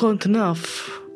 [0.00, 0.60] kont naf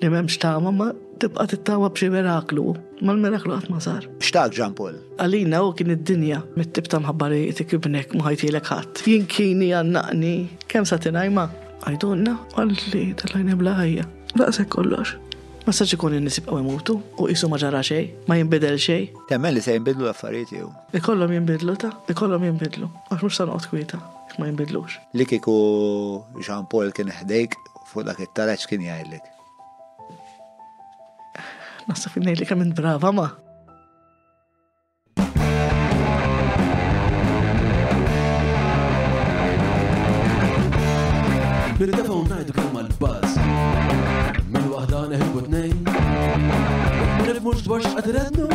[0.02, 0.90] li memx tama ma
[1.22, 2.74] tibqa tittama b'xi miraklu.
[3.06, 4.04] Mal-miraklu għat ma sar.
[4.20, 4.98] Xtaq Ġan Paul?
[5.24, 9.02] Għalina u kien id-dinja mit-tib ta' mħabbari tikibnek mħajtilek ħadd.
[9.08, 10.34] Jien kieni għannaqni
[10.68, 11.46] kemm sa tinajma.
[11.86, 14.04] Għajdunna għalli tal-ħajna blaħajja.
[14.40, 15.16] Daqsek kollox.
[15.64, 19.06] Ma saċ ikun jinnisib għu imutu u jisu ma ġara xej, ma jimbidel xej.
[19.32, 20.68] Temmen li se jimbidlu l-affarijiet jew.
[21.00, 22.90] Ikollhom jimbidlu ta, ikollhom jimbidlu.
[23.08, 24.00] Għax mhux sa noqgħod kwieta,
[24.42, 25.00] ma jimbidlux.
[25.16, 25.54] Li kieku
[26.44, 27.56] Jean Paul kien ħdejk
[27.94, 29.30] fuq dak it-taraċ kien jgħidlek?
[31.88, 33.26] Nasaf innejlek minn brava ma.
[41.78, 43.38] Nirdafaw najdu kemm għal-bazz.
[44.48, 45.88] Minn waħda neħibu t-nejn.
[47.28, 48.50] Nifmux dwar x'qed rennu.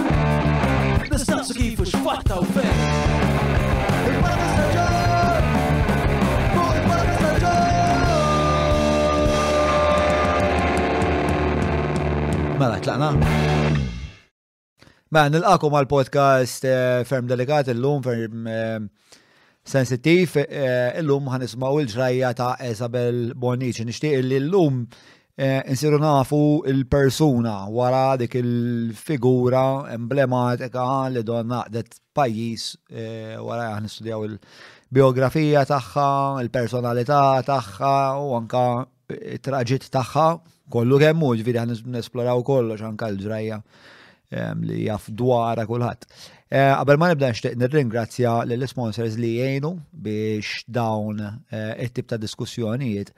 [1.14, 4.49] Nistaqsu kifu x'fatta u fejn.
[12.60, 13.14] Mela, tlaqna.
[13.16, 13.22] Ma,
[15.16, 18.82] mela, nil-għakum għal-podcast eh, ferm delikat il-lum, ferm eh,
[19.64, 23.86] sensittiv, eh, il-lum għan ismaw il-ġrajja ta' Isabel Bonici.
[23.88, 24.84] Nishtiq li l-lum
[25.40, 29.62] insiru nafu il-persuna wara dik il-figura
[29.94, 32.74] emblematika li donna naqdet pajis
[33.46, 36.10] wara għan studjaw il-biografija taħħa,
[36.44, 37.22] il-personalità
[37.54, 38.66] taħħa u anka
[39.38, 40.28] it-traġit taħħa
[40.74, 43.60] kollu kemmu, ġviri għan nesploraw kollox anka l-ġrajja
[44.70, 46.06] li jaff dwara kullħat.
[46.50, 49.70] Għabel eh, ma nibda nir nirringrazzja lill sponsors li jgħinu
[50.02, 53.12] biex dawn eh, it-tip ta' diskussjonijiet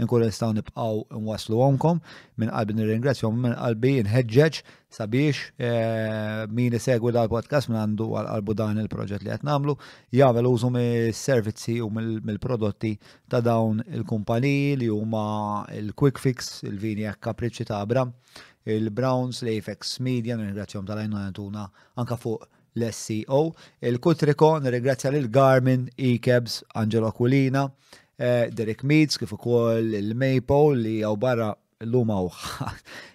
[0.00, 2.00] inkun nistaw nibqgħu nwaslu għomkom
[2.40, 8.80] minn qalbi nirringrazzjahom minn qalbi nħeġġeġ sabiex eh, min isegwi dal-podcast minn għandu għal-qalbu dan
[8.86, 9.76] il-proġett li qed nagħmlu
[10.22, 12.94] jagħmel użu mis-servizzi u mill-prodotti
[13.28, 15.26] ta' dawn il-kumpaniji li huma
[15.76, 18.16] il-Quick Fix, il-vini għak kapriċċi ta' Abram,
[18.64, 23.54] il-Browns, l-Apex Media, nirringrazzjahom tal-għajnuna anka fuq l-SEO.
[23.80, 27.64] Il-Kutriko nirringrazzja lil Garmin, Ekebs, Angelo Aquilina,
[28.20, 31.52] eh, Derek Meads, kif ukoll il-Maple li għaw barra
[31.86, 32.28] l-lum għaw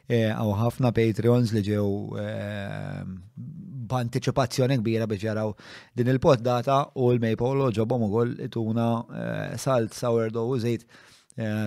[0.07, 1.87] eh, ħafna Patreons li ġew
[2.23, 3.01] eh,
[3.93, 5.51] b'anticipazzjoni kbira biex jaraw
[5.93, 8.85] din il-pot data u l-Maple u ġobom ukoll tuna
[9.59, 10.87] salt sourdough u zejt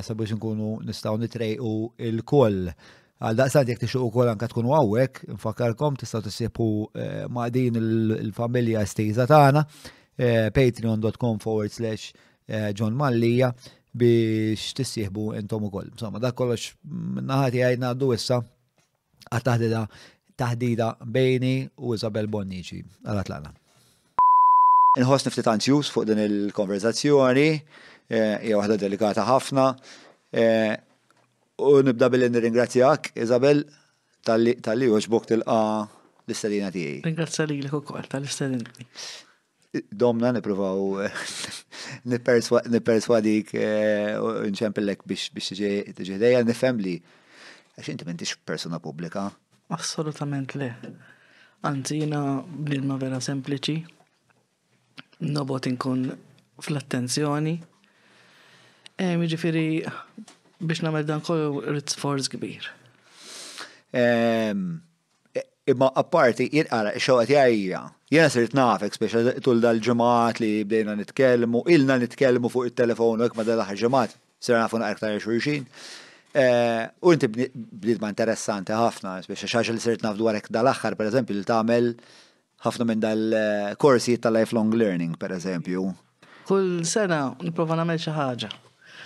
[0.02, 2.70] sabiex nkunu nistaw u il-koll.
[3.16, 6.66] Għal daqsad jek tixuq ukoll anka tkunu għawek, nfakkarkom tistgħu tisibu
[7.00, 9.62] eh, ma' din il-familja stiza tagħna
[10.20, 12.10] eh, patreon.com forward slash
[12.44, 13.54] eh, John Mallija
[13.96, 15.88] biex tissieħbu intom ukoll.
[15.94, 16.74] Insomma, dak kollox
[17.24, 18.42] naħati għajna għaddu issa
[19.32, 19.94] għattahdida taħdida
[20.36, 23.48] taħdida bejni u Isabel Bonnici għal-Atlana.
[25.00, 27.48] Nħoss niftit anzjus fuq din il-konverzazzjoni,
[28.12, 29.70] hija waħda delikata ħafna.
[31.58, 33.62] U nibda billi nir-ingrazzjak, Izabel,
[34.26, 35.38] tal-li til tilqa
[36.26, 36.98] l-istadina tijie.
[37.06, 37.80] Ringrazzja li l
[38.12, 38.84] tal-istadina.
[39.92, 41.06] Domna niprofaw
[42.74, 44.12] niperswadik eh,
[44.52, 45.30] nċempillek biex
[45.96, 46.94] tiġeħdeja nifhem li
[47.76, 49.24] għax inti m'intix persona publika.
[49.72, 50.70] Assolutament le.
[51.64, 53.78] Anzi, jina vera sempliċi,
[55.24, 56.04] nobot inkun
[56.60, 57.58] fl-attenzjoni.
[58.96, 59.66] Ġifiri,
[60.62, 62.64] biex namel dan kollu rrit forz kbir.
[65.66, 67.80] Imma apparti, jinqara, xoqet jajja,
[68.14, 73.44] jena sirt nafek, speċa tul dal-ġemat li bdejna nitkelmu, ilna nitkelmu fuq il-telefon, għek ma
[73.48, 75.66] dal-ħar ġemat, sirna nafu għarktar xurxin.
[76.36, 81.10] Eh, u inti bdejt ma interessanti ħafna, speċa xaġa li sirt naf għarek dal-axar, per
[81.10, 81.90] eżempju, li tamel
[82.62, 85.88] ħafna minn dal-korsi tal-lifelong learning, per eżempju.
[86.46, 88.52] Kull sena niprofa namel xi ħaġa.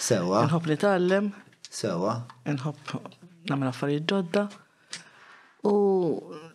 [0.00, 0.40] Sewa.
[0.48, 1.26] Nħob li tallem.
[1.60, 2.14] Sewa.
[2.48, 2.92] Nħob
[3.52, 4.46] namel affarijiet ġodda.
[5.68, 5.72] U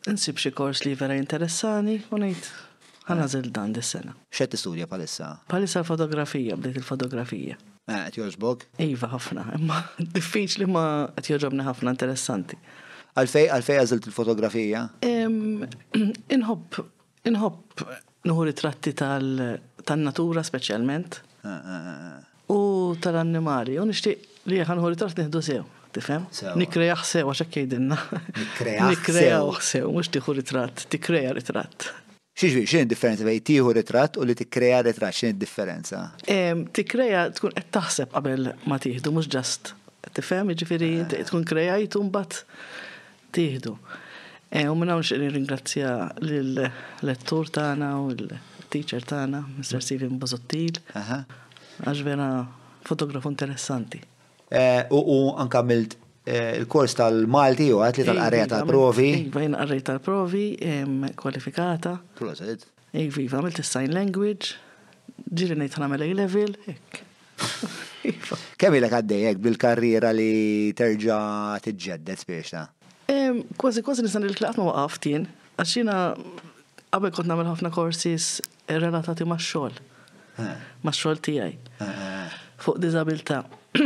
[0.10, 2.50] nsib xi kors li vera interessani u ngħid
[3.06, 4.16] ħanażel dan dis-sena.
[4.34, 5.30] Xed studja palissa?
[5.52, 7.60] Palissa fotografija, bdejt il-fotografija.
[7.86, 8.66] Eh, qed joġbok?
[8.82, 9.78] Iva ħafna, imma
[10.18, 12.58] diffiċli ma qed joġobni ħafna interessanti.
[13.14, 14.86] Għalfej għalfej għażilt il-fotografija?
[16.40, 16.82] Inħobb
[17.30, 17.86] inħobb
[18.26, 21.22] nuħu ritratti tal-natura speċjalment.
[21.46, 22.16] Eh, eh,
[22.50, 23.80] u tal-annimali.
[23.82, 25.64] U nixtieq li għu li tort nieħdu sew.
[25.96, 26.26] Tifhem?
[26.60, 27.98] Nikrejaħ sew għax hekk jgħidilna.
[28.86, 31.88] Nikrejaħ sew, mhux tieħu ritratt, tikkreja ritratt.
[32.36, 36.10] Xiex xin differenza bej tieħu ritratt u li tikkreja ritratt, xin differenza?
[36.28, 39.72] Tikreja tkun qed taħseb qabel ma tiħdu, mux ġast.
[40.16, 41.24] Tifem, jiġifieri eh.
[41.28, 42.44] tkun krejajtu bat
[43.36, 43.74] tiħdu.
[44.56, 46.68] Eh, u minna minn hawnx ringrazzja l
[47.08, 49.80] lettur tana u l-teacher tana, Mr.
[49.80, 49.84] Mm.
[49.88, 50.78] Steven Bozottil
[51.84, 52.28] għax vera
[52.88, 54.00] fotograf interessanti.
[54.50, 55.96] Eh, u anka milt
[56.26, 59.08] eh, il-kors tal-Malti u għatli iva, tal-arja tal-provi.
[59.26, 60.44] Għajn iva, jina tal-provi,
[61.18, 61.96] kwalifikata.
[62.20, 62.68] Proset.
[62.96, 64.54] Iva, iva, għamilt il-sign language,
[65.26, 67.02] ġiri nejt għamil mela level ek.
[68.62, 72.70] Kemm ilek għaddejek bil-karriera li terġa t-ġeddet ta'
[73.60, 75.26] Kważi kważi nisan il klaqma ma waqaftin,
[75.60, 78.38] għaxina jina qabel kont nagħmel ħafna korsis
[78.72, 79.76] relatati ma' xogħol
[80.36, 80.64] Eh.
[80.84, 83.44] ma' xogħol tiegħi eh, eh, fuq dizabilta.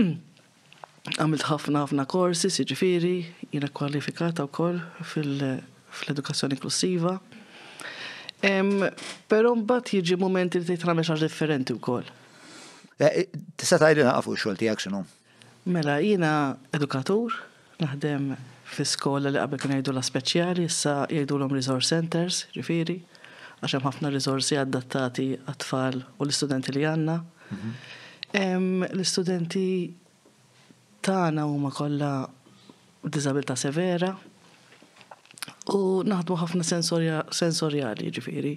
[1.20, 3.14] Għamilt ħafna ħafna korsi, siġifieri,
[3.54, 4.80] jiena kwalifikata wkoll
[5.10, 7.14] fil-edukazzjoni inklusiva.
[8.40, 12.06] Però mbagħad jiġi momenti li t tagħmel xi differenti wkoll.
[13.00, 15.02] Tista' tgħidli naqafu x-xogħol tiegħek xinu?
[15.74, 16.32] Mela jina
[16.78, 17.40] edukatur,
[17.84, 18.34] naħdem
[18.74, 23.00] fi skola li qabel kienu jgħidu la speċjali, issa jgħidu l-om resource centers, ġifiri,
[23.60, 27.16] għax hemm ħafna riżorsi adattati għat-tfal u l-istudenti li għandna.
[27.52, 28.92] Mhm.
[28.94, 29.66] L-istudenti
[31.04, 32.12] tagħna huma kollha
[33.04, 34.12] disabilità severa
[35.76, 38.54] u naħdmu ħafna sensorjali ġifiri.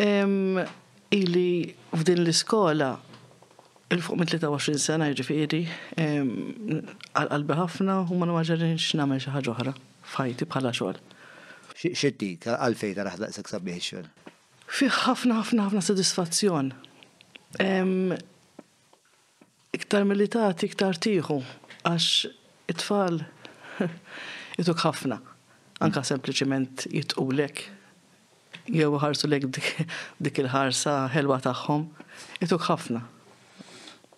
[0.00, 1.48] Ili
[1.92, 2.90] f'din l-iskola
[3.90, 5.62] il-fuq minn 23 sena jiġifieri,
[5.98, 9.74] għal-qalbi ħafna u ma naġġerin xi ħaġa oħra
[10.14, 11.00] fajti bħala xogħol
[11.80, 14.08] xittik għalfej ta' raħdaq seksa biexxol?
[14.70, 16.72] Fi ħafna ħafna ħafna sodisfazzjon.
[19.80, 21.38] Iktar militati, iktar tiħu,
[21.88, 22.08] għax
[22.74, 23.22] it-tfal
[24.60, 25.20] jituk ħafna.
[25.80, 26.84] Anka sempliciment
[27.40, 27.62] lek,
[28.68, 31.88] jew ħarsu lek dik il-ħarsa ħelwa tagħhom,
[32.44, 33.06] jituk ħafna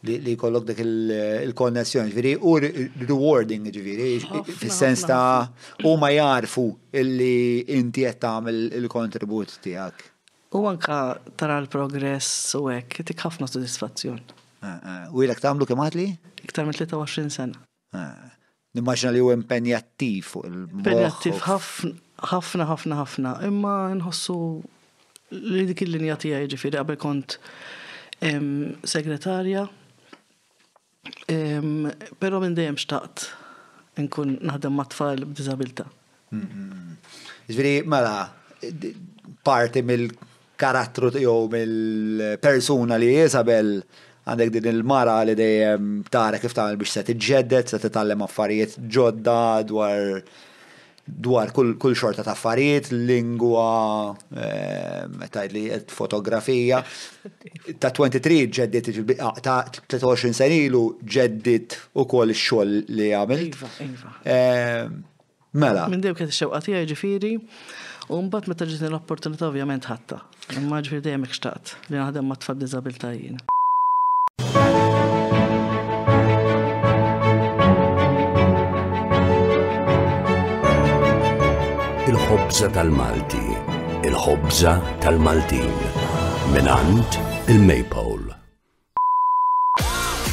[0.02, 2.56] li kollok dak il-konnessjoni, ġviri, u
[3.06, 5.48] rewarding, ġviri, ah, fil-sens ta'
[5.86, 6.64] u ma jarfu
[6.98, 10.08] illi inti qed tagħmel il-kontribut tiegħek.
[10.58, 10.96] U anka
[11.40, 14.18] tara l-progress u hekk, tik ħafna sodisfazzjon.
[14.62, 16.08] Eh, eh, u ilek tagħmlu kemm li?
[16.46, 17.62] Iktar minn 23 sena.
[17.94, 18.24] Eh,
[18.76, 20.80] Nimmaġna li hu impenjattiv fuq il-mod.
[20.80, 21.40] Impenjattiv
[22.32, 24.34] ħafna ħafna ħafna, imma nħossu
[25.52, 27.38] li dik il-linja tiegħi ġifieri qabel kont
[28.22, 29.64] segretarja
[32.22, 33.26] Pero minn dejjem xtaqt
[34.02, 35.86] nkun naħdem ma' tfal b'diżabilità.
[36.32, 37.00] Mm-hmm.
[37.50, 38.14] Ġviri, mela
[39.44, 43.74] parti mill-karattru tiegħu mill-persuna li Isabel
[44.22, 49.40] għandek din il-mara li dejjem tara kif tagħmel biex se tiġġedded, se titgħallem affarijiet ġodda
[49.68, 50.22] dwar
[51.06, 56.82] dwar kull xorta ta' affarijiet, lingwa, eh, fotografija.
[57.80, 58.90] Ta' 23 ġeddit
[59.20, 59.64] ah, ta'
[59.98, 63.48] 23 senilu ġeddit u koll xol li għamil.
[63.50, 64.12] Iva, iva.
[64.24, 64.86] eh,
[65.52, 65.88] mela.
[65.88, 67.32] Minn dew kienet xewqa tiegħi ġifieri,
[68.10, 70.22] u mbagħad meta ġiet l-opportunità ovvjament ħatta.
[70.58, 73.42] Imma ġifiri dejjem xtaqt li naħdem ma' tfal diżabilitajjien.
[82.52, 85.70] il-ħobza tal-Malti, il-ħobza tal-Maltin,
[86.52, 87.16] minant
[87.48, 88.28] il-Maypole.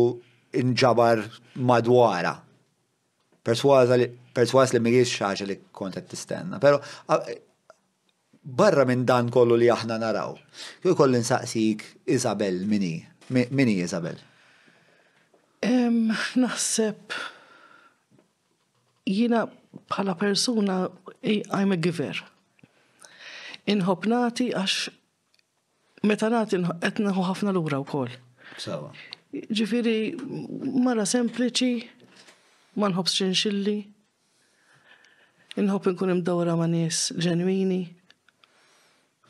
[0.54, 1.22] inġabar
[1.66, 2.34] madwara.
[3.44, 6.78] Perswaz li perswas xaġ mhijiex li kont t tistenna, però
[8.44, 10.34] barra minn dan kollu li aħna naraw.
[10.82, 11.82] Kju kollu nsaqsik
[12.12, 12.96] Isabel mini,
[13.28, 14.18] mini Isabel?
[16.36, 17.12] Nasib,
[19.08, 19.46] jina
[19.90, 20.84] bħala persuna
[21.24, 22.20] I'm a giver
[23.70, 28.06] inħobnati għax meta nati etnaħu ħafna l-ura u
[28.60, 28.90] Sawa.
[29.34, 30.14] Ġifiri,
[30.84, 31.70] mara sempliċi
[32.78, 33.76] ma nħobs xinxilli.
[35.62, 37.80] inħob inkun imdawra ma' nies ġenwini.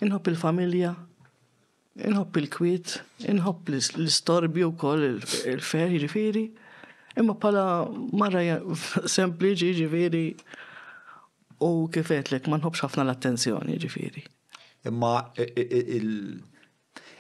[0.05, 0.93] inħob il-familja.
[2.11, 2.99] inħob il kwit
[3.33, 5.07] inħob l istorbi u wkoll
[5.47, 6.49] il ferri ġifiri,
[7.17, 8.41] Imma pala marra
[9.17, 10.25] sempliċi ġifieri
[11.65, 14.23] u kifetlek ma nħobx ħafna l-attenzjoni ġifiri.
[14.91, 15.15] Imma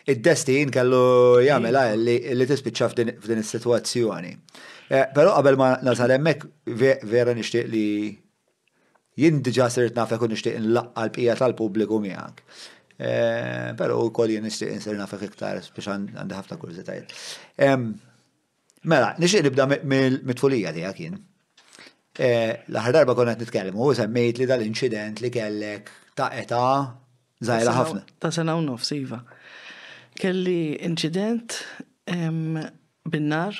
[0.04, 1.02] id-destin kellu
[1.46, 4.34] jagħmel li tispiċċa f'din is-sitwazzjoni.
[4.92, 7.86] Eh, però qabel ma nasal hemmhekk vera nixtieq li
[9.16, 12.42] jien diġà sirt nafek u nixtieq l qalbija tal-pubbliku miegħek.
[12.94, 17.16] Eh, però wkoll jien nixtieq insir nafek iktar biex għandi ħafna kurżitajiet.
[18.84, 21.22] Mela, nixtieq nibda mit-tfulija tiegħek jien.
[22.14, 26.60] Eh, l-aħħar darba konna qed nitkellmu, semmejt li dal-inċident li kellek ta' eta
[27.42, 28.02] żgħira ħafna.
[28.22, 29.18] Ta' sena u nofs iva.
[30.14, 31.56] Kelli incident
[33.10, 33.56] bin-nar,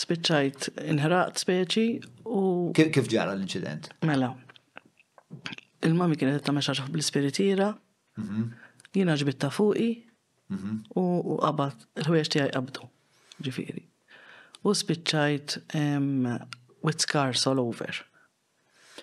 [0.00, 1.84] spiċċajt inħraqt speċi
[2.24, 2.42] u.
[2.78, 3.90] Kif ġara l-inċident?
[4.08, 4.30] Mela.
[5.84, 7.68] Il-mami kienet ta' meċa bl-spiritira,
[8.16, 8.46] mhm.
[8.96, 9.90] jina ġbitta fuqi
[10.54, 10.80] mhm.
[10.96, 11.04] u
[11.44, 12.88] qabad, l ħwieċ tijaj qabdu,
[13.44, 13.84] ġifiri.
[14.68, 15.58] U spiċċajt
[16.82, 17.90] with scars all over.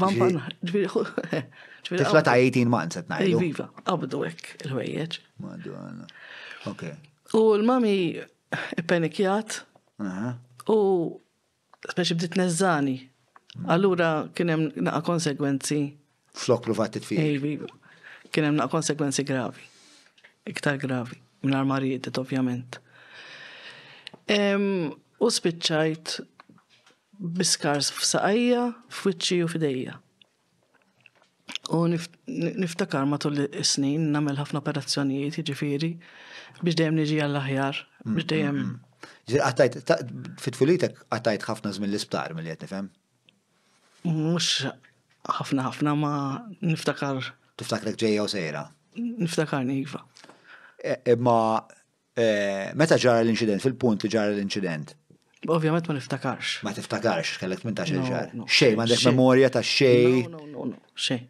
[0.05, 1.45] vampa,
[1.85, 3.39] Tifla ta' 18 months at najdu.
[3.41, 5.19] Viva, Abdul ek il-ħwejjeċ.
[5.45, 6.07] Maddu għanna.
[6.71, 6.85] Ok.
[7.37, 7.93] U l-mami
[8.89, 9.59] penikjat,
[10.73, 10.77] U
[11.85, 12.97] speċi bdiet nezzani.
[13.69, 15.83] Allura kienem naqa konsekwenzi.
[16.35, 17.95] Flok provat t fi Ej, iva, viva.
[18.35, 19.63] Kienem naqa konsekwenzi gravi
[20.49, 22.79] iktar gravi, minn armarijiet, ovvjament.
[25.25, 26.19] U spiċċajt
[27.39, 29.95] biskars f'saqajja, f'wiċċi u f'idejja.
[31.77, 35.91] U niftakar matul is-snin nagħmel ħafna operazzjonijiet, jiġifieri,
[36.63, 37.81] biex dejjem niġi għall-aħjar,
[38.17, 38.59] biex dejjem.
[38.59, 39.39] Mm, mm, mm.
[39.45, 39.95] Għattajt,
[40.45, 42.91] fit-fulitek għattajt ħafna żmien l-isptar mill qed nifhem?
[44.05, 44.51] Mhux
[45.39, 46.13] ħafna ħafna ma
[46.61, 47.31] niftakar.
[47.57, 48.67] Tiftakrek ġeja u sejra?
[48.99, 50.03] Niftakar iva
[51.05, 51.67] imma
[52.15, 52.25] eh, eh,
[52.71, 54.93] eh, meta ġara l-inċident, fil-punt li ġara l-inċident.
[55.45, 56.61] Ovvjament ma niftakarx.
[56.65, 58.31] Ma tiftakarx, kellek 18 ġar.
[58.49, 60.23] Xej, ma għandek memorja ta' xej.
[60.33, 61.21] No, no, no, xej.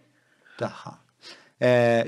[0.60, 0.92] Taħħa.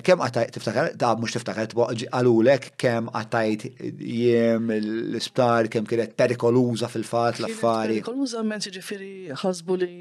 [0.06, 1.70] Kem għatajt, tiftakar, da' mux tiftakar,
[2.12, 3.62] għalulek kem għatajt
[4.04, 8.00] jem l-isptar, kem kienet perikoluza fil-fat, l-affari.
[8.02, 9.10] Perikoluza si ġifiri
[9.42, 9.92] ħasbu li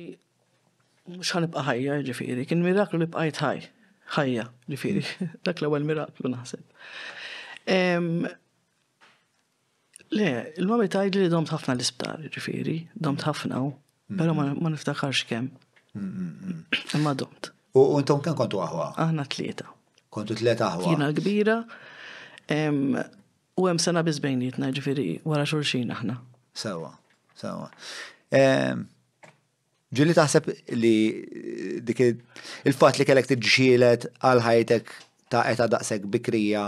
[1.15, 3.59] mux ħanibqa ħajja ġifiri, kien miraklu li bqajt ħaj,
[4.17, 5.33] ħajja ġifiri, mm.
[5.45, 6.65] dak l-ewel miraklu naħseb.
[7.67, 10.27] Le,
[10.59, 12.75] il-mami tajd li domt ħafna l-isptar, ġifiri,
[13.07, 13.67] domt ħafna u,
[14.19, 15.45] pero ma niftakarx kem.
[15.97, 17.43] Imma domt.
[17.75, 18.87] U intom kan kontu għahwa?
[19.03, 19.67] Aħna tlieta.
[20.15, 20.89] Kontu tlieta għahwa?
[20.93, 21.57] Jina kbira,
[23.57, 26.15] u hemm sena bizbejnietna ġifiri, wara xurxin aħna.
[26.55, 26.91] Sawa,
[27.39, 27.67] sawa.
[29.95, 30.43] Ġili taħseb
[30.81, 31.99] li eh, dik
[32.67, 34.85] il-fat li kellek tiġġielet għal ħajtek
[35.31, 36.63] ta' eta daqsek bikrija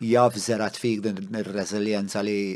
[0.00, 2.54] jabżerat fik din ir-reżiljenza li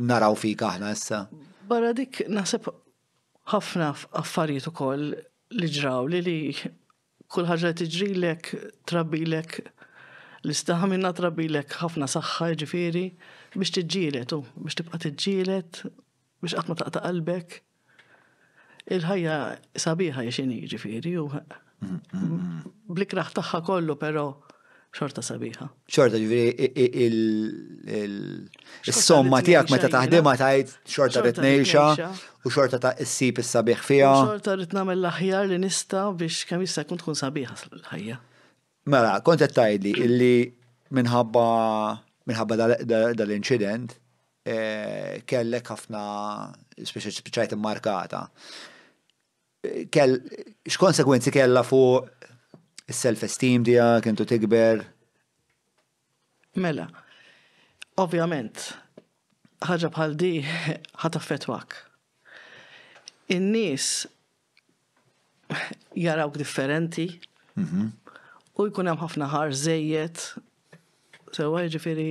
[0.00, 1.22] naraw fik aħna issa?
[1.68, 2.68] Barra dik naħseb
[3.52, 5.06] ħafna affarijiet ukoll
[5.56, 6.36] li ġraw li li
[7.32, 8.50] kull ħaġa tiġrilek,
[8.84, 9.56] trabilek,
[10.44, 13.06] l-istaħ minna trabilek ħafna saħħa ġifiri
[13.56, 17.60] biex tiġġielet u biex tibqa tiġġielet biex qatt ma taqta' qalbek.
[18.92, 19.38] Il-ħajja
[19.78, 22.72] sabiħa jxini ġifiri u mm, mm, mm.
[22.92, 24.26] blik taħħa kollu pero
[24.92, 25.66] xorta sabiħa.
[25.92, 27.06] Xorta ġviri
[27.92, 31.84] il-somma tijak meta taħdima tajt xorta ritnejxa
[32.44, 34.10] u xorta ta' s-sib is-sabiħ fija.
[34.20, 38.18] Xorta ritnam l-aħjar li nista biex kemm jista' kun tkun sabiħa l-ħajja.
[38.92, 40.34] Mela, kont qed tgħidli illi
[40.98, 41.46] minħabba
[42.28, 43.96] minħabba dal-inċident
[44.44, 46.02] eh, kellek ħafna
[46.92, 48.26] speċajt immarkata.
[49.64, 50.18] Eh, kell
[50.68, 52.21] x-konsekwenzi kellha fuq
[52.90, 54.82] Is-self-esteem dija, kentu tikber?
[56.58, 56.88] Mela,
[58.02, 58.72] ovvjament,
[59.64, 60.30] ħaġa bħal di
[61.04, 61.76] ħataffetwak.
[63.38, 63.90] In-nies
[65.94, 67.06] jarawk differenti
[67.60, 67.86] mhm.
[68.58, 70.26] u jkun hemm ħafna ħar żejjed.
[71.32, 72.08] Sewa jiġifieri.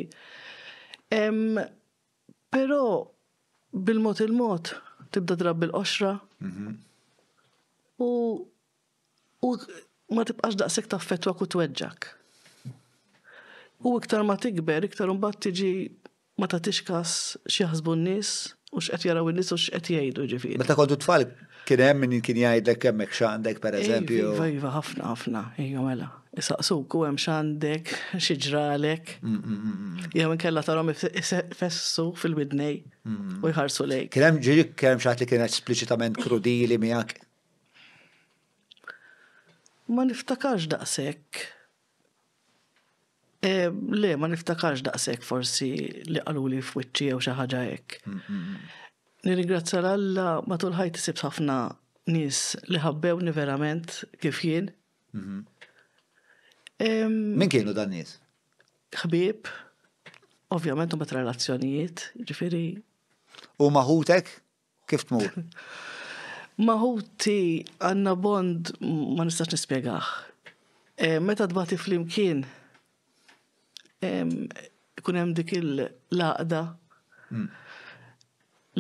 [2.56, 2.80] Però
[3.72, 4.74] bil-mod il-mod
[5.12, 6.16] tibda drab bil-qoxra.
[6.40, 6.80] Mhm.
[8.02, 8.12] U
[10.12, 12.10] ma tibqax daqsek taffetwa ku tweġġak.
[13.88, 15.70] U iktar ma tikber, iktar mbagħad tiġi
[16.40, 17.14] ma ta' kas
[17.50, 18.34] xi n nis
[18.72, 20.60] u x'qed jaraw n-nis u x'qed jgħidu ġifieri.
[20.62, 21.26] Meta kontu tfal
[21.68, 24.30] kien hemm minn kien jgħidlek xandek, per iva, eżempju.
[24.38, 26.12] Iva, iva, ħafna ħafna, ejja mela.
[26.40, 27.92] Isaqsu ku hemm xandek,
[28.22, 29.18] xi ġralek.
[29.26, 32.84] minn mm, mm, mm, kella tarom fessu fil-bidnej
[33.42, 34.12] u jħarsu lejk.
[34.14, 37.20] Kien hemm ġiri kemm xaħat li kien esplicitament krudili miegħek
[39.92, 41.36] Ma niftakarx daqshekk.
[43.44, 43.52] E,
[44.02, 45.68] le, ma niftakarx daqshekk forsi
[46.16, 47.98] li li f'wiċċi jew xi ħaġa hekk.
[48.08, 48.62] Mm, mm, mm.
[49.28, 51.58] Nirringrazzja l-Alla matul ħajti sib ħafna
[52.16, 54.70] nies li ħabbewni verament kif jien.
[56.82, 58.16] Min kienu dan nies?
[59.04, 59.52] Ħbib,
[60.56, 62.64] ovvjament u relazzjonijiet, ġifiri.
[63.62, 64.32] U maħutek?
[64.92, 65.30] Kif tmur?
[66.60, 67.36] Maħuti
[67.88, 70.10] għanna bond ma nistax nispiegħax.
[71.02, 72.44] Eh, meta dbati fl-imkien,
[75.06, 76.60] kunem dik il-laqda
[77.32, 77.48] hmm.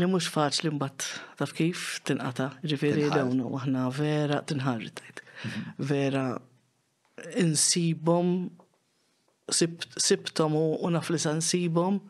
[0.01, 1.05] li mux faċ li mbatt
[1.37, 5.21] taf kif tinqata, ġifiri dawnu, għahna vera tinħarġitajt.
[5.45, 5.63] Hmm.
[5.77, 6.25] Vera
[7.45, 8.35] insibom,
[9.51, 12.01] sibtom u naf li sansibom,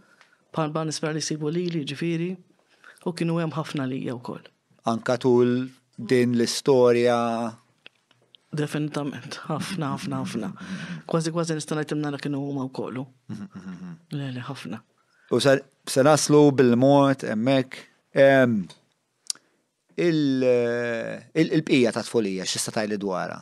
[0.56, 2.32] pan ban nisper li sibu li li ġifiri,
[3.08, 4.50] u kienu hemm ħafna li wkoll
[4.84, 7.18] anka tul din l-istorja
[8.52, 10.48] Definitament, ħafna, ħafna, ħafna.
[11.08, 13.06] Kważi kważi nistanajt imnara kienu huma wkollu.
[13.32, 14.80] Le, le, ħafna.
[15.32, 17.78] U se naslu bil-mort, emmek.
[20.04, 23.40] Il-bqija ta' tfolija, xista tajli dwara?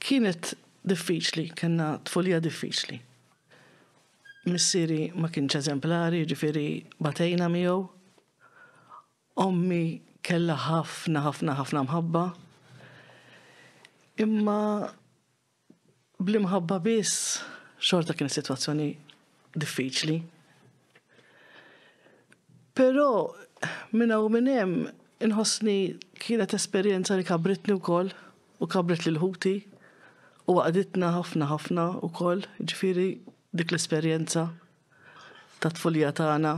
[0.00, 0.54] Kienet
[0.88, 2.96] diffiċli, kena tfolija diffiċli.
[4.48, 6.66] Missiri ma kienx eżemplari, ġifiri
[7.04, 7.84] batejna miegħu
[9.38, 12.22] Ommi kella ħafna ħafna ħafna mħabba.
[14.20, 14.88] Imma
[16.18, 17.40] bl-imħabba biss
[17.78, 18.90] xorta kien situazzjoni
[19.56, 20.18] diffiċli.
[22.76, 23.06] Pero
[23.92, 24.74] minna u minnem
[25.20, 28.12] inħossni kienet esperienza li kabritni u koll
[28.60, 29.54] u kabrit li l-ħuti
[30.50, 33.08] u għaditna ħafna ħafna u koll ġifiri
[33.56, 34.46] dik l-esperienza
[35.60, 36.54] ta' tfulija tagħna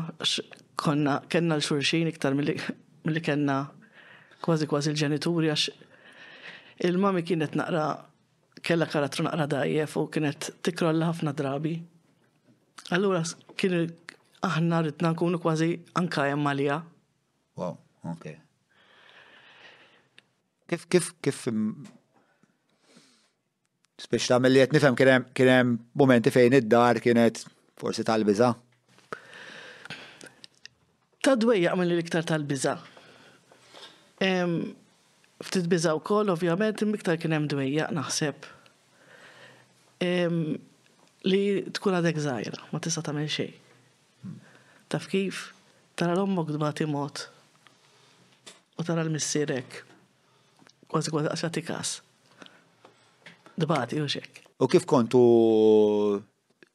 [0.83, 3.59] konna kena l-xurxin iktar mill-li kena
[4.45, 5.69] kważi kważi l-ġenituri għax
[6.89, 7.85] il-mami kienet naqra
[8.67, 11.77] kella karatru naqra dajjef u kienet tikrolla ħafna drabi.
[12.95, 13.23] Allura
[13.57, 13.85] kien
[14.49, 15.71] aħna rritna nkunu kważi
[16.01, 16.81] anka jemmalija.
[17.61, 17.79] Wow,
[18.15, 18.31] ok.
[20.73, 21.99] Kif, kif, kif, mm,
[24.03, 27.39] Spiex mill-li nifem kienem momenti fejn id-dar kienet
[27.79, 28.49] forsi tal-biza,
[31.23, 32.73] Ta' dwejja għamil l-iktar tal-biza.
[35.43, 38.49] Ftit biza u koll, ovvjament, miktar kienem dwejja, naħseb.
[41.31, 41.43] Li
[41.79, 44.43] tkun għadek zaħira, ma tista' tagħmel xejn.
[44.91, 45.45] Taf kif?
[45.95, 47.25] Tara l-ommok dbati mot.
[48.75, 49.79] U tara l-missirek.
[50.91, 51.95] u kważi għaxati kas.
[53.63, 54.43] Dbati u xek.
[54.63, 55.23] U kif kontu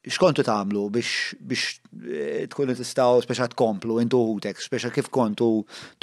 [0.06, 5.48] xkontu tagħmlu biex biex eh, tkunu tistgħu speċa tkomplu intu utek, speċa kif kontu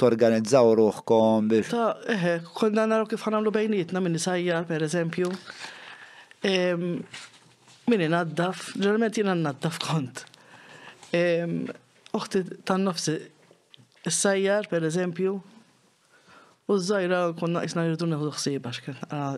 [0.01, 1.71] torganizzaw ruħkom biex.
[1.73, 5.31] Ta' eħe, konna naraw kif ħanamlu bejnietna minn per pereżempju.
[7.89, 10.19] Min naddaf ġerment jiena naddaf kont.
[11.15, 13.15] Uħti tan-nofsi,
[14.05, 15.39] is-sajjar pereżempju,
[16.67, 18.95] U zzajra konna isna jirdu neħu xsib għax kien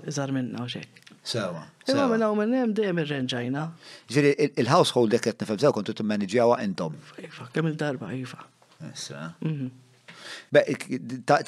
[0.08, 1.02] iżar minna u xek.
[1.28, 1.66] Sawa.
[1.92, 3.64] Imma minna u jem dejjem irrenġajna.
[4.16, 4.30] Ġiri,
[4.62, 6.96] il-household dek qed nifhem kontu kontu timmanġġjawa intom.
[7.20, 8.46] Iva, kemm il-darba iva.
[8.94, 9.34] Issa.
[9.42, 9.68] Mhm.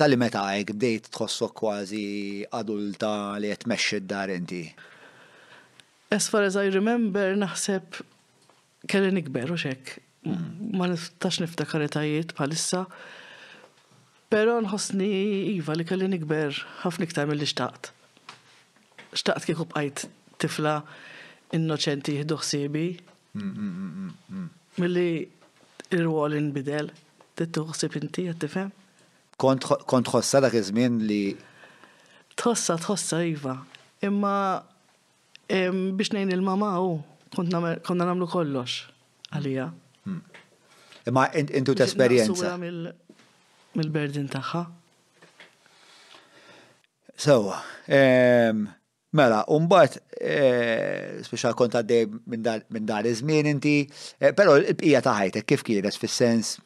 [0.09, 4.65] li meta għajk bdejt tħossu kważi adulta li qed tmexxi d-dar inti?
[6.11, 8.01] As far as I remember, naħseb
[8.87, 9.95] kelli nikber u xek.
[10.25, 10.75] Mm.
[10.75, 12.83] Ma nistax niftakar etajiet bħalissa.
[12.83, 12.85] issa
[14.29, 15.07] Pero nħossni
[15.57, 17.89] Iva li kalli nikber ħafna iktar mill-li xtaqt.
[19.17, 20.03] Xtaqt kieku bqajt
[20.41, 20.75] tifla
[21.57, 22.37] innoċenti jihdu
[23.33, 25.25] mm, mm, mm, Mill-li
[25.89, 26.91] ir-rwol inbidel,
[27.35, 27.65] tittu
[27.97, 28.69] inti qed tifhem.
[29.41, 29.63] Kont
[30.13, 31.33] ħossa dak iż-żmien li.
[32.37, 33.57] Tħossa, tħossa Iva.
[34.05, 34.35] Imma
[35.49, 36.99] biex nejn il-mama u
[37.33, 38.83] konna namlu kollox
[39.33, 39.71] għalija.
[41.09, 42.57] Imma intu t-esperienza
[43.79, 44.65] mill-berdin tagħha?
[47.19, 47.57] Sewa,
[49.11, 53.73] mela, umbat, eh, speċa kont għaddej minn dar iż-żmien inti,
[54.19, 56.57] eh, però l-bqija ta' ħajtek kif kienet fis-sens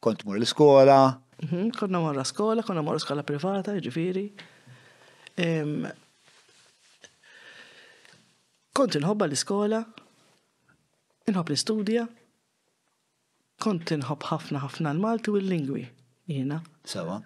[0.00, 1.00] kont mur l-iskola.
[1.42, 4.26] Mhm, konna morra skola, konna morra skola privata, ġifiri.
[8.76, 9.82] Kont inħobba l-iskola,
[11.28, 12.06] inħobb l-istudja,
[13.58, 15.84] kont inħobb ħafna ħafna l-Malti u l-lingwi
[16.34, 16.60] jina.
[16.86, 17.20] Sawa.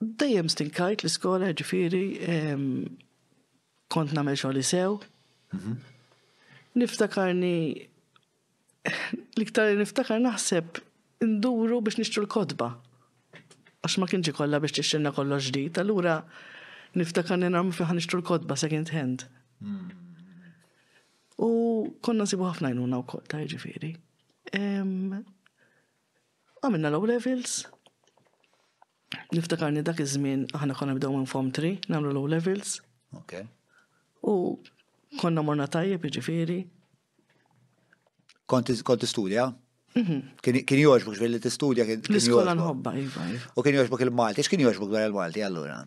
[0.00, 2.04] Dejjem stinkajt l-iskola ġifiri,
[3.92, 4.96] kont namel xogħol sew.
[5.54, 5.74] Mhm.
[6.80, 7.54] Niftakarni,
[9.36, 10.78] l-iktar niftakar naħseb
[11.26, 12.70] nduru biex nixtru l-kodba.
[13.82, 16.20] Għax ma kienġi kolla biex tixxilna kollox ġdid, allura
[16.96, 19.26] niftakar nirram fi nixtru l-kodba second hand.
[19.58, 19.90] Mm.
[21.42, 21.50] U
[22.04, 23.90] konna sibu ħafna jnuna u kol, ta' ġifiri
[26.64, 27.62] għamilna low levels.
[29.34, 32.76] Niftakarni dak iż-żmien aħna konna bdew minn form 3, nagħmlu low levels.
[33.18, 33.42] Ok
[34.28, 34.32] U
[35.18, 36.60] konna morna tajjeb, ġifieri.
[38.50, 38.76] Konti
[39.08, 39.48] studja?
[39.96, 40.18] Mhm.
[40.42, 41.86] Kien joġbuk xvilli t-studja?
[41.88, 43.24] L-iskola nħobba, iva.
[43.34, 43.50] iva.
[43.58, 45.80] U kien joġbuk il-Malti, x'kien joġbuk dwar il-Malti allura?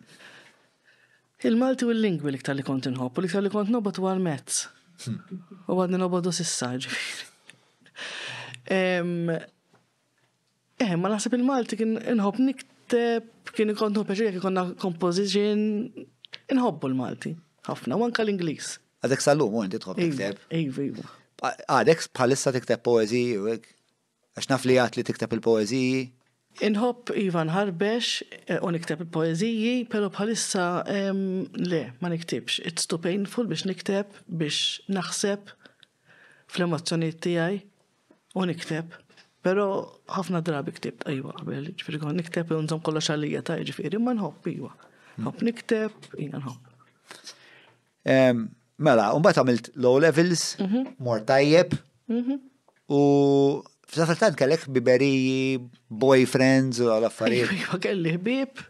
[1.44, 4.20] Il-Malti u l-lingwi li ktar li kont nħobb, u li ktar li kont tu għal
[4.26, 4.64] mezz.
[5.06, 5.40] Hm.
[5.72, 7.30] U għadni nobba dos issa, ġifieri.
[10.84, 15.62] Eh, ma naħseb il-Malti kien inħob nikteb, kien ikon peċi, jek konna composition,
[16.52, 17.32] inħobbu l-Malti.
[17.64, 18.74] Ħafna, wanka l-Inglis.
[19.04, 20.42] Għadek sal-lum, għan tħob nikteb.
[20.58, 21.54] Iva, iva, iva.
[21.78, 23.24] Għadek bħalissa tikteb poezi,
[24.34, 25.98] Għax naf li għat li tikteb il-poeziji?
[26.66, 28.08] Inħobb Ivan Harbex
[28.50, 30.64] eh, u nikteb il-poeziji, pero bħalissa
[31.54, 32.56] le, ma niktibx.
[32.66, 35.54] It's too painful biex nikteb, biex naħseb
[36.50, 37.62] fl-emozzjoniet tiegħi
[38.42, 38.98] u nikteb.
[39.44, 39.64] Pero
[40.08, 44.46] ħafna drabi ktibt, ajwa, għabel, ġifiri għon nikteb, unżom kolla xalija ta' ġifiri, ma nħobb,
[44.50, 44.70] ajwa.
[45.20, 46.72] Nħobb niktib, jina nħobb.
[48.84, 50.86] Mela, un bat għamilt low levels, mhm.
[51.04, 51.76] mor tajjeb,
[52.08, 52.38] mhm.
[52.96, 53.00] u
[53.92, 55.12] f'safar tant kellek biberi
[55.92, 57.52] boyfriends u għal-affarijiet.
[57.66, 58.62] Iva, kelli ħbib.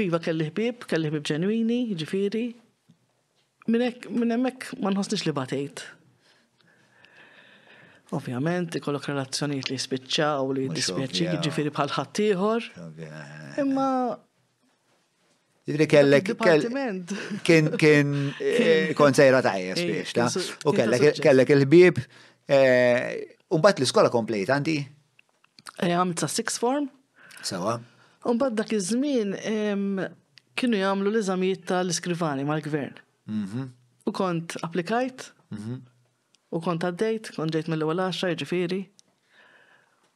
[0.05, 2.43] iva, kelli ħbib, kelli ħbib ġenwini, ġifiri.
[3.71, 5.77] Minnek, minnemmek ma nħosnix li batejt.
[8.17, 9.79] Ovvjament, ikollok relazzjoniet li u
[10.57, 12.61] li dispieċi, ġifiri bħal ħattijħor.
[13.65, 13.89] Imma
[15.71, 16.27] Ġifri kellek.
[17.45, 18.07] Kien kien
[18.55, 20.09] eh, konsejra tajja spiex,
[20.67, 21.95] U kellek il-ħbib.
[22.49, 23.01] Eh,
[23.53, 24.77] Umbat l-iskola komplejt, anti?
[25.79, 26.89] Ehm, għamilt six form.
[27.43, 27.79] Sawa.
[28.25, 30.01] bad dak iż-żmien ehm,
[30.55, 32.99] kienu jagħmlu l-eżamijiet tal-iskrivani mal-gvern.
[33.29, 33.69] Mhm.
[34.07, 35.79] U kont applikajt, mhm.
[36.51, 38.81] u kont għaddejt, kont ġejt mill-ewwel għaxa, jiġifieri.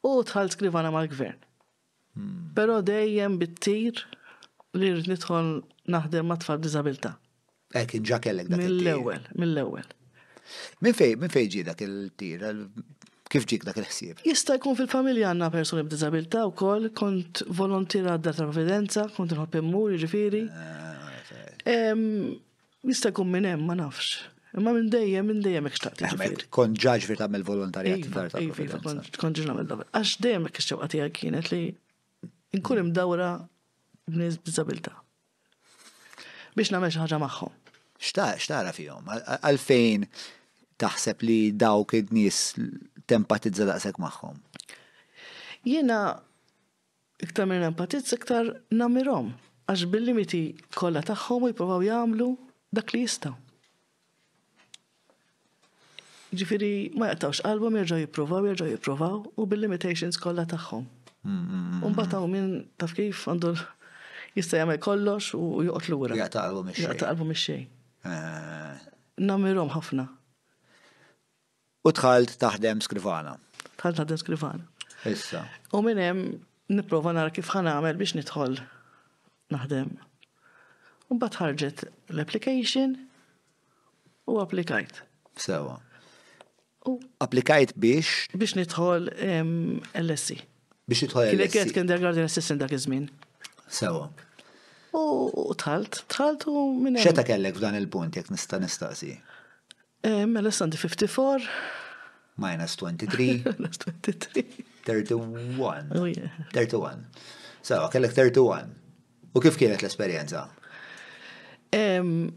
[0.05, 1.39] U tħall skrivana mal-gvern.
[2.15, 2.51] Hmm.
[2.55, 3.97] Però dejjem bit-tir
[4.77, 5.47] li rrid nidħol
[5.91, 7.15] naħdem ma' tfal diżabilità.
[7.75, 8.61] Ekin eh, ġakellek dak.
[8.61, 9.89] Mill-ewwel, mill-ewwel.
[10.85, 12.45] Min fej, min fej ġi dak il-tir?
[13.35, 14.21] Kif ġik dak il-ħsieb?
[14.29, 19.89] Jista' jkun fil-familja għandna persuni b'diżabilità wkoll, kont volontira għadda ta' providenza kont inħobb immur,
[19.91, 20.39] jiġifieri.
[20.55, 21.09] Ah,
[22.87, 24.13] jista' jkun minn hemm ma nafx.
[24.55, 26.05] Imma minn dejjem, minn dejjem hekk xtaqt.
[26.05, 26.47] Jiġifieri.
[26.55, 28.79] Kon ġaġ fir tagħmel volontarjat iva, ta' iva, iva,
[29.19, 29.89] Kon ġi nagħmel dawra.
[29.99, 31.61] Għax dejjem hekk ix tiegħek kienet li
[32.61, 33.33] nkun imdawra
[34.07, 34.95] b'nies b'diżabilità.
[36.55, 37.59] Biex nagħmel xi ħaġa magħhom.
[37.99, 40.07] Xtara fihom, għalfejn
[40.79, 42.39] taħseb li dawk id-nies
[43.11, 44.39] tempatizza daqshekk magħhom?
[45.65, 45.97] Jiena
[47.25, 49.33] iktar minn empatizza iktar namirom.
[49.65, 50.39] għax bil-limiti
[50.77, 52.25] kollha tagħhom jiprofaw jagħmlu
[52.77, 53.31] dak li jistgħu.
[56.35, 60.85] Ġifiri, ma jaqtawx qalbhom jerġgħu jippruvaw, jerġgħu jippruvaw u bil-limitations kollha tagħhom.
[61.25, 63.55] Unbagħad hawn minn taf kif għandu
[64.37, 66.29] jista' jagħmel kollox u joqgħod l-għura.
[66.37, 66.93] qalbu mix-xejn.
[66.93, 70.03] Jaqta' qalbu mix Namirom ħafna
[71.85, 73.35] u tħalt taħdem skrivana.
[73.77, 74.63] Tħalt taħdem skrivana.
[75.05, 75.43] Issa.
[75.77, 76.35] U minnem hemm
[76.79, 78.55] nipprova nara kif ħan għamel biex nidħol
[79.53, 79.91] naħdem.
[81.13, 81.83] U mbagħad ħarġet
[82.15, 82.95] l-application
[84.33, 85.03] u applikajt.
[85.37, 85.77] Sewa.
[86.89, 88.31] U applikajt biex?
[88.33, 90.39] Biex nidħol LSC.
[90.89, 91.35] Biex nitħol LSC.
[91.35, 93.11] Kienet kienet kindergarten assistant dak iż-żmien.
[93.69, 94.09] Sewa.
[94.95, 97.01] U tħalt, tħalt u minnem.
[97.05, 99.13] Xeta kellek f'dan il-punt jekk nista' nistaqsi?
[100.03, 101.41] Mela sandi 54.
[102.37, 103.43] Minus 23.
[103.57, 104.45] Minus 23.
[104.85, 105.91] 31.
[105.95, 106.29] Oh yeah.
[106.53, 107.05] 31.
[107.61, 108.73] So, kellek 31.
[109.33, 110.45] U kif kienet l-esperienza?
[111.75, 112.33] Um,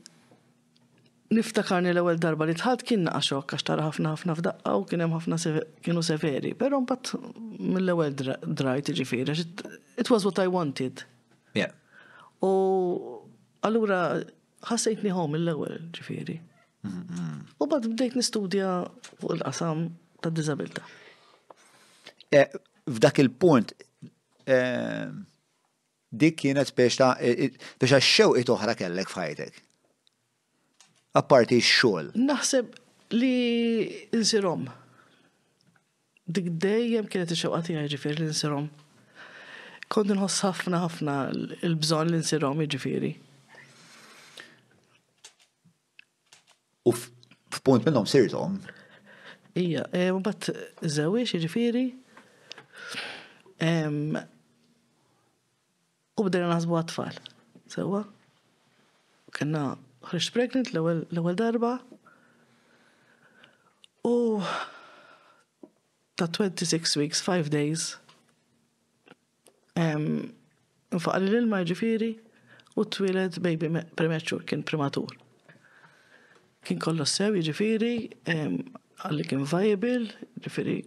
[1.29, 5.13] Niftakarni l ewel darba li tħad kien naqaxok għax tara ħafna ħafna f'daqqa u kienem
[5.13, 5.37] ħafna
[5.85, 7.13] kienu severi, Pero mbatt
[7.59, 9.37] mill ewel drajt iġifiri,
[10.01, 11.05] it was what I wanted.
[11.53, 11.75] Yeah.
[12.41, 12.49] U
[13.61, 14.23] allura
[14.73, 16.41] ħassejtni ħom mill ewel ġifiri.
[17.59, 18.71] U bad bdejt nistudja
[19.19, 19.87] fuq il-qasam
[20.23, 20.83] ta' disabilta.
[22.31, 22.47] Eh,
[22.87, 23.73] f'dak il-punt,
[24.47, 25.09] eh,
[26.11, 27.49] dik kienet biex ta' eh,
[27.81, 29.63] biex għaxxew oħra kellek fħajtek.
[31.19, 32.13] Apparti x-xol.
[32.15, 32.77] Naħseb
[33.17, 34.69] li nsirom.
[36.29, 38.69] Dik dejjem kienet ix-xewqati ġifir li nsirom.
[39.91, 41.15] Kont nħoss ħafna ħafna
[41.65, 43.15] il bżon li nsirom ġifiri.
[46.89, 46.93] u
[47.51, 48.59] f'punt minnhom sirtom.
[49.55, 50.49] Ija, e, u bat
[50.83, 51.85] żewiex jiġifieri.
[56.19, 57.19] U bdejna nasbu għat-tfal.
[57.73, 58.05] Sewa.
[59.37, 59.67] Kenna
[60.11, 61.77] ħriġt pregnant l ewel darba.
[64.09, 64.15] U
[66.19, 67.89] ta' 26 weeks, 5 days.
[69.79, 72.13] Nfaqali l-ilma ġifiri
[72.79, 75.13] u t-twilet baby prematur, kien prematur.
[76.67, 77.91] Kien kollox sew, jiġifieri,
[78.31, 79.93] għalli kien viable,
[80.39, 80.79] jiġifieri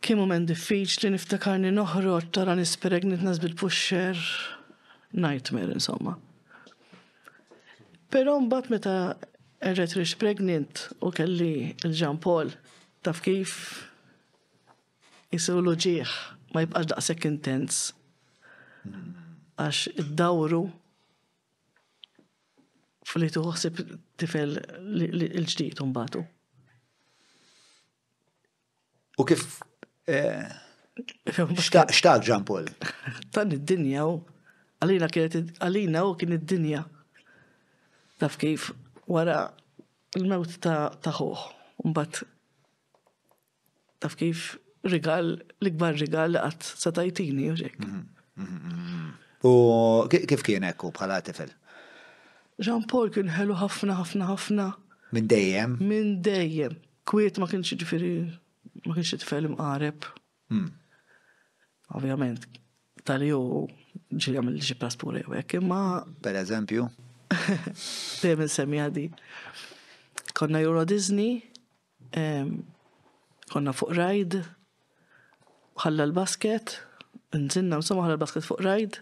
[0.02, 4.18] Kien moment diffiċli niftakarni noħroġ tara nispereg nas bil-pusher
[5.14, 6.14] nightmare insomma.
[8.12, 8.94] Però mbagħad meta
[9.62, 12.52] erret rix pregnant u kelli il-Ġan Paul
[13.06, 13.52] taf kif
[15.34, 16.14] jisilu ġieħ
[16.54, 17.88] ma jibqax daqshekk intens.
[19.62, 20.64] Għax id-dawru
[23.12, 23.80] fli tuħsib
[24.20, 26.22] tifel il-ġdijt unbatu.
[29.20, 29.42] U kif
[30.08, 30.48] eh,
[31.60, 32.68] xtaq ġampol?
[33.34, 34.14] Tan id-dinja u
[34.82, 36.86] għalina kienet għalina u kien id-dinja.
[38.22, 38.70] Taf kif
[39.12, 39.42] wara
[40.18, 41.44] il-mewt ta' ħuħ.
[41.82, 42.22] Unbat
[44.02, 44.54] taf kif
[44.88, 47.76] rigal, l-ikbar rigal għat satajtini u ġek.
[47.82, 48.06] Mhm,
[48.40, 49.10] mhm, mhm,
[49.46, 49.52] u
[50.12, 51.52] kif kienek u bħala tifel?
[52.62, 54.66] Jean Paul kien ħelu ħafna ħafna ħafna.
[55.16, 55.76] Minn dejjem?
[55.82, 56.76] Minn dejjem.
[57.10, 58.12] Kwiet ma kienx ġifiri,
[58.86, 60.06] ma kienx jitfel imqareb.
[60.52, 60.68] Hmm.
[61.96, 62.44] Ovvjament,
[63.08, 63.40] tal-ju
[64.12, 65.80] ġili għamil ġi praspure u għek, imma.
[66.24, 66.86] Per eżempju.
[68.22, 69.06] Dejjem semmi għadi.
[70.36, 71.40] Konna Euro Disney,
[73.52, 74.38] konna fuq rajd,
[75.82, 76.76] ħalla l-basket,
[77.36, 79.00] nżinna, insomma ħalla l-basket fuq rajd.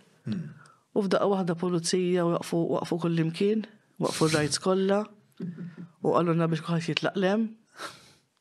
[0.91, 3.61] U f'daqqa waħda pulizija waqfu waqfu kull imkien,
[4.03, 5.59] waqfu rajt kolla, kollha,
[6.03, 7.45] u għalluna biex kuħat jitlaqlem,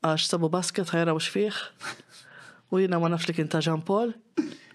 [0.01, 1.59] għax sabu basket ħajraw xfieħ,
[2.73, 4.15] u jina ma nafx li kien ta' Jean Paul,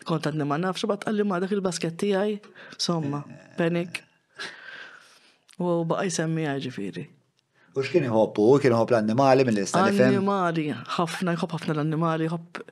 [0.06, 2.36] kont għadni ma nafx, bat għalli ma dak il-basket tijaj,
[2.78, 3.24] somma,
[3.58, 4.04] panik.
[5.58, 7.06] U semmi jisemmi ġifiri.
[7.74, 12.62] U x'kien iħobbu, kien iħobb l-annimali mill-istan Annimali, ħafna, jħobb ħafna l-annimali, jħobb.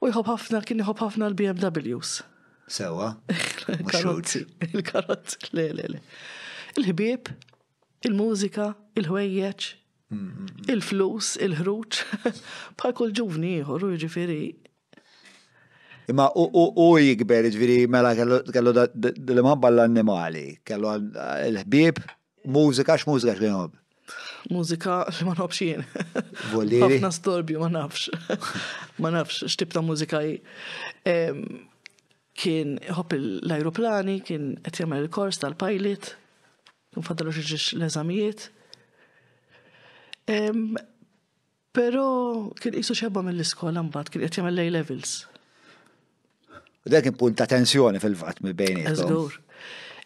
[0.00, 2.16] U jħobb ħafna, kien iħobb ħafna l-BMWs.
[2.70, 3.12] Sewa.
[3.78, 6.00] il karotzi il karotzi Le, le, le.
[6.78, 7.26] Il-ħbib,
[8.06, 8.66] il-mużika,
[9.00, 9.64] il-ħwejjeċ,
[10.70, 12.18] il-flus, il-ħruċ.
[12.78, 14.36] Bħal kull ġuvni ieħor, ġifiri.
[16.14, 18.38] Imma u jikber, ġifiri, mela kellu
[18.94, 20.92] dil-mabba l-annimali, kellu
[21.48, 21.98] il-ħbib,
[22.54, 23.76] mużika, x-mużika x għinob
[24.50, 24.94] mużika
[25.28, 25.82] ma nafx jien.
[26.50, 26.80] Voliri.
[26.96, 28.08] Ħafna storbju ma nafx.
[29.04, 30.22] ma nafx x'tib ta' mużika
[32.40, 36.12] kien hopp l-aeroplani, kien qed jagħmel il-kors tal-pilot,
[36.94, 38.46] kien faddalu xiex l-eżamijiet.
[41.76, 42.06] Però
[42.60, 45.18] kien qisu xebba mill-iskola mbagħad kien qed jagħmel levels.
[46.86, 48.86] U dak kien punt ta' tensjoni fil-fatt mi bejni.
[48.90, 49.36] Eżgur.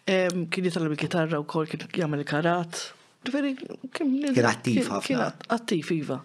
[0.05, 2.83] Kien jitalab il-kitarra wkoll kien jagħmel il-karat.
[3.31, 5.05] Kien attiv ħafna.
[5.07, 6.19] Kien attiv iva.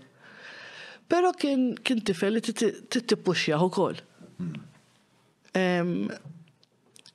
[1.10, 1.70] Però kien
[2.06, 4.02] tifel li tittipuxjaħ ukoll.
[4.40, 4.60] Hmm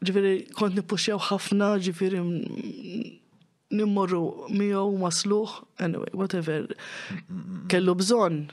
[0.05, 2.19] ġifiri kont nipuxjaw ħafna, ġifiri
[3.75, 6.67] nimmorru miegħu masluħ, anyway, whatever,
[7.71, 8.43] kellu bżon.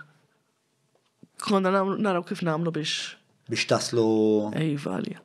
[1.42, 3.14] Konna naraw kif namlu biex.
[3.50, 4.06] Biex taslu.
[4.58, 5.20] Ej, valja.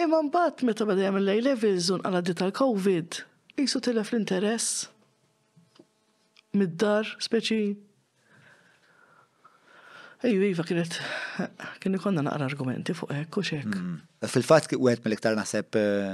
[0.00, 3.20] Imma mbagħad meta bada jagħmel lej levels un għala di tal-COVID,
[3.60, 4.88] jisu tilef l-interess
[6.56, 7.60] mid-dar, speċi
[10.20, 10.98] Ejju, iva kienet,
[11.80, 13.62] kien ikonna naqra argumenti fuq hekk u xek.
[13.64, 13.94] Mm.
[14.28, 16.10] Fil-fatt u għed mill-iktar naħseb eh,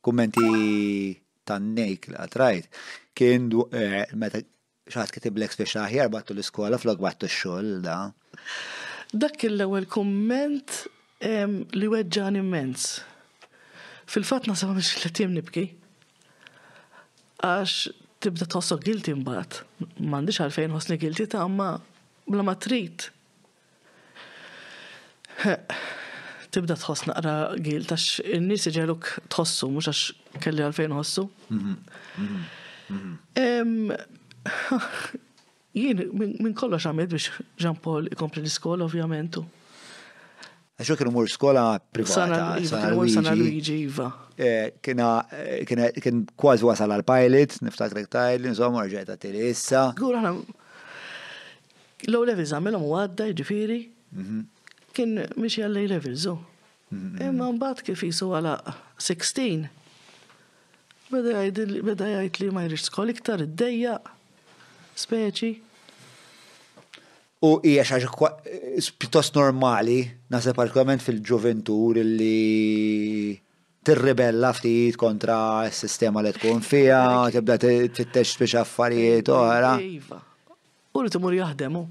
[0.00, 1.12] kummenti
[1.46, 2.08] tan nejk
[2.40, 2.70] rajt
[3.16, 4.40] kien eh, meta
[4.90, 7.98] xaħat kitib l-ek spiex battu l-iskola flok battu x-xol da.
[9.12, 10.86] Dak l-ewel komment
[11.20, 12.88] li weġġan immens.
[14.08, 15.66] Fil-fatt nasib mux l-tim nibki.
[17.44, 17.90] Għax
[18.24, 19.60] tibda tħossok gilti mbat.
[20.00, 21.74] M'għandix għalfejn ħossni guilty ta' amma
[22.24, 23.10] bla ma trid
[26.54, 31.26] tibda tħoss naqra għil, tax n-nis iġeluk tħossu, mux għax kelli għalfejn ħossu.
[31.48, 31.76] Mhm,
[32.26, 34.06] mhm, mhm.
[35.76, 39.44] Jien, minn kollox għamilt biex Jean Paul ikompli l-iskola, ovvjamentu.
[40.80, 42.56] Għaxu kienu mur skola privata.
[42.66, 44.06] Sana Luigi, Iva.
[44.40, 46.08] Eh, Kien eh,
[46.40, 49.90] kważi wasal għal-pilot, niftak tajl, insomma, rġeta t-tilissa.
[50.00, 50.32] Għur għana,
[52.08, 53.78] l-għu levi zamilom għadda, ġifiri,
[54.96, 56.36] kien miex jallej level zo.
[57.22, 58.54] Imma mbagħad kif jisu għala
[59.02, 59.68] 16,
[61.10, 63.98] beda jgħid li ma jridx skol iktar id-dejja,
[64.98, 65.50] speċi.
[67.46, 68.08] U hija xi
[69.00, 70.00] pjuttost normali,
[70.34, 73.38] naħseb partikolarment fil-ġuventur li
[73.86, 75.38] tirribella ftit kontra
[75.70, 76.98] s-sistema li tkun fija,
[77.32, 79.72] tibda tfittex biex affarijiet oħra.
[79.86, 80.20] Iva.
[80.90, 81.86] U li timur jaħdemu.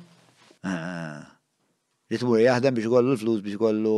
[0.68, 1.26] Ah
[2.10, 3.96] li tmur jaħdem biex kollu l-flus biex kollu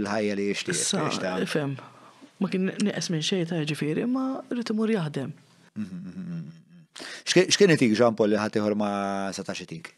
[0.00, 1.48] l-ħajja li jishtiq.
[1.52, 1.74] Fem,
[2.40, 5.34] ma kien neqes minn xej ta' ġifiri, ma li tmur jaħdem.
[7.28, 8.92] Xkien itik ġan li ħati ma
[9.36, 9.92] satax itik?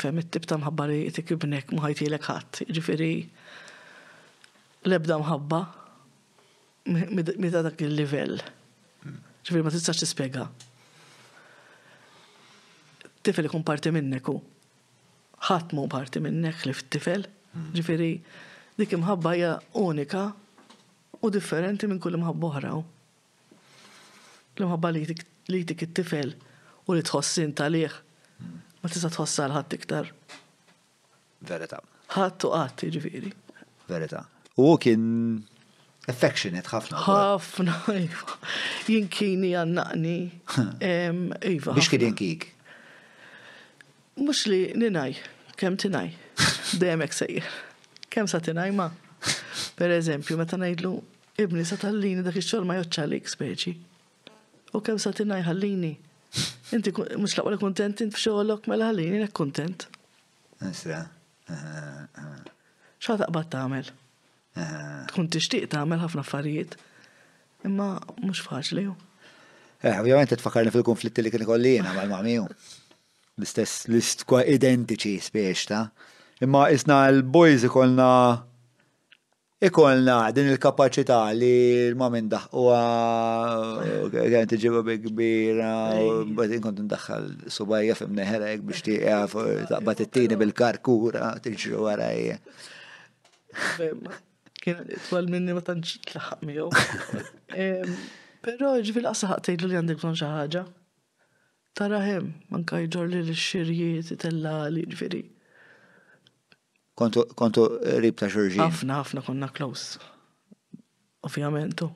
[0.00, 3.10] Fem, it-tib ta' mħabbari itik ibnek maħajti l ħat, ġifiri
[4.90, 5.62] lebda mħabba
[6.90, 8.36] mida dak il-level.
[9.46, 10.48] Ġifiri ma tistax tispiega.
[13.22, 14.36] Tifel ikun parti minneku
[15.48, 17.26] ħatmu parti minnek li f tifel
[17.74, 18.08] Ġifiri,
[18.78, 20.20] dik imħabba hija unika
[21.20, 22.70] u differenti minn kull imħabba oħra.
[24.60, 26.30] L-imħabba li tik it-tifel
[26.86, 27.96] u li tħossin talih
[28.40, 30.12] ma tista' tħossar ħadd iktar.
[31.50, 31.80] Verita.
[32.14, 33.34] ħat u qatt ġifiri.
[33.90, 34.22] Verita.
[34.54, 35.02] U kien
[36.06, 37.02] affectionate ħafna.
[37.08, 37.74] Ħafna,
[38.04, 38.38] iva.
[38.86, 40.16] Jinkini għannaqni.
[41.56, 41.74] Iva.
[41.74, 42.52] Biex kien jinkik?
[44.24, 45.16] mux li ninaj,
[45.58, 46.08] kem tinaj,
[46.80, 47.46] demek sejjer.
[48.12, 48.88] Kem sa tinaj ma?
[49.78, 50.92] Per eżempju, meta najdlu,
[51.40, 53.72] ibni sa tallini dak ix-xogħol ma joċċalik speċi.
[54.76, 55.92] U kem sa tinaj ħallini.
[56.76, 59.88] Inti mux laqwa kontent int f'xogħolok mela ħallini nek kontent.
[60.68, 61.00] Isra.
[61.50, 63.90] Xa taqbad tagħmel?
[65.10, 66.76] Tkun tixtieq tagħmel ħafna affarijiet.
[67.66, 68.86] Imma mhux faċli.
[69.80, 72.46] Eh, ovvjament tfakarni fil-konflitti li kien ikolli jiena mal-mamiju
[73.40, 75.84] l-istess list kwa identiċi spiex ta'
[76.44, 78.06] imma isna l-boys ikolna
[79.68, 82.64] ikolna din il-kapacità li ma minn daħqu
[84.20, 85.72] għan tiġiba bi kbira,
[86.36, 89.34] bat inkont ndaħħal subajja fim neħrek biex tiqaf,
[89.72, 92.38] taqba t tini bil-karkura, tiġri warajja.
[94.64, 95.76] Kien twal minni ma t
[96.08, 97.60] tlaħaq miegħu.
[98.46, 100.64] Però ġifil qasħaq tgħidu li għandek bżonn xi ħaġa.
[101.78, 105.20] Taraħem, hemm, manka jġor li l-xirjiet, tella li ġveri.
[107.00, 107.66] Kontu, kontu
[108.02, 108.60] rib ta' xurġin?
[108.66, 109.84] Ħafna, ħafna konna klaus.
[111.24, 111.88] Ovvijamentu.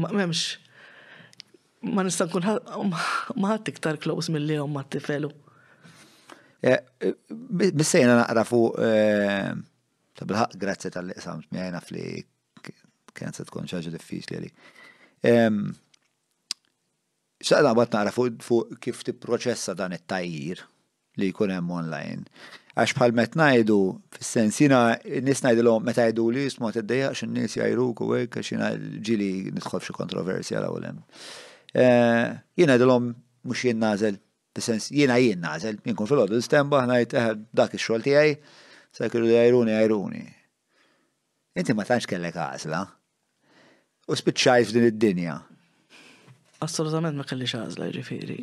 [0.00, 0.56] Ma memx,
[1.92, 5.30] ma nistan kun maħat iktar klaus mill-li għom ma' tifelu.
[6.62, 7.12] E, e,
[7.62, 12.06] bissejna naqra fuq, e, ta' bil-ħak grazzi tal-liqsam, mi għajna fli
[13.12, 14.52] kienet se tkun ċaġa diffiċli li.
[17.42, 20.60] Saqda bat nara fuq kif tipproċessa dan it-tajjir
[21.18, 22.22] li jkun hemm online.
[22.78, 23.78] Għax bħal met ngħidu
[24.14, 28.70] fis-sensina l ngħidilhom meta jgħidu li jismu qed iddejjaqx in-nies jgħiruk u hekk għax jiena
[29.08, 29.28] ġili
[29.58, 31.02] nidħol f'xi kontroversja l hemm.
[31.02, 32.28] l eh,
[32.62, 33.10] ngħidilhom
[33.42, 34.16] mhux jien nazel,
[34.54, 38.38] bis-sens jiena jien nazel, jien kun fil-għodu stemba ngħid eh, dak ix-xogħol tiegħi
[38.92, 40.24] se jkunu jajruni jajruni.
[41.60, 42.82] Inti ma tantx kellek għażla.
[44.12, 45.40] U spiċċajf f'din id-dinja
[46.62, 48.36] assolutament ma kellix għażla ġifieri.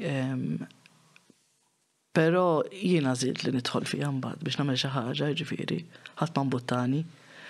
[2.17, 5.77] Però jiena żilt li nidħol fija mbagħad biex nagħmel xi ħaġa ġifieri,
[6.19, 7.01] ħadd ma mbuttani.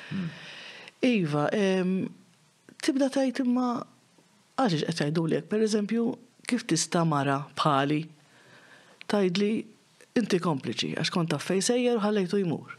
[0.10, 0.28] Hmm.
[1.08, 1.48] Iva,
[2.84, 3.70] tibda tajt imma
[4.60, 6.06] għax qed per pereżempju,
[6.50, 8.02] kif tista' mara bħali
[9.40, 9.52] li
[10.20, 12.76] inti kompliċi għax konta fejsejjer u ħallejtu jmur.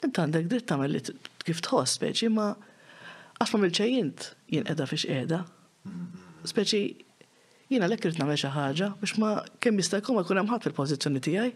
[0.05, 1.01] Inta għandek dritt tagħmel li
[1.45, 2.49] kif tħoss speċi ma
[3.39, 5.41] għax ma milċejjint jien qiegħda fiex qiegħda.
[6.51, 6.81] Speċi
[7.73, 9.33] jiena lekk irid nagħmel xi ħaġa biex ma
[9.65, 11.53] kemm jista' jkun ma jkun hemm ħadd fil-pożizzjoni tiegħi.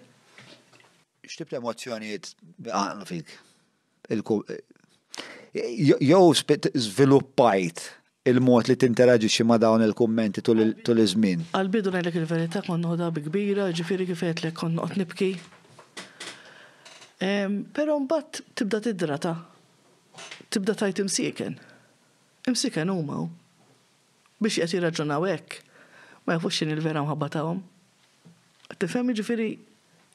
[1.30, 2.34] X'tib l-emozzjonijiet
[2.70, 3.38] għaqlu fik?
[5.50, 7.88] Jow sviluppajt
[8.34, 10.60] il-mod li tinteraġixxi ma' dawn il-kummenti tul
[11.04, 11.44] iż-żmien.
[11.56, 15.32] Għal-bidu ngħidlek il-verità kont noħodha bi kbira, ġifieri kif qed lek kont noqgħod nibki.
[17.76, 19.34] Però mbagħad tibda tiddrata.
[20.52, 21.58] Tibda tajt imsieken.
[22.50, 23.20] Imsieken huma
[24.40, 25.60] biex qed jirraġunaw hekk.
[26.26, 27.62] Ma jafux xin il-vera mħabba tagħhom.
[28.80, 29.50] Tifhem ġifieri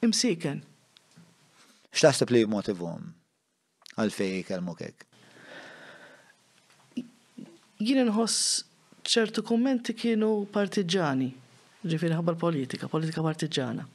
[0.06, 0.62] imsieken.
[1.94, 3.10] X'taħseb li motivhom
[4.02, 5.10] għalfej kelmok hekk?
[7.82, 8.62] jien nħoss
[9.04, 11.30] ċertu kummenti kienu partiġani,
[11.84, 13.86] ġifiri ħabba politika, politika partiġana.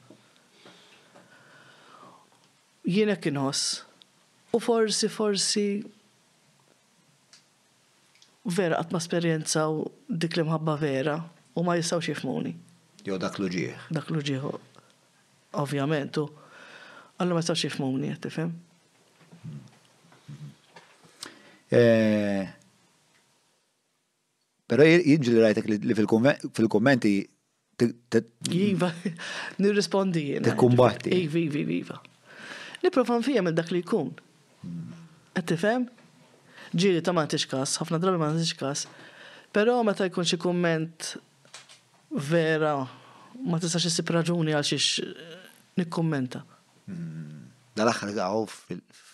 [2.89, 3.83] Jiena kienħoss.
[4.51, 5.65] U forsi, forsi,
[8.49, 11.17] vera għatma esperienza u dik li mħabba vera
[11.53, 12.53] u ma jistaw xifmuni.
[13.05, 13.89] Jo dak luġieħ.
[13.93, 14.47] Dak luġieħ,
[15.61, 16.27] ovvjament, u
[17.19, 18.55] għallu ma jistaw xifmuni, għattifem.
[21.69, 22.47] Eh,
[24.69, 27.13] Pero jidġi li rajtek li fil-kommenti
[28.51, 28.89] Iva,
[29.63, 30.51] nirrispondi jena.
[30.59, 31.09] kumbatti.
[31.15, 31.97] Iva, iva, iva, iva.
[32.83, 34.09] Niprofan fija minn dak li jkun.
[35.31, 35.85] Għattifem?
[36.75, 38.83] Ġiri ta' ma' kas, ħafna drabi ma' kas.
[39.55, 41.13] Pero meta jkun xie komment
[42.11, 42.75] vera,
[43.47, 45.13] ma tistax issib praġuni għal xiex
[45.79, 46.43] nikkummenta.
[46.89, 47.45] Hmm.
[47.79, 48.45] dal axar għaw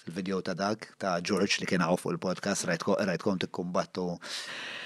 [0.08, 4.06] il-video ta' dak ta' George li kien għaw fuq il-podcast rajtkom t-kumbattu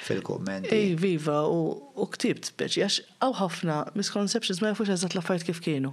[0.08, 0.72] fil-kommenti.
[0.74, 5.92] Ej, viva, u ktibt speċi, għax għaw ħafna misconceptions ma jafux la fajt kif kienu.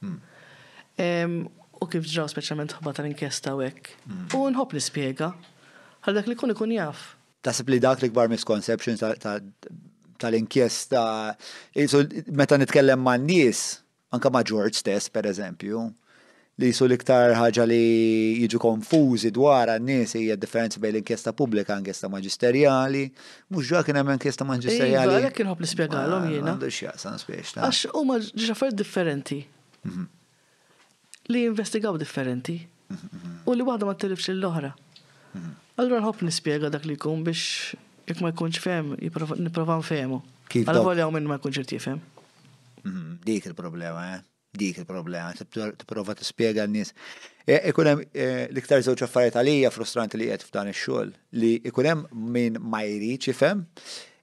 [0.00, 1.48] Hmm.
[1.80, 3.92] U kif ġraw specialment ħabba tal-inkjesta u hekk.
[4.06, 4.26] Hmm.
[4.38, 5.32] U nħobb nispjega,
[6.06, 7.10] għal dak li kun ikun jaf.
[7.44, 9.02] Tasib li dak li kbar misconceptions
[10.20, 11.04] tal-inkjesta,
[12.36, 13.80] meta nitkellem ma' nies,
[14.12, 15.86] anka ma' George stess, per eżempju,
[16.60, 17.84] li jisu liktar ħaġa li
[18.44, 23.04] jiġu konfuzi dwar n-nies hija differenza bejn inkjesta pubblika inkjesta maġisterjali,
[23.50, 24.98] mhux ġa kien hemm inkjesta maġisterjali.
[25.00, 26.42] Ejja, iva, jekk inħobb nispjegalhom jiena.
[26.42, 27.66] Ah, Għandux jaqsan spiegħalom.
[27.66, 29.40] Għax huma maġġafar differenti.
[29.88, 30.04] Mhm.
[31.32, 32.58] Li investigaw differenti.
[32.90, 33.34] Mhm, mhm.
[33.46, 34.72] U li waħda ma tilifx l-oħra.
[35.80, 37.74] Allura nħobb nispjega dak li jkun biex
[38.10, 39.80] jekk ma jkunx fem, femu.
[39.80, 40.20] nfemu.
[40.50, 42.00] Għal-għolja minn ma jkunx jifhem.
[43.24, 44.20] Dik il-problema, eh?
[44.50, 46.90] dik il-problema, t-prova t-spiega n-nis.
[47.46, 52.58] E, ikunem e, l-iktar zewċ affarijiet għalija frustranti li jgħet f'dan il-xol, li ikunem minn
[52.60, 53.62] ma jriċ jifem,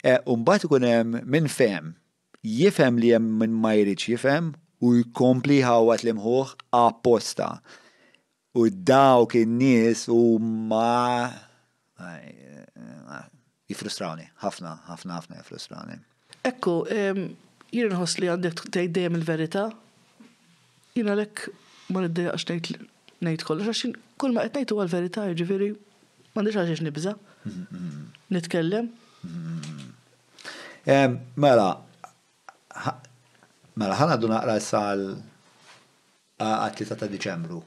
[0.04, 1.94] e, un-bat ikunem minn fem,
[2.44, 4.52] jifem li jem minn ma ċifem,
[4.84, 7.58] u jkompli ħawat li mħuħ apposta.
[8.58, 11.30] U dawk in-nies u ma
[13.68, 15.98] jifrustrawni, ħafna, ħafna, ħafna jifrustrawni.
[16.48, 16.76] Ekku,
[17.74, 19.66] jirnħos li għandek tgħid dejjem il-verità,
[20.98, 21.42] Jina lek
[21.94, 22.68] ma niddejaqx nejt
[23.26, 27.14] nejt kollox, għaxin kull ma qed ngħidu għal-verità, ġifieri m'għandix għaliex nibza,
[28.34, 28.88] Nitkellem.
[31.40, 31.68] Mela,
[33.78, 35.04] mela ħana għadu naqra sal
[36.46, 37.60] għat-3 ta' Diċembru.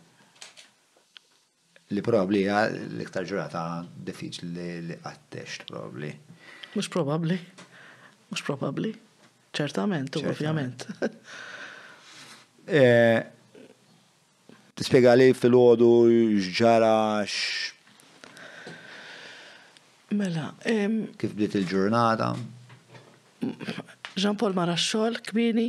[1.94, 3.64] Li probabli għal l-iktar ġurata
[4.10, 6.10] diffiċ li li għattex, probabli.
[6.76, 7.38] Mux probabli.
[8.30, 8.92] Mux probabli.
[9.54, 10.86] Ċertament, ovvjament.
[12.70, 13.18] Eh,
[14.78, 15.88] Tispiega li fil-ħodu
[16.54, 17.26] ġara
[20.16, 20.44] Mela.
[21.18, 22.28] Kif bdiet il-ġurnata?
[24.14, 25.66] Jean Paul mara kbini.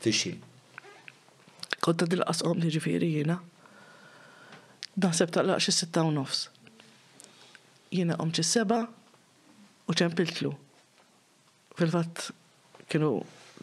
[0.00, 0.32] Fisċi.
[1.84, 3.36] Konta dil-qasqom li ġifiri jina.
[5.04, 6.48] Naħseb taqlaq xi sitta u nofs.
[7.94, 8.80] Jena qom xi seba
[9.86, 10.54] u ċempiltlu.
[11.78, 12.30] fil fat
[12.90, 13.14] kienu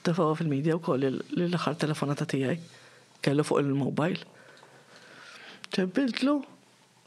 [0.05, 2.57] tafawa fil-medja u koll l-ħar telefonata tijaj,
[3.25, 4.31] kellu fuq il-mobile.
[5.75, 6.35] ċebbidlu,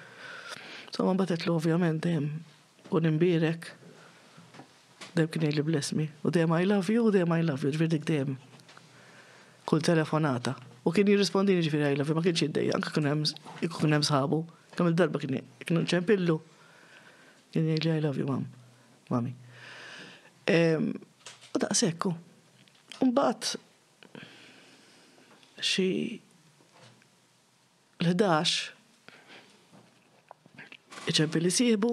[0.94, 2.30] So man batetlu ovvjament dem,
[2.92, 3.70] u nimbirek,
[5.18, 8.06] dem kien li blesmi, u dem I love you, u dem I love you, ġvirdik
[8.08, 8.38] dem.
[9.68, 10.54] Kull telefonata.
[10.82, 13.10] U kien jirrispondini ġifiri I love you, ma kienx jiddeja, anka kun
[13.92, 14.40] hemm sħabu,
[14.76, 16.40] kemm il-darba kien kien ċempillu.
[17.52, 18.44] Jien jgħidli I love you, mam.
[19.12, 19.32] Mami.
[21.52, 22.14] U da' sekku.
[23.04, 23.50] Umbat,
[25.62, 25.88] xi
[28.02, 28.54] l-11
[31.12, 31.92] iċempi li sibu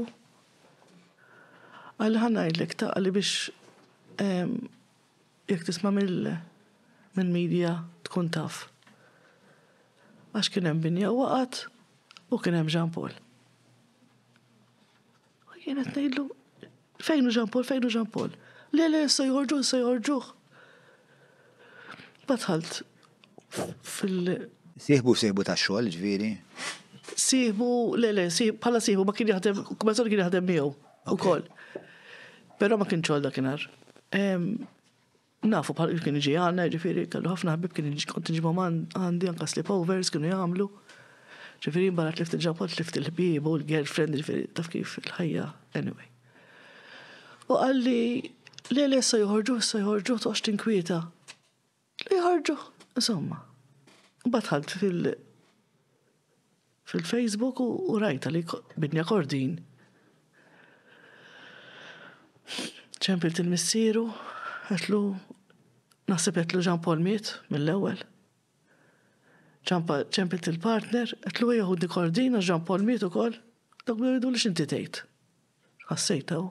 [2.01, 3.51] għalli ħanna jillek ta' biex
[5.51, 6.32] jek tisma mill
[7.20, 7.76] media
[8.07, 8.64] tkun taf.
[10.34, 11.66] Għax kienem binja waqat
[12.32, 13.12] u kienem Jean Paul.
[15.70, 16.24] Jena t-nejlu,
[17.05, 18.32] fejnu ġampol, fejnu ġampol.
[18.74, 20.15] Le, le, so jorġu, so jorġu.
[22.30, 22.80] Batħalt
[23.86, 24.47] fil-
[24.82, 26.32] Sieħbu sieħbu ta' xol, ġviri?
[27.11, 27.70] Sieħbu,
[28.01, 28.26] le, le,
[28.63, 30.72] pala sieħbu ma kien jaħdem, kumazzar kien miħu,
[31.13, 31.45] u kol.
[32.59, 33.67] Pero ma kien da dakinhar.
[35.53, 39.45] Nafu pala kien iġi għandna, ġifieri kellu ħafna ħbib kien iġi kont iġi għandi anka
[39.53, 40.65] sleepovers kienu jgħamlu
[41.60, 45.47] ġifiri barra lift il-ġabot, t-lift il-ħbib u l-girlfriend, ġifiri taf kif il-ħajja,
[45.80, 46.07] anyway.
[47.49, 48.03] U għalli,
[48.78, 50.99] li li sa jħorġu, sa jħorġu, toqx tinkwieta.
[52.10, 52.55] li jħorġu,
[52.95, 53.41] insomma.
[54.30, 55.16] Batħalt fil-
[56.89, 58.45] fil-Facebook u rajta li
[58.80, 59.57] bidni kordin.
[63.03, 64.07] ċempilt il-missieru,
[64.72, 65.01] għetlu,
[66.12, 68.01] nasib għetlu ġan polmiet mill-ewel
[69.70, 73.36] ċempet il-partner, għetlu jgħu di kordina ġan Paul mitu kol,
[73.86, 75.01] dak bħu jgħidu li xinti tejt.
[75.89, 76.47] Għassejtaw.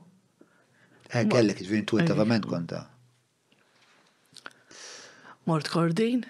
[1.22, 2.84] Għallek, eh, ġvin tu intivament konta.
[5.48, 6.24] Mort kordin,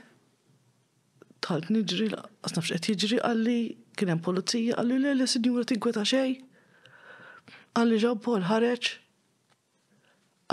[1.45, 3.59] tħalt nġri, għasnaf xqet jġri għalli,
[3.99, 6.39] kienem polizija, għalli l-għalli s-sinjura tinkweta xej,
[7.77, 8.93] għalli ġan Paul ħareċ,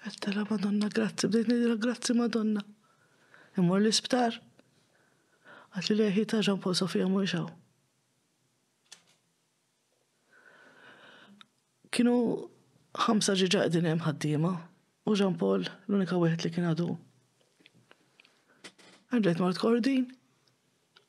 [0.00, 2.62] Għattara madonna, grazzi, bdejt nidira grazzi madonna.
[3.60, 4.38] Immur l-isptar.
[5.76, 7.50] Għatli li għahita ġampo Sofija muxaw.
[11.92, 12.14] Kienu
[13.04, 14.54] ħamsa ġiġa għedin hemm ħaddiema
[15.10, 16.88] u Jean Paul l-unika wieħed li kien għadu.
[19.10, 20.06] Għandet Mart kordin,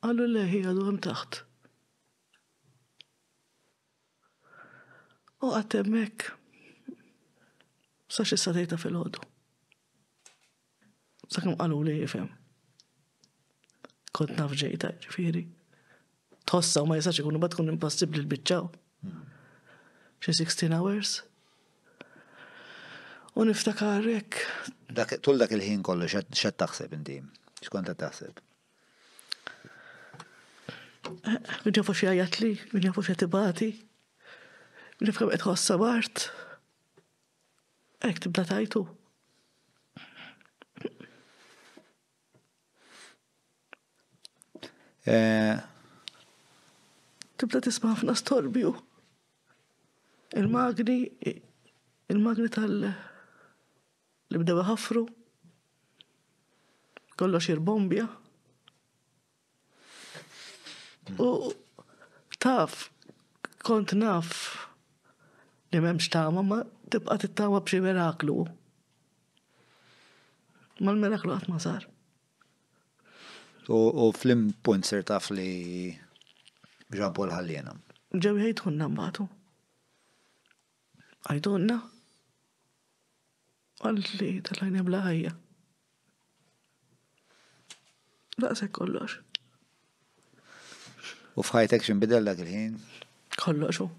[0.03, 1.41] għallu leħi għadu hemm taħt.
[5.45, 6.31] U għattemmek
[8.11, 9.23] sa xissa tejta fil-ħodu.
[11.31, 12.27] Sa kem għalu li jifem.
[14.11, 15.45] Kont nafġejta, ġifiri.
[16.49, 18.67] Tossa u ma jisax ikunu bat kun impossibli l-bicċaw.
[20.21, 21.21] Xie 16 hours.
[23.39, 25.19] U niftakar niftakarek.
[25.23, 27.21] Tul dak il-ħin kollu, xed taħseb inti?
[27.63, 28.41] Xkont taħseb?
[31.63, 32.37] Minn jafu xie għajat
[32.75, 33.71] minn jafu xie tibati,
[35.01, 36.27] Minn jafu xie għet bart.
[38.01, 38.79] Ek tibda tajtu.
[45.05, 45.53] Eh.
[47.37, 48.71] Tibda tisma' ħafna storbju.
[50.41, 50.97] Il-magni,
[52.13, 52.91] il-magni tal-
[54.29, 55.05] li bdew kollo
[57.19, 58.05] kollox bombja.
[61.19, 61.29] U
[62.39, 62.89] taf,
[63.65, 64.67] kont naf
[65.71, 66.61] li memx ta' ma
[66.91, 68.35] tibqa tittawa b'xi miraklu.
[70.83, 71.87] Ma l miraklu għat mażar.
[73.71, 75.93] U flim punt ser taf li
[76.95, 77.77] ġan pol ħallina.
[78.11, 79.27] Ġew jgħidħunna mbatu.
[81.31, 81.77] Għajdunna.
[83.81, 85.31] Għalli tal-ħajna blaħajja.
[88.41, 89.21] Daqsek kollox.
[91.39, 92.75] U fħajtek ximbidel dak il-ħin?
[93.39, 93.89] Kollox u.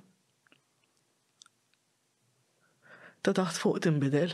[3.23, 4.33] ta' taħt fuq timbidel.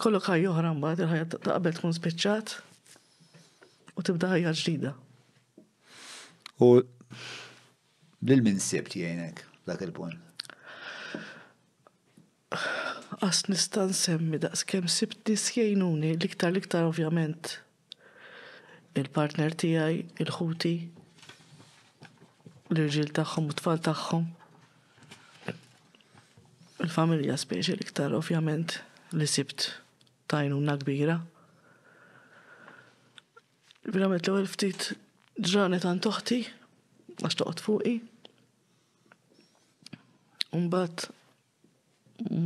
[0.00, 2.54] Kollok ħaj joħra mbagħad il-ħajja ta' qabel tkun spiċċat
[3.98, 4.92] u tibda ħajja ġdida.
[6.64, 10.24] U lil min sib tiegħek dak il-punt.
[13.18, 17.58] Għas nista' nsemmi daqs kemm sibti sjejnuni l-iktar iktar ovvjament
[18.98, 20.74] il-partner tiegħi, il-ħuti,
[22.72, 24.28] l-irġil tagħhom u tfal tagħhom
[26.88, 28.78] fil-familja speċi liktar ovvjament
[29.12, 29.66] li sibt
[30.30, 31.18] tajnuna kbira.
[33.88, 34.90] Verament l-ewwel ftit
[35.38, 36.38] ġranet għan toħti
[37.20, 37.94] għax toqgħod fuqi.
[40.56, 41.08] Umbat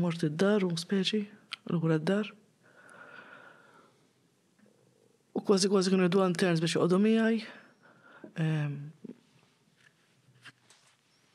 [0.03, 1.23] mort id-dar u speċi
[1.71, 2.33] l d-dar.
[5.39, 7.39] U kważi kważi kienu jdu għan terns biex joqogħdu miegħi.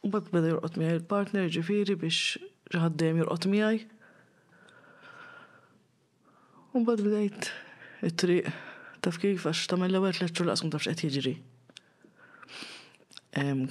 [0.08, 2.36] Umbat ehm, beda jorqot miegħi il-partner ġifieri biex
[2.74, 3.78] ġaddem jirqot miħaj.
[6.76, 7.50] Un bad bdejt
[8.10, 8.50] it-triq
[9.06, 11.36] taf kif għax ta' mella ewwel tliet xhur laqsum taf xħet jġri.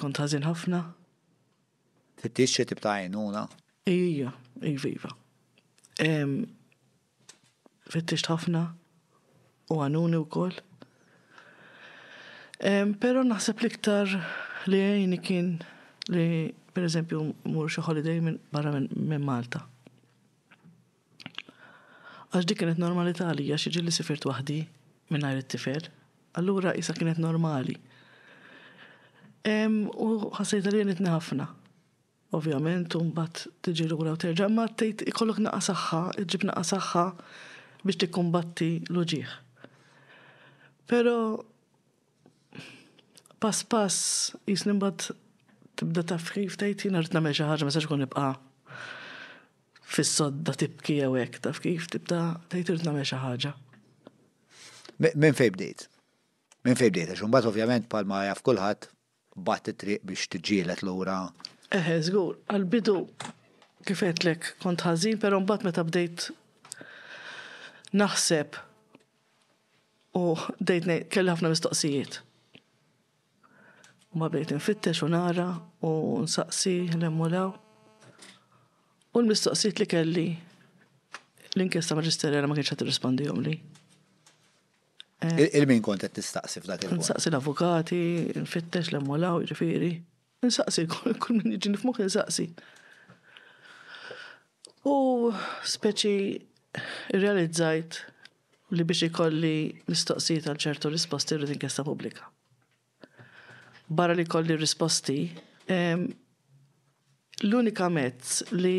[0.01, 0.80] Kont għazin ħafna.
[2.22, 3.44] Tittix xi tibta' għajnuna.
[3.92, 4.32] Ija,
[4.66, 4.88] iva.
[4.90, 5.14] iva.
[7.86, 8.64] Fittix ħafna
[9.72, 10.57] u għanuni u kol.
[13.03, 14.14] Pero naħseb liktar
[14.70, 15.57] li għajni kien
[16.16, 16.28] li
[16.77, 17.22] per eżempju,
[17.53, 19.62] mur xi holiday minn barra minn Malta.
[22.37, 24.59] Għax dik kienet normalità li għax iġi sifirt waħdi
[25.14, 25.87] minn it-tifel,
[26.37, 27.79] allura isa kienet normali.
[29.49, 31.49] U ħassejt li jenit ħafna.
[32.37, 37.05] Ovvjament, un bat tiġi l-għura u terġa, ma tejt ikollok naqqa iġib naqqa saħħa
[37.87, 39.37] biex tikkumbatti l-ġieħ.
[40.91, 41.16] Pero
[43.41, 44.03] pass pass
[44.51, 45.07] jisnim bat
[45.77, 48.27] tibda ta' ftajt jina rritna meċa ħagġa ma saċkun nibqa
[49.97, 52.20] fis-sodda tibki għawek, taf kif tibda
[52.53, 53.53] tajt rritna meċa ħagġa.
[55.20, 55.87] Min fej bdejt?
[56.66, 57.12] Min fej bdejt?
[57.14, 58.89] Għaxun bat ovvjament palma jaf kullħat
[59.49, 61.20] bat triq biex tġielet l-ura.
[61.77, 62.97] Eħe, zgur, għal-bidu
[64.27, 66.31] lek kont ħazin, pero mbagħad meta bdejt
[68.01, 68.57] naħseb
[70.16, 70.24] u
[70.57, 72.22] dejt kelli ħafna mistoqsijiet
[74.16, 75.48] ma bdejt nfittex u nara
[75.84, 75.88] u
[76.24, 77.50] nsaqsi l-emmulaw.
[79.16, 80.26] U l-mistoqsijiet li kelli
[81.54, 83.54] l-inkjesta maġisterja ma kienx qed irrispondihom li.
[85.24, 88.00] Eh, il-min kont qed nistaqsi f'dak il Nsaqsi l-avukati,
[88.44, 89.92] nfittex l emmulaw ġifieri.
[90.44, 90.86] Nsaqsi
[91.22, 92.48] kull min jiġi nifmuħ nsaqsi.
[94.88, 94.96] U
[95.60, 98.00] speċi realizzajt
[98.76, 99.56] li biex ikolli
[99.90, 102.24] mistoqsijiet għal ċertu risposti r-inkesta pubblika
[103.87, 105.20] barra li kolli risposti,
[107.43, 108.78] l-unika mezz li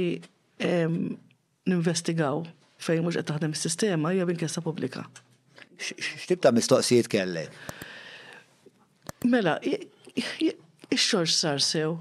[1.67, 2.43] ninvestigaw
[2.81, 5.03] fejn mhux qed taħdem is-sistema hija minkessa pubblika.
[5.77, 7.43] X'tib ta' mistoqsijiet kelle.
[9.27, 9.57] Mela,
[10.41, 11.97] ix-xorx sar sew,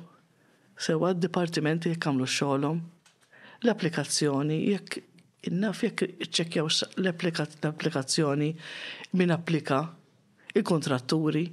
[0.79, 2.81] sewa d-dipartimenti jekk għamlu xolom,
[3.65, 4.99] l-applikazzjoni jekk
[5.51, 6.69] innaf jekk iċċekkjaw
[7.05, 8.51] l-applikazzjoni
[9.21, 9.85] min applika,
[10.57, 11.47] il-kontratturi,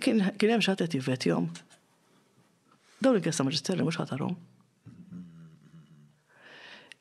[0.00, 1.46] kien hemm xi ħadd jivvetjhom.
[3.02, 4.00] Dawn il-kesta maġisterri mhux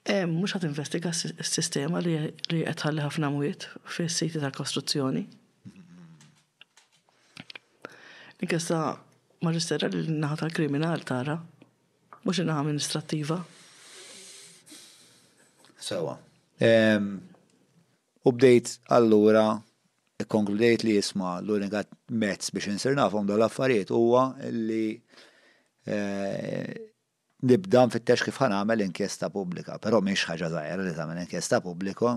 [0.06, 2.12] Hemm Mhux għat investiga s-sistema li
[2.50, 5.24] qed ħalli ħafna mwiet fis siti tal kostruzzjoni.
[8.40, 8.84] Nikesta
[9.42, 11.36] maġistera li naħa tal kriminal tara,
[12.24, 13.40] mhux naħa amministrattiva.
[15.82, 16.14] Sewa.
[18.26, 19.58] U bdejt allura
[20.24, 21.84] konkludejt li jisma l-unika
[22.16, 24.96] mezz biex insir nafhom dawn l-affarijiet huwa li
[25.92, 26.70] eh,
[27.46, 32.16] nibda fit-tex kif ħanamel inkjesta pubblika, però mhix ħaġa żgħira li tagħmel inkjesta pubblika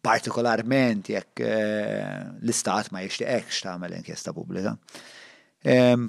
[0.00, 4.76] partikolarment jekk eh, l-istat ma jixtieqx tagħmel inkjesta pubblika.
[5.66, 6.06] Ehm,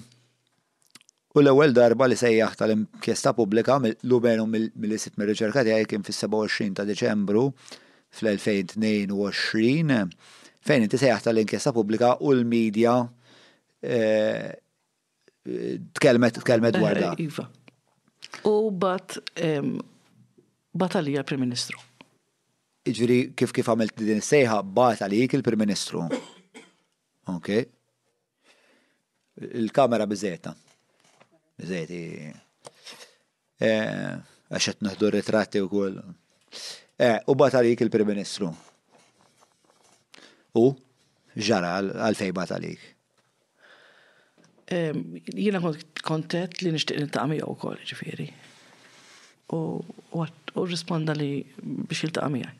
[1.34, 7.49] u l-ewwel darba li sejjaħ tal-inkjesta pubblika l-ubenu mill-isit mir-riċerka tiegħi kien fis-27 ta' Deċembru
[8.16, 10.12] fl-2022
[10.66, 12.95] fejn inti sejħat tal-inkjesta pubblika u l-medja
[13.82, 14.51] eh,
[15.97, 17.14] tkelmet tkelmet dwar eh, da.
[17.24, 17.47] Iva.
[18.47, 19.16] U bat
[20.72, 21.80] batalija prim ministru.
[22.88, 26.01] Iġviri kif kif għamilt din sejħa bat għalik il-Prim Ministru.
[27.30, 27.49] Ok.
[29.59, 30.53] Il-kamera bizzeta.
[31.62, 31.99] Bizzeti.
[33.68, 35.99] Eh, għaxet naħdu ritratti u koll.
[37.02, 38.52] Eh, u batalik il-Prim Ministru.
[40.54, 40.68] U
[41.34, 41.72] ġara
[42.06, 42.84] għalfej batalik.
[45.34, 45.58] Jina
[46.06, 48.28] kontet li nishtiq nintaqmi u kol ġifiri.
[49.49, 52.56] U risponda li biex jiltaqmi għaj.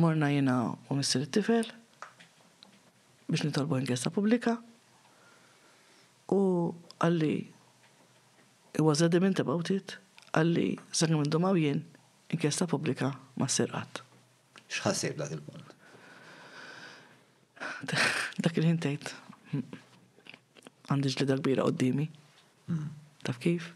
[0.00, 0.56] Morna jina
[0.88, 1.68] u missir it-tifel
[3.28, 4.56] biex nitolbu inkesta publika
[6.32, 6.40] u
[7.04, 7.34] għalli
[8.72, 9.98] it was adamant about it
[10.32, 11.84] għalli sangu minn domaw jien
[12.32, 14.00] inkjesta pubblika ma' sirqat.
[14.70, 15.72] X'ħassib dak il-punt?
[18.42, 19.64] Dak il-ħin
[20.84, 22.04] għandi ġlida kbira għoddimi.
[22.68, 22.88] Hmm.
[23.24, 23.70] Taf kif?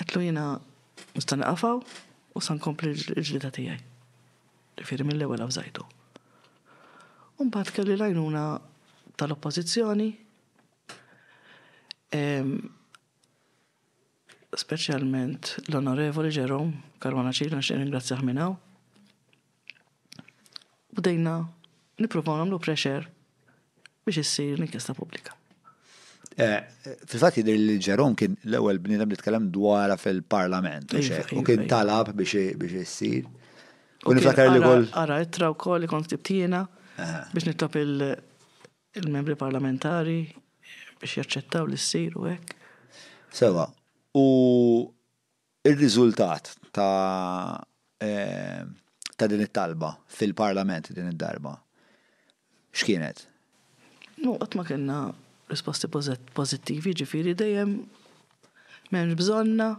[0.00, 0.44] Għetlu jena
[1.14, 3.76] mustan għafaw u san kompli l-ġlida tijaj.
[4.80, 5.84] Rifiri mill-ewel għawżajtu.
[7.44, 8.44] Unbat kelli lajnuna
[9.20, 10.08] tal-oppozizjoni
[14.58, 16.72] specialment l-onorevoli Ġerom
[17.02, 18.54] Karwana ċilna xin ringrazzjaħ minnaw.
[20.98, 21.36] U dejna
[22.02, 23.06] niprofaw namlu pressure
[24.06, 25.36] biex jissir l-inkjesta publika.
[26.40, 26.58] Eh,
[27.10, 31.62] Fil-fat jidir li ġerom kien l-ewel bnidem li tkellem dwar fil-parlament iva, u iva, kien
[31.64, 31.70] iva.
[31.70, 33.28] talab biex jissir.
[34.06, 34.88] U nifakar li għol.
[34.98, 36.64] Ara, ittra u kol li kont tibtina
[37.30, 40.24] biex nittop il-membri parlamentari
[40.98, 42.56] biex jaċċettaw li s-sir u għek.
[43.30, 43.62] Sewa,
[44.12, 44.90] U
[45.64, 47.62] il-riżultat ta'
[48.02, 48.62] eh,
[49.16, 51.52] ta' din it-talba fil-parlament din id-darba
[52.74, 53.26] x'kienet?
[54.24, 54.98] No, qatt ma kellna
[55.50, 55.90] risposti
[56.32, 57.74] pożittivi, ġifieri dejjem
[58.90, 59.70] m'hemmx bżonna,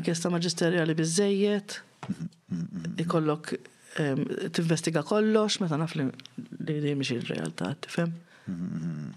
[0.00, 1.76] inkjesta maġisterjali biżejjed,
[2.08, 2.96] mhm.
[3.04, 3.52] ikollok
[4.00, 4.24] ehm,
[4.56, 6.08] tinvestiga kollox meta naf li
[6.48, 8.16] dejjem xi il-realtà, tifhem?
[8.50, 9.12] Mhm, mhm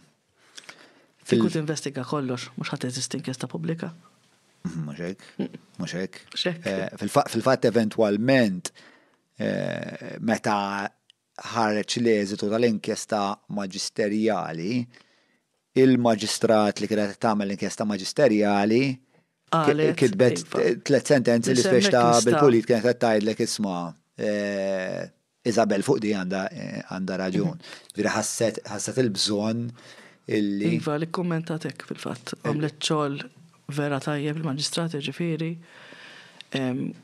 [1.29, 3.89] fil investiga kollox, mux ħat eżist inkjesta publika.
[4.67, 6.17] Muxek, mm-hmm, muxek.
[6.67, 6.85] Eh,
[7.31, 8.71] Fil-fat eventualment,
[9.39, 10.55] eh, meta
[11.51, 13.19] ħareċ l-eżitu tal-inkjesta
[13.57, 14.73] maġisterjali,
[15.77, 18.81] il-maġistrat li kienet tagħmel inkjesta maġisterjali
[19.99, 20.63] kitbet iva.
[20.89, 23.83] tlet sentenzi li fexta bil-pulit kienet qed tgħidlek isma'
[24.25, 25.03] eh,
[25.47, 27.61] Isabel fuq di għanda raġun.
[27.95, 28.73] Vira mhm.
[28.73, 29.61] ħasset il-bżonn
[30.27, 30.71] illi.
[30.77, 33.17] Iva li kommentatek fil-fat, għamlet ċol
[33.75, 35.49] vera tajjeb il-magistrati ġifiri,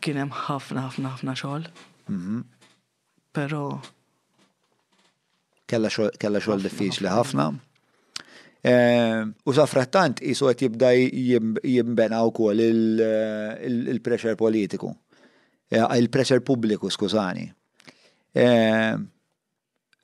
[0.03, 1.67] kienem ħafna ħafna ħafna ċol.
[2.11, 2.41] Mhm.
[3.33, 3.65] Pero.
[5.67, 7.45] Kella ċol diffiċli ħafna.
[9.43, 14.91] U safrattant jisu għet jibda jimbena u kol il-pressure politiku,
[15.69, 17.49] eh, il-pressure publiku, skużani.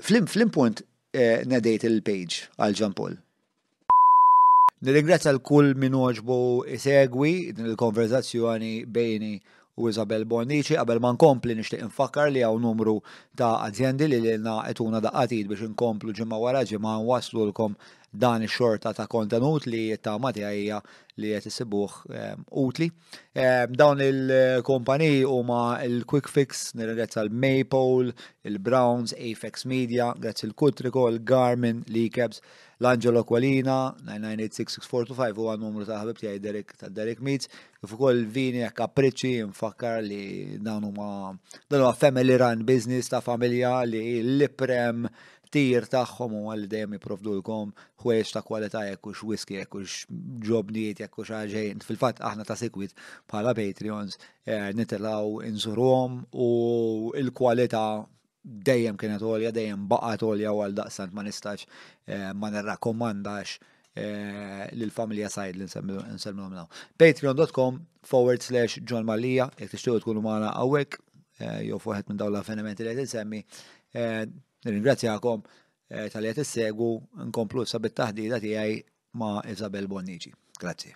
[0.01, 3.15] Flim, flim punt, Eh, nedejt il-page għal ġampol.
[4.85, 6.35] Nirringrazzja l-kull min oġbu
[6.77, 9.39] segwi din il-konverzazzjoni bejni
[9.81, 12.99] u Isabel Bonnici, qabel ma nkompli nixtieq infakkar li għaw numru
[13.41, 17.73] ta' aziendi li lilna qed qetuna daqqatid biex inkomplu ġimma wara ġimgħa nwasslu lkom
[18.11, 20.79] dan xorta ta' kontenut li ta' mati għajja
[21.19, 22.87] li jett sibuħ ehm, utli.
[23.35, 28.13] Ehm, dawn il-kompaniji huma il-Quick Fix, nirrezza l-Maple,
[28.47, 32.25] il-Browns, Apex Media, grazzi il kutriko il-Garmin, l
[32.81, 37.51] l-Angelo Qualina, 9986645 huwa numru ta' ħabib tiegħi Derek ta' Derek Meets,
[37.83, 41.09] kif ukoll vini għak kapriċi mfakkar li dawn huma
[41.67, 45.09] dan huwa family run business ta' familja li l prem
[45.53, 46.97] tir tagħhom u għalli dejjem
[47.45, 47.71] kom
[48.03, 49.95] ħwejġ ta' kwalità jekk hux whisky, jekk hux
[50.45, 52.93] ġobniet, jekk hux Fil-fatt aħna ta' sekwit
[53.31, 56.49] bħala Patreons eh, nitilaw inżurhom u
[57.17, 57.83] l-kwalità
[58.43, 61.65] dejjem kienet għolja, dejjem baqgħet għolja għal daqsant ma nistax
[62.05, 63.57] eh, ma nirrakkomandax
[63.97, 66.03] eh, l-familja sajd li nsemmu
[66.45, 66.69] għamlaw.
[67.01, 70.99] Patreon.com forward slash John Malija, jek t-ixtiju tkunu maħna għawek,
[71.63, 73.43] jow fuħet minn dawla avvenimenti li t-semmi,
[74.65, 75.43] Nirringrazzjakom
[75.89, 76.89] eh, tal-li segwu
[77.29, 78.79] nkomplu sabit taħdida tiegħi
[79.19, 80.31] ma' Isabel Bonnici.
[80.59, 80.91] Grazzi.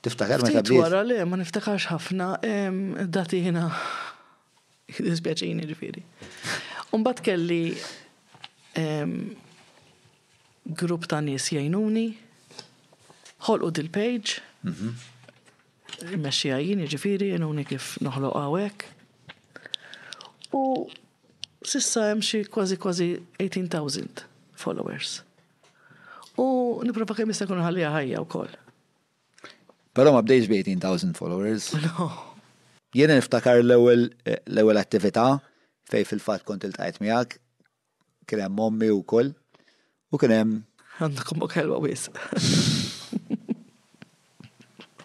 [0.00, 0.70] Tiftakar meta bdiet.
[0.70, 2.28] Tiftakar li, ma niftakarx ħafna
[3.12, 3.66] dati ħina
[5.10, 6.04] dispjaċini ġifieri.
[6.96, 7.64] Umbagħad kelli
[10.80, 12.06] grupp ta' nies jgħinuni,
[13.50, 16.66] ħolqu dil-page, meċċija mhm.
[16.70, 18.88] jien ġifiri, jajnuni kif noħloq għawek.
[20.50, 20.86] U
[21.66, 24.24] sissa hemm xi kważi kważi 18,000
[24.62, 25.20] followers.
[26.38, 28.54] U niprofa kemm jista' jkun ħallija ħajja wkoll.
[29.94, 31.70] Però ma bdejx bi 18,000 followers.
[31.90, 32.10] No.
[32.94, 35.36] Jiena niftakar l-ewwel l attività
[35.90, 37.36] fej fil-fatt kont il-tajt miegħek
[38.26, 39.30] kien hemm mommi wkoll
[40.10, 40.56] u kien hemm
[41.00, 42.08] għandkom kelwa wies.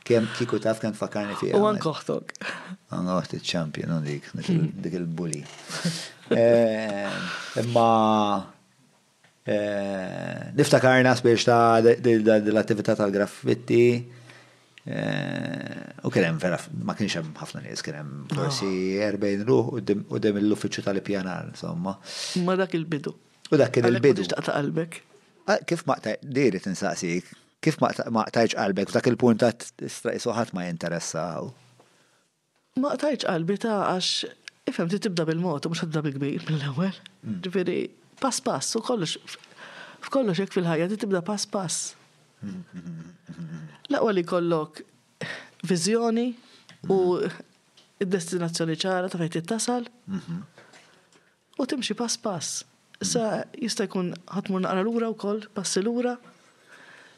[0.06, 1.58] Kem kiku taf kan fakarni fija.
[1.58, 2.34] U għan koħtok.
[2.94, 4.28] Għan għaht ċampion, għan dik,
[4.86, 5.14] dik il hmm.
[5.18, 5.40] bulli
[6.30, 7.88] eh, Ma.
[9.46, 13.86] Eh, niftakar nas biex ta' dil attività tal-graffitti.
[14.86, 18.28] Eh, u kienem vera, ma kienx hemm ħafna nies, kien ah.
[18.36, 18.70] forsi
[19.02, 19.82] 40 ruħ u
[20.22, 21.96] dem l-uffiċċju tal-pjanar, insomma.
[22.46, 23.16] Ma dak il-bidu.
[23.50, 24.28] U dak kien il-bidu.
[25.46, 27.34] Ah, kif ma ta' diri tinsaqsik?
[27.64, 31.52] kif ma taħġ qalbek, f'dak il-punt ta' istraqis ħadd ma jinteressaw.
[32.82, 36.96] Ma taħġ qalbi ta' għax ifhem ti tibda bil-mod u mhux tibda bil-kbir mill-ewwel.
[37.24, 37.38] Hmm.
[37.46, 37.80] Ġifiri,
[38.22, 39.16] pass pass u kollox
[40.06, 41.82] f'kollox hekk fil-ħajja ti tibda pass pass.
[42.42, 43.16] Hmm.
[43.90, 44.82] l li kollok
[45.70, 46.26] viżjoni
[46.94, 50.44] u id-destinazzjoni ċara ta' fejn tasal hmm.
[51.58, 52.64] u timxi pass pass.
[53.04, 56.14] sa jista' jkun ħatmur naqra lura wkoll passi lura.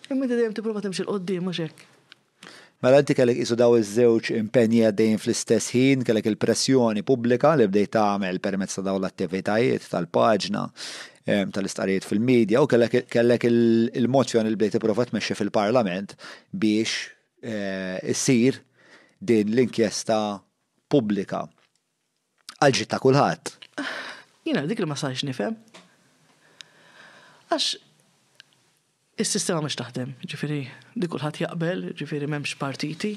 [0.10, 1.82] Imma dejjem tipprova timxi l-qoddim mhux hekk.
[2.86, 7.92] Mela inti kellek isu daw iż-żewġ impenji għaddejn fl-istess ħin, kellek il-pressjoni pubblika li bdejt
[7.98, 10.62] tagħmel permezz ta' dawn l-attivitajiet tal-paġna
[11.52, 16.14] tal-istqarijiet fil-medja u kellek il-mozzjoni li bdejt tipprova tmexxi fil-Parlament
[16.54, 16.94] biex
[17.44, 18.62] eh, issir
[19.20, 20.22] din l-inkjesta
[20.88, 21.42] pubblika.
[22.62, 23.58] Għalġit ta' kulħadd.
[23.82, 23.92] Ah,
[24.48, 25.58] jina dik li ma sarx nifhem.
[27.52, 27.68] Għax
[29.18, 30.60] Is-sistema mhux taħdem, ġifieri
[30.94, 33.16] di kulħadd jaqbel, ġifieri m'hemmx partiti,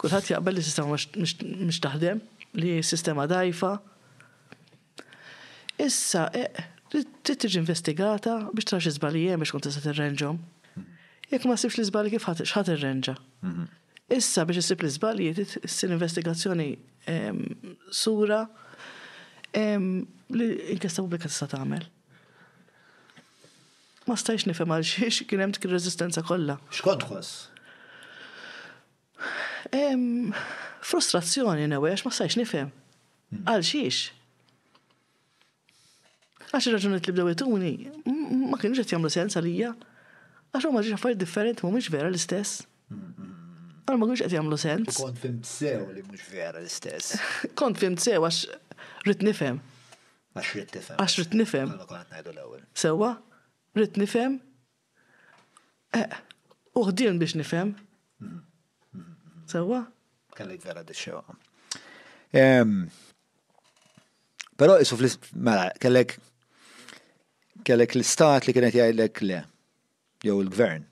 [0.00, 2.22] kulħadd jaqbel li s-sistema mhux taħdem,
[2.56, 3.74] li s-sistema dajfa.
[5.84, 6.46] Issa, e,
[7.20, 10.40] trid tiġi investigata biex tara xi żbalji hemm biex kont tista' tirrenġhom.
[11.30, 13.18] Jekk ma sibx l-iżbalji kif x'ħad irrenġa.
[13.44, 13.68] Mhm.
[14.16, 15.30] Issa biex isib l-iżbalji
[15.68, 16.70] issir investigazzjoni
[17.92, 18.40] sura
[19.68, 21.84] li inkesta pubblika tista' tagħmel
[24.10, 26.56] ma stajx nifhem għal xiex kien hemm rezistenza ir kollha.
[26.74, 27.46] X'kont tħoss?
[30.82, 32.72] Frustrazzjoni għax ma stajx nifhem.
[33.30, 33.44] Hmm.
[33.50, 34.00] Għal xiex?
[36.50, 37.50] Għax raġunet li bdew
[38.50, 39.74] ma kienx qed jagħmlu sens għalija.
[40.50, 42.64] Għax huma ġiex affarijiet differenti mhumiex vera l-istess.
[42.90, 43.36] Hmm.
[43.86, 44.98] Għal ma kienx qed jagħmlu sens.
[44.98, 47.14] Kont fim sew li mhux vera l-istess.
[47.58, 48.42] Kont fim sew għax
[49.06, 49.62] rid nifhem.
[50.34, 50.98] Għax rrid tifhem.
[50.98, 51.72] Għax rrid nifhem.
[52.74, 53.14] Sewa?
[53.74, 54.38] rrit nifem,
[55.94, 56.06] eh,
[56.78, 57.72] uħdin biex nifem.
[59.50, 59.84] Sawa?
[60.36, 61.22] Kellek vera di xewa
[64.60, 65.08] Pero isu fl
[65.42, 66.18] mela, kellek
[67.66, 69.38] kellek l-istat li kienet jgħidlek le,
[70.24, 70.84] jew il-gvern.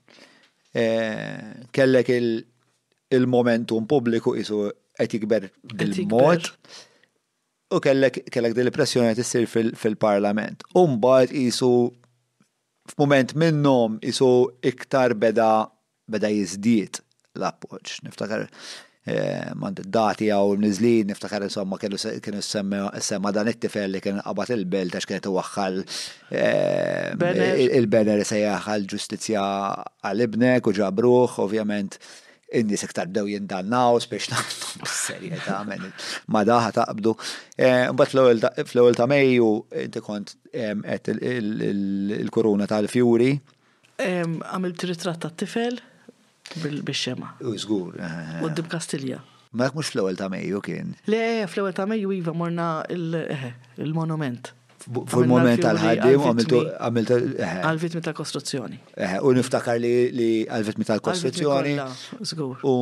[0.73, 4.67] Eh, kellek il-momentum pubbliku isu
[4.99, 6.49] qed jikber bil-mod.
[7.73, 10.65] U kellek kellek din l-pressjoni tissir fil-parlament.
[10.75, 11.71] U mbagħad isu
[12.91, 14.31] f'mument minnhom isu
[14.71, 15.53] iktar beda
[16.11, 17.01] beda jizdiet
[17.39, 21.99] l appoċ Niftakar eh, mand dati għaw nizlin, niftakar insomma kienu
[22.47, 25.77] semma dan it-tifel li kien qabat il-belt għax kienet waħħal
[27.17, 29.43] il-bener eh, se jaħħal ġustizja
[30.09, 31.99] għal-ibnek u ġabruħ, ovvjament.
[32.49, 35.83] Indi sektar bdew jindannaw, spiex naqtu serjeta għamen,
[36.33, 37.13] ma eh, ta' taqbdu.
[37.93, 38.15] Mbatt
[38.63, 39.49] fl-ewel ta' Mejju,
[39.85, 40.73] inti kont eh,
[41.13, 43.33] il-koruna tal-fjuri.
[44.81, 45.77] t-ritrat ta' tifel
[46.63, 47.35] bil-xema.
[47.37, 47.45] Eh.
[47.45, 47.99] U zgur.
[48.41, 49.21] U d Kastilja.
[49.53, 50.95] Ma jek mux fl-ewel ta' Mejju kien.
[51.05, 54.55] Le, fl-ewel ta' Mejju iva morna il-monument
[54.87, 56.59] fuq il-moment tal-ħaddim għamiltu.
[57.39, 57.55] Eh.
[57.67, 58.79] Għal-vitmi tal-kostruzzjoni.
[58.95, 61.73] Eh, u niftakar li għal-vitmi tal-kostruzzjoni.
[62.67, 62.75] U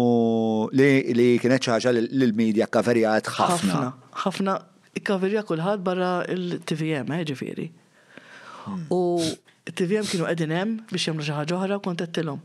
[0.78, 3.82] li kienet ħaġa l-medja kaverjat ħafna.
[4.26, 4.58] ħafna,
[5.08, 7.68] kaverja kullħad barra il-TVM, eh, ġifiri.
[8.68, 8.86] Hmm.
[8.92, 9.02] U
[9.68, 12.42] il-TVM kienu għedinem hemm biex jagħmlu xi ħaġa oħra kontettilom.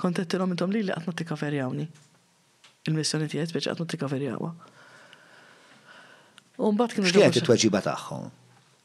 [0.00, 1.86] Kontettilom intom li li qatt t tikkaverjawni.
[2.88, 4.52] Il-missjoni tiegħi biex qatt t tikkaverjawha.
[6.60, 7.24] Umbat kienu kienu.
[7.24, 8.26] X'kienet it-tweġiba tagħhom?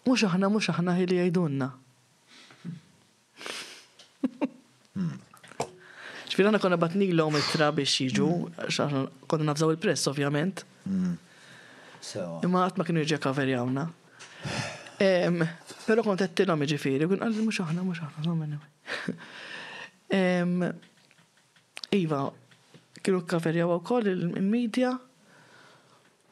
[0.07, 1.67] Mhux aħna mhux aħna ħili jgħidulna.
[4.95, 5.17] Hmm.
[6.29, 8.45] Ġifieri aħna konna batni batnilhom it-tra biex jiġu, hmm.
[8.71, 8.99] x'aħna
[9.31, 10.55] konna nafżaw il-press ovvjament.
[10.85, 11.13] Hmm.
[12.47, 13.83] Imma qatt ma kienu jiġi kaverjawna.
[14.97, 18.57] Pero kont qed tilhom jiġifieri, kien qal mhux aħna mhux aħna
[21.95, 22.21] Iva,
[23.03, 24.91] kienu kaverjaw wkoll il-medja.
[24.95, 24.99] Il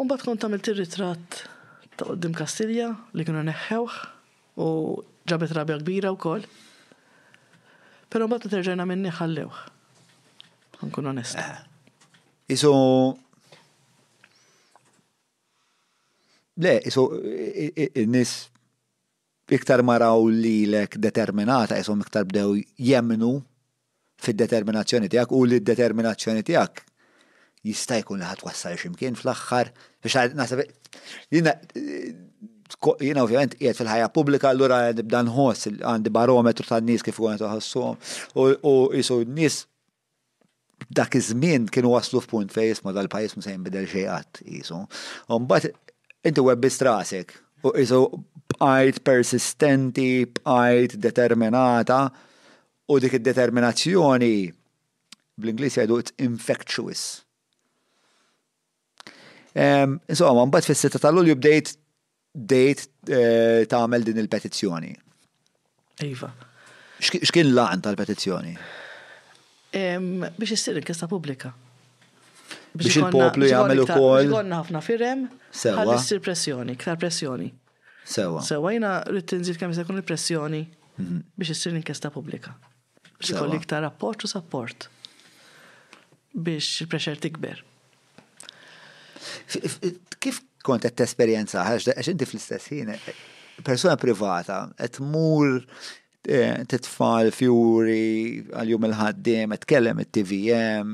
[0.01, 1.41] Un bat kont għamilt il-ritrat
[1.93, 3.97] ta' għoddim Kastilja li kuna neħħewħ
[4.65, 4.69] u
[5.29, 6.45] ġabet rabja kbira u kol.
[8.09, 9.69] Pero bat terġajna minni ħallewħ.
[10.91, 11.39] kuna nesta.
[11.39, 12.55] Eh.
[12.57, 12.71] Iso.
[16.59, 17.03] Le, iso,
[18.05, 18.33] nis
[19.49, 23.31] iktar maraw li lek determinata, isom iktar bdew jemnu
[24.23, 26.83] fid-determinazzjoni tijak u li determinazzjoni tijak
[27.67, 29.69] jista' jkun li ħadd x'imkien fl-aħħar
[30.03, 30.63] biex naħseb
[32.99, 37.95] jina ovvjament qiegħed fil-ħajja pubblika allura nibda nħoss għandi barometru tan-nies kif kont ħassuhom
[38.67, 39.61] u jisu n-nies
[40.91, 44.81] dak iż-żmien kienu waslu f'punt fejn jisma' dal-pajjiż mhux se jinbidel xejn qatt qisu.
[45.31, 45.71] U mbagħad
[46.27, 47.31] inti webbist rasek
[47.63, 48.01] u isu
[48.57, 52.03] bqajt persistenti, bqajt determinata
[52.91, 54.35] u dik id-determinazzjoni
[55.39, 57.22] bl-Ingliż jgħidu it's infectious
[59.53, 61.75] Insomma, mbagħad fis-sitta ta' li bdejt
[62.33, 64.93] dejt eh, tagħmel din il-petizzjoni.
[66.09, 66.31] Iva.
[67.03, 68.53] X'kien laqan tal-petizzjoni?
[69.73, 71.51] Biex issir inkesta pubblika.
[72.77, 73.83] Biex il-poplu kol.
[73.83, 74.31] ukoll.
[74.33, 77.51] għonna ħafna firem ħalli issir pressjoni, ktar pressjoni.
[78.03, 78.41] Sewa.
[78.43, 80.63] Sewa jina rrid tinżid kemm se il-pressjoni
[80.97, 81.19] mhm.
[81.37, 82.55] biex issir inkesta pubblika.
[83.19, 84.89] Biex kolli iktar rapport u support
[86.33, 87.61] biex il-pressure tikber.
[90.23, 92.93] Kif kont qed tesperjenza ħaġa għax inti fl-istess ħin
[93.65, 100.93] persuna privata qed mur eh, titfal fjuri għal-jum il-ħaddim, qed tkellem it-TVM,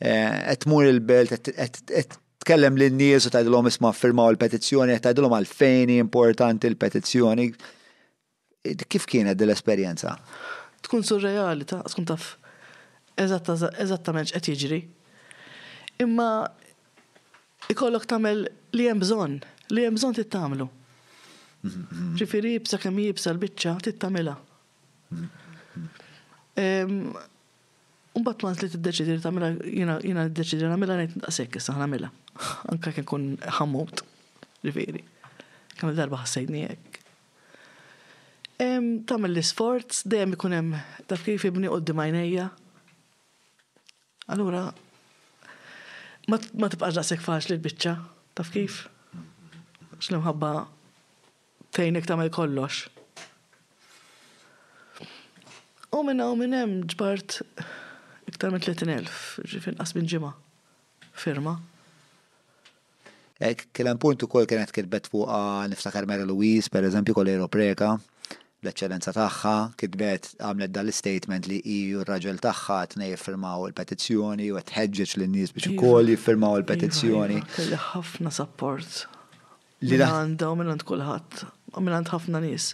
[0.00, 5.96] eh, qed mur il-belt, qed tkellem lin-nies u tgħidilhom isma' firmaw il-petizzjoni, qed tgħidilhom għalfejn
[6.00, 7.50] importanti l petizzjoni
[8.90, 10.16] Kif kienet dil-esperjenza?
[10.82, 12.32] Tkun surreali ta' tkun taf
[13.22, 14.78] eżattament x'qed jiġri.
[16.02, 16.26] Imma
[17.72, 18.46] ikollok tamel
[18.76, 19.38] li hemm bżonn,
[19.74, 20.68] li hemm bżonn tittamlu.
[22.20, 24.34] Ġifiri, jibsa kemm jibsa l-biċċa
[28.16, 29.98] Un bat mans li t-deċidi li tamela, jina
[30.28, 32.08] t-deċidi namela nejt n-daqsek, issa namela.
[32.72, 33.26] Anka kien kun
[33.58, 34.00] ħammut,
[34.64, 35.02] riveri.
[35.76, 36.96] Kam darba ħassajni jek.
[38.56, 40.78] Tamel li sforz, dejem ikun hemm
[41.10, 41.92] taf kif jibni qoddi
[46.30, 47.92] ma tibqax daqshekk faċli l-biċċa,
[48.36, 48.80] taf kif?
[50.02, 50.48] X'l-imħabba
[51.76, 52.86] tagħmel kollox.
[55.96, 57.38] U minna u minn hemm ġbart
[58.28, 59.10] iktar minn 30.000
[59.52, 60.30] ġifin qas minn ġimgħa
[61.16, 61.54] firma.
[63.44, 65.28] Ek, kien hemm punt ukoll kienet kitbet fuq
[65.72, 67.94] niftakar Mera Louise, pereżempju kol Eropreka,
[68.66, 75.54] l-eċċellenza tagħha kitbet għamlet dal-statement li iju r-raġel tagħha tnej firmaw il-petizzjoni u tħeġġeġ lin-nies
[75.54, 77.38] biex iva, ukoll jiffirmaw iva, il-petizzjoni.
[77.38, 79.00] Iva, kelli ħafna support.
[79.86, 82.72] Li għandha minn kulħadd u minn ħafna nies.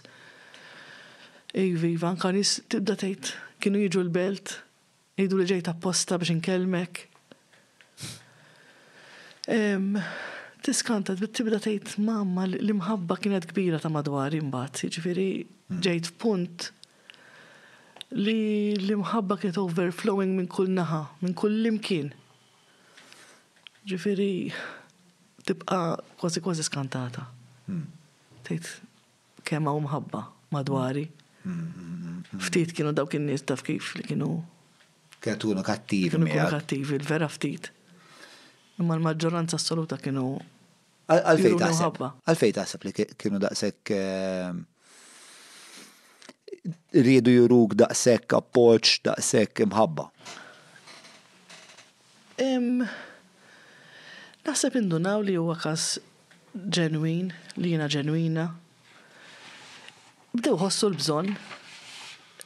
[1.59, 3.33] Ivi, anka nies tibda tgħid
[3.63, 4.57] kienu jiġu l-belt,
[5.19, 7.05] jgħidu li ġejt apposta biex inkellmek
[10.63, 15.81] tiskantat bit tibda tgħid mamma li mħabba kienet kbira ta' madwar imbagħad, jiġifieri hmm.
[15.85, 16.67] ġejt punt
[18.15, 22.11] li li mħabba kienet overflowing minn kull naħa, minn kull limkien.
[23.89, 24.29] Ġifieri
[25.49, 27.25] tibqa' kważi kważi skantata.
[27.67, 27.83] Hmm.
[28.45, 30.21] Tgħid kemm u mħabba
[30.53, 31.07] madwari.
[31.43, 34.29] Hmm, ftit kienu dawk kien nies taf kif li kienu.
[35.23, 36.13] Kienu kattivi.
[36.15, 37.69] Kienu kattivi, l-vera ftit.
[38.81, 40.31] Imma l-maġġoranza assoluta kienu
[41.11, 41.97] Għalfej taħseb.
[42.31, 44.53] Għalfej taħseb li kienu daqsek eh,
[46.95, 50.05] rridu juruk daqsek appoċ, daqsek imħabba.
[54.47, 55.97] Naħseb indunaw li huwa kas
[56.55, 58.47] ġenwin, li jina ġenwina.
[60.33, 61.33] Bdew ħossu l-bżon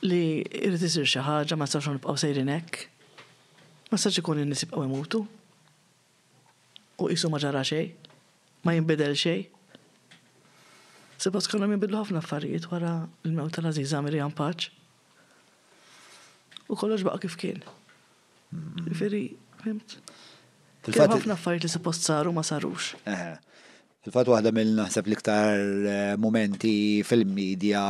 [0.09, 2.81] li irrid isir xi ħaġa ma sarx nibqgħu sejrin hekk.
[3.93, 5.23] Ma sarx ikun in-nies jibqgħu imutu.
[6.97, 8.06] U qisu ma ġara xejn
[8.65, 9.45] ma jinbidel xej.
[11.21, 12.91] Sibba skonam jinbidlu ħafna affarijiet wara
[13.25, 14.69] l mew tal-Aziz Amirian Paċ.
[16.69, 17.61] U kollox baqa kif kien.
[19.01, 19.25] Veri,
[19.63, 19.97] fimt.
[20.87, 22.93] Kien ħafna affarijiet li suppost saru ma sarux.
[23.07, 27.83] Fil-fat waħda mill-naħseb l-iktar eh, momenti fil-medja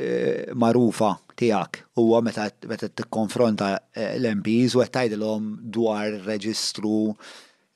[0.00, 7.12] eh, marufa tijak huwa meta t-konfronta eh, l-MPs u għettajdilom dwar reġistru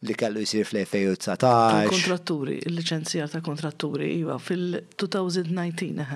[0.03, 1.89] li kellu jisir fl-2019.
[1.93, 6.15] Kontratturi, il licenzija ta' kontratturi, iva, fil-2019.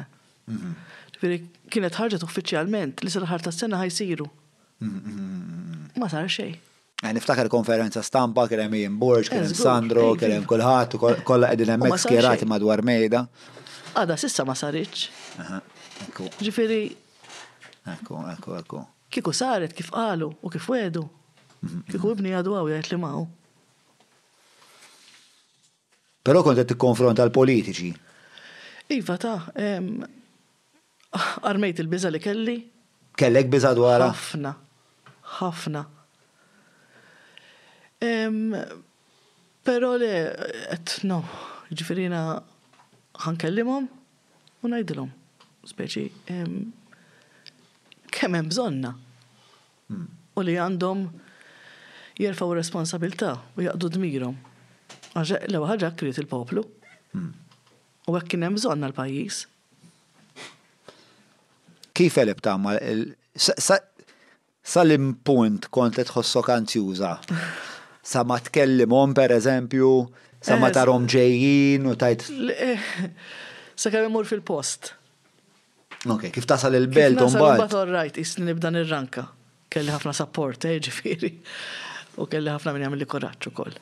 [1.23, 1.37] Veri,
[1.73, 4.27] kienet ħarġet uffiċjalment li sal-ħar ta' s-sena ħajsiru.
[6.01, 6.51] Ma sar xej.
[7.15, 10.19] Niftakar konferenza stampa, kerem hemm Borġ, Borg, hemm Sandro, iva.
[10.23, 13.23] kerem hemm kulħadd, kollha emmek skjerati madwar mejda.
[13.97, 15.07] Għada sissa ma saritx.
[16.43, 16.81] Ġifieri.
[17.93, 18.81] Ekku, ekku, ekku.
[19.13, 21.05] Kieku saret kif qalu u kif wedu.
[21.05, 21.83] Mhm, mhm.
[21.93, 23.25] Kieku ibni għadu għaw jgħid li maw.
[26.27, 27.91] Però kont qed tikkonfronta l-politiċi.
[28.97, 29.37] Iva ta'
[31.51, 32.57] armejt il-biża li kelli.
[33.17, 34.01] Kellek biża dwar?
[34.11, 34.51] Ħafna,
[35.39, 35.83] ħafna.
[39.67, 40.11] Però le
[40.75, 41.19] qed no,
[41.71, 42.21] ġifirina
[43.25, 43.89] ħankellimhom u
[44.69, 45.11] ngħidilhom
[45.71, 48.91] speċi kemm hemm bżonna.
[49.89, 50.09] Hmm.
[50.35, 50.99] U li għandhom
[52.21, 54.37] jirfaw responsabilta u jaqdu dmirom.
[55.17, 56.63] Għaxa, l ħagġa kriet il-poplu.
[58.07, 59.45] U għak kienem bżonna l-pajis.
[61.97, 62.75] Kif elib tamma?
[64.67, 66.53] Sal-impunt kont li tħossok
[68.07, 69.89] Sa ma tkellimhom per eżempju,
[70.41, 72.29] sa ma tarom ġejjin u tajt.
[72.55, 72.77] Eh,
[73.75, 74.93] sa kemm imur fil-post.
[76.07, 77.59] Ok, kif tasal il-belt un bad?
[77.59, 79.25] Ma' tasal il is isni nibda nirranka.
[79.69, 81.33] Kelli ħafna support, eh, ġifieri
[82.23, 83.75] U kelli ħafna minn jagħmel li koraġġ ukoll.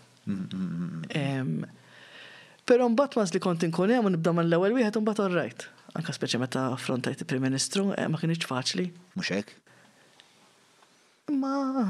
[2.66, 5.66] Pero mbatt wans li kont inkun hemm nibda l ewwel wieħed imbagħad rajt.
[5.98, 8.86] Anka speċi meta affrontajt il-Prim Ministru eh, ma kienx faċli.
[9.18, 9.52] Mhux hekk?
[11.36, 11.84] Ma.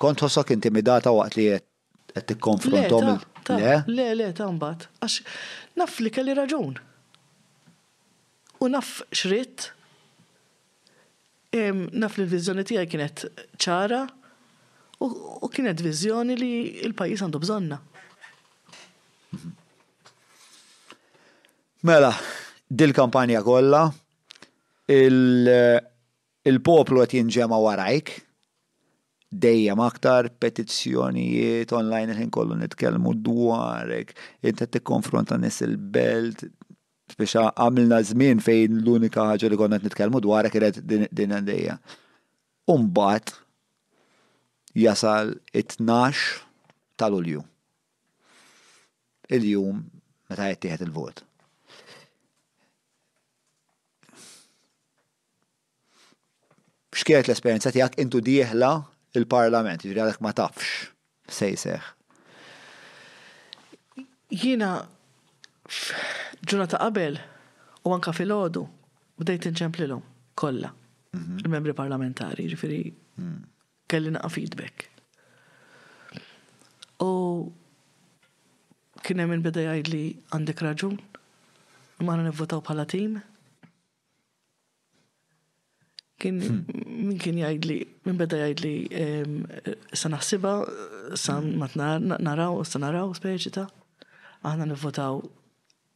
[0.00, 1.48] Kont ħossok intimidata waqt li
[2.12, 3.16] qed tikkonfrontom
[3.50, 4.86] Le, le, le, ta' mbagħad.
[5.00, 5.18] Għax
[5.80, 6.76] naf li kelli raġun.
[8.60, 9.70] U naf xrit,
[11.56, 13.24] naf li l vizjoni tiegħi kienet
[13.56, 14.02] ċara,
[15.00, 16.48] U kienet viżjoni li
[16.84, 17.72] il-pajis għandu bżonna.
[21.88, 22.10] Mela,
[22.68, 23.86] dil-kampanja kollha
[24.92, 28.10] il-poplu qed jinġema warajk,
[29.30, 34.08] dejjem aktar petizzjonijiet online ħin kollu nitkellmu dwarek,
[34.60, 36.44] t-konfronta nis il-belt,
[37.16, 41.74] biex għamilna żmien fejn l-unika ħaġa li konna nitkellmu dwarek jred din għandija.
[42.74, 43.26] Umbat,
[44.74, 46.14] jasal it-12
[46.98, 47.42] tal-ulju.
[49.30, 49.82] Il-jum
[50.30, 51.24] meta jettiħet il-vot.
[57.00, 58.70] X'kienet l-esperjenza tiegħek intu dieħla
[59.16, 60.90] il-parlament, jiġri għalek ma tafx
[61.32, 61.86] sejseħ.
[64.30, 64.72] Jiena
[66.46, 67.16] ġunata qabel
[67.86, 68.62] u anka fil-ħodu
[69.22, 70.04] bdejt nċemplilhom
[70.38, 70.70] kollha
[71.16, 71.40] mhm.
[71.44, 72.82] il-membri parlamentari, ġifiri,
[73.20, 73.38] mm
[73.90, 74.84] kelli naqa feedback.
[77.06, 77.10] U
[79.04, 80.00] kien hemm beda jgħid li
[80.34, 80.98] għandek raġun,
[82.06, 83.16] ma nivvotaw bħala tim.
[86.20, 86.86] Kien hmm.
[87.08, 88.74] min kien jgħid li minn beda jgħid li
[89.96, 90.54] sa naħsibha
[91.18, 93.66] sa naraw sa naraw speċi ta'
[94.50, 95.18] aħna nivvotaw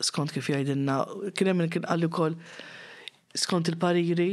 [0.05, 0.97] skont kif jgħidilna,
[1.36, 2.11] kien hemm kien għalli
[3.36, 4.32] skont il-pariri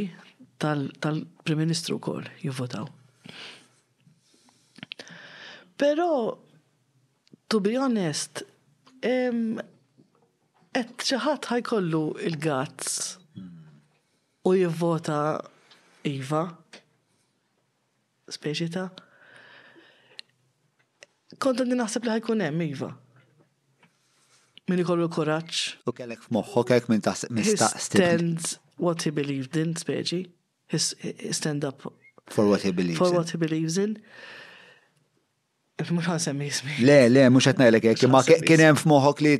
[0.61, 2.89] tal-Prim Ministru wkoll jivvotaw.
[5.77, 6.37] Pero,
[7.49, 8.43] to be honest,
[10.71, 13.15] et ċaħat kollu il gatz
[14.47, 15.17] u jivvota
[16.09, 16.45] Iva,
[18.33, 18.85] speċita.
[21.41, 22.87] Konta din naħseb li ħajkun hemm Iva.
[24.71, 25.59] Min ikollu l kuraċ
[25.89, 30.21] U kellek f'moħħok kellek minn taħseb minn He stands what he believed in, speċi.
[30.73, 30.93] His
[31.35, 31.81] stand up
[32.29, 32.97] For what he believes.
[32.97, 33.97] For what he believes in.
[35.89, 36.75] Mux għan semmi jismi.
[36.85, 38.03] Le, le, mux għatna jek.
[38.13, 39.31] ma kienem f'moħok li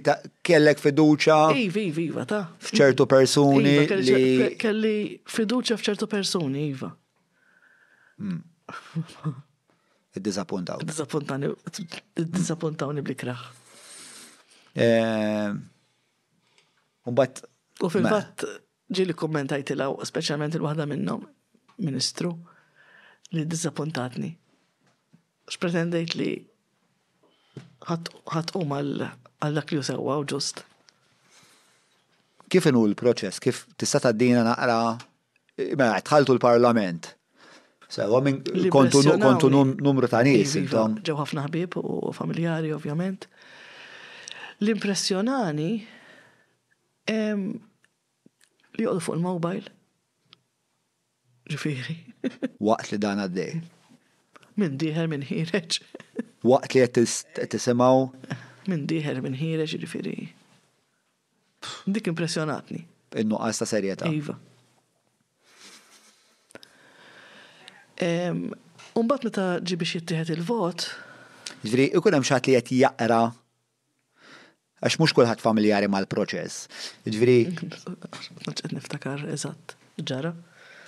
[0.48, 1.36] kellek fiduċa.
[1.64, 2.40] Iva, iva, iva, ta.
[2.66, 3.76] F'ċertu personi.
[3.86, 4.94] Iva, kelli
[5.30, 6.90] fiduċa f'ċertu personi, iva.
[10.18, 10.82] Id-dizappuntaw.
[12.18, 13.46] Id-dizappuntawni, id blikraħ.
[14.82, 15.62] Ehm,
[17.12, 17.44] Umbat.
[17.86, 18.50] U fil-fat
[18.94, 21.22] ġili kommentajt il-għaw, specialment il-wahda minnom,
[21.82, 22.34] ministru
[23.36, 24.32] li dizappuntatni.
[25.52, 26.30] X'pretendejt li
[27.90, 29.08] ħat um għal
[29.56, 30.64] dak li sewa u ġust.
[32.52, 33.40] Kif inhu l-proċess?
[33.44, 34.82] Kif tista' tgħaddina naqra
[35.62, 37.10] Ma' mela, tħaltu l-Parlament.
[37.92, 38.38] Sewa minn
[38.74, 39.02] kontu
[39.52, 40.96] numru ta' nies intom.
[41.06, 43.28] Ġew ħafna ħbieb u familjari ovvjament.
[44.64, 45.70] L-impressjonani
[47.12, 49.70] li joqgħu fuq il-mobile
[51.52, 51.96] ġifiri.
[52.66, 53.60] Waqt li dan għaddej.
[54.60, 55.78] Minn diħer minn ħireġ.
[56.48, 58.08] Waqt li għed tisimaw?
[58.70, 60.16] Minn diħer minn ħireġ ġifiri.
[61.88, 62.84] Dik impressionatni.
[63.22, 64.10] Innu għasta serjeta.
[64.10, 64.38] Iva.
[68.98, 70.88] Umbat meta ġibix jittieħed il-vot.
[71.62, 73.22] Ġifiri, ikun hemm xaħat li qed jaqra
[74.82, 76.66] għax mux kullħat familjari mal-proċess.
[77.06, 77.52] Ġifiri.
[78.78, 80.34] Niftakar eżat, ġara.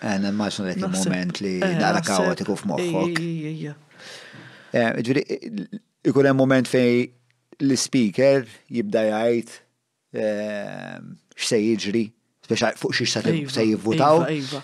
[0.04, 3.20] Għana maċnu il moment li naqra eh, kawat ikuf moħħok.
[4.76, 5.80] Eh, ġviri, eh,
[6.12, 7.06] ikun hemm moment fej
[7.64, 8.44] l-speaker
[8.78, 9.54] jibda jgħid
[10.20, 12.02] ehm, x'se jiġri,
[12.50, 14.26] speċa fuq xiex se iva, jivvutaw.
[14.26, 14.64] Iva, iva.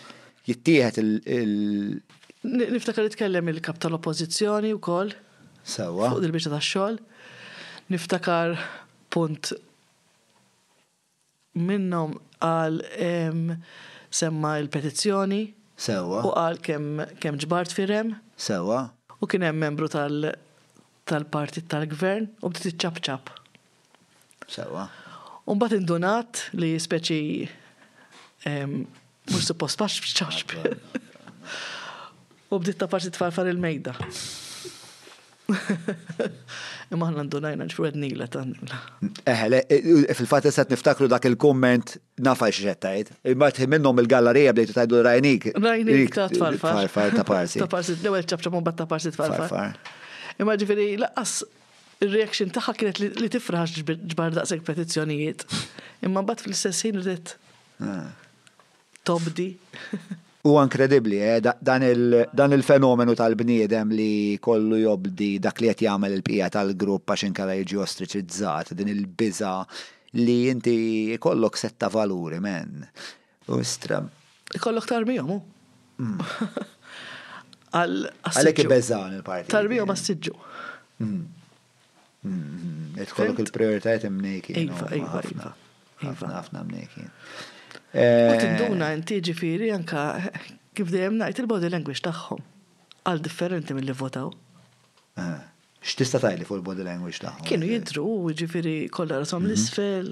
[0.49, 2.01] Jittieħed il-
[2.43, 5.09] Niftakar itkellem il-kap tal-oppozizjoni u koll.
[5.67, 6.11] Sawa.
[6.15, 6.99] Fuq il biċċa ta' xol.
[7.93, 8.53] Niftakar
[9.15, 9.53] punt
[11.59, 12.77] minnhom għal
[14.09, 15.41] semma il-petizzjoni.
[15.79, 16.23] Sewa.
[16.27, 18.15] U qal kemm kem ġbart firem.
[18.39, 18.81] Sewa.
[19.21, 23.31] U kien hemm membru tal-partit tal tal-gvern u bdiet iċċabċab.
[24.49, 24.87] Sewa.
[25.49, 27.21] U mbagħad indunat li speċi
[28.49, 30.57] mhux suppost pax bċaxb.
[32.49, 33.93] U bdiet ta' parti tfarfar il-mejda.
[36.93, 38.79] Imma ħna ndunajna ġfured nila tannimla.
[39.29, 41.95] Eħle, eh, eh, fil-fat jessat niftakru dak il-komment
[42.25, 43.11] nafaj xġettajt.
[43.33, 45.49] Imma minnom il gallarija bdejtu tajdu rajnik.
[45.57, 46.79] Rajnik ta' tfarfar.
[46.85, 47.61] Tfarfar ta' parsi.
[47.63, 49.75] Ta' parsi, l-ewel ċabċa mumbat ta' parsi tfarfar.
[50.39, 51.39] Imma ġifiri, laqqas
[52.05, 55.45] il-reaction taħħa kienet li tifraħx ġbar daqseg petizjonijiet.
[56.07, 57.35] Imma bat fil-sessin rrit.
[57.83, 58.09] Ah.
[59.07, 59.53] Tobdi.
[60.43, 61.83] U inkredibbli, eh, dan
[62.53, 68.71] il-fenomenu tal-bniedem li kollu jobdi dak li qed jagħmel il-pija tal-grupp għax inkara jiġi ostriċizzat,
[68.73, 69.49] din il-biża
[70.23, 72.85] li inti kollok setta valuri, men.
[73.51, 73.99] Ustra.
[74.55, 75.41] Kollok tarbija mu?
[75.99, 76.63] Mm.
[77.75, 79.51] Għalek beżan il-parti.
[79.51, 80.37] Tarbijom għassiġu.
[81.03, 81.45] Mm.
[82.29, 84.61] Mm, kollok il-prioritajt imnejkin.
[84.63, 85.55] Iva, iva, iva, iva.
[85.99, 87.11] Ħafna, ħafna mnejkin.
[87.89, 90.01] Eh, U inti ġifiri anka
[90.77, 92.43] kif dejjem naqt il-body language tagħhom.
[93.09, 94.29] Għal differenti mill-li votaw.
[95.17, 95.39] Eh,
[95.81, 97.47] x'tista' tajli fuq il-body language tagħhom?
[97.49, 98.05] Kienu jidru
[98.37, 99.49] ġifiri kollha rasom mhm.
[99.49, 100.11] l-isfel.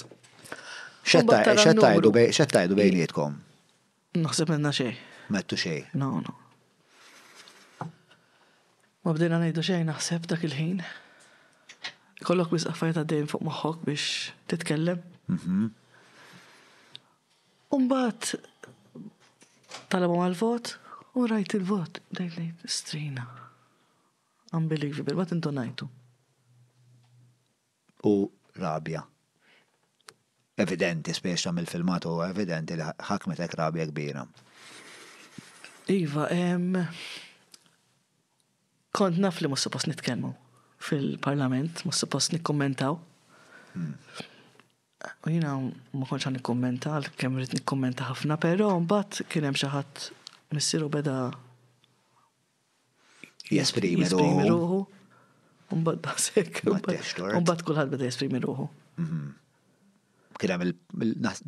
[1.08, 3.36] Xettajdu bejnietkom?
[4.24, 4.94] Naxseb minna xej.
[5.36, 5.82] Mettu xej.
[6.00, 7.88] No, no.
[9.08, 10.82] Ma bdejna najdu xej naħseb dak il-ħin.
[12.28, 15.04] Kollok għaffajta d għaddejn fuq maħħok biex titkellem.
[15.32, 15.68] Mhm.
[17.78, 18.34] Umbat
[19.92, 20.78] talabu għal-vot
[21.20, 23.28] u rajt il-vot dejlejn strina.
[24.54, 25.88] Unbelievable, bat intonajtu.
[28.08, 28.16] U
[28.56, 29.04] rabja.
[30.58, 34.24] Evidenti, speċa mill-filmat u evidenti li ħakmetek rabja kbira.
[35.94, 36.72] Iva, em...
[38.98, 40.32] kont naf li mus suppost nitkellmu
[40.82, 42.96] fil-parlament, mus suppost nikkommentaw.
[43.76, 43.94] Hmm.
[45.26, 49.70] U jina ma konċa nikkommenta, għal kemm rrit nikkommenta ħafna, pero mbagħad kien hemm xi
[49.74, 51.20] ħadd beda
[53.50, 54.80] Jesprimi ruħu.
[55.76, 56.62] Umbad basek.
[56.72, 58.68] umbad kullħad bada jesprimi ruħu.
[58.98, 59.36] Mhm.
[60.38, 60.74] Kien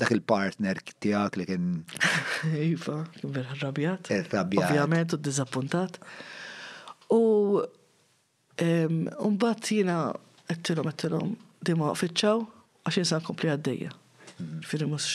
[0.02, 1.68] dak il-partner tijak li kien.
[2.58, 4.10] Ifa, kien vera rabjat.
[4.16, 4.66] Eh, rabjat.
[4.66, 6.00] Ovvijament, u dizappuntat.
[7.14, 7.22] U
[9.24, 10.00] umbad jina
[10.52, 11.34] għettilom, għettilom,
[11.66, 12.42] dima fitxaw
[12.90, 13.92] għax jinsan kompli għaddeja.
[14.42, 14.60] Mhm.
[14.68, 15.08] Firri mux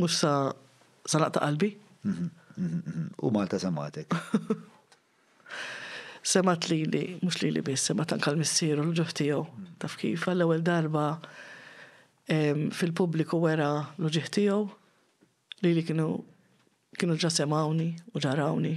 [0.00, 0.52] mux sa
[1.20, 1.74] naqta qalbi.
[2.04, 3.08] Mhm.
[3.26, 4.12] U Malta samatek.
[6.22, 9.42] semat li li, mux li li bis, semat anka l-missieru l-ġuħtijow,
[9.82, 11.04] taf kif, għall ewwel darba
[12.30, 14.62] fil-publiku wera l-ġuħtijow,
[15.66, 16.10] li li kienu
[16.98, 18.74] kienu ġa semawni u ġarawni.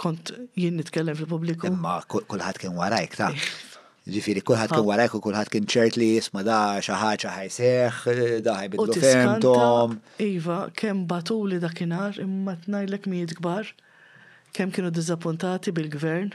[0.00, 1.68] Kont jien nitkellem fil-publiku.
[1.68, 3.28] Imma kullħat kien warajk, ta'
[4.14, 8.02] ġifiri, kullħat kien warajk u kullħat kien ċert li jisma da xaħat xaħaj seħ,
[8.48, 9.96] da ħaj bidlu femtom.
[10.24, 13.68] Iva, kem batuli dakinar, imma tnajlek mijiet gbar
[14.54, 16.30] kem kienu dizappuntati bil-gvern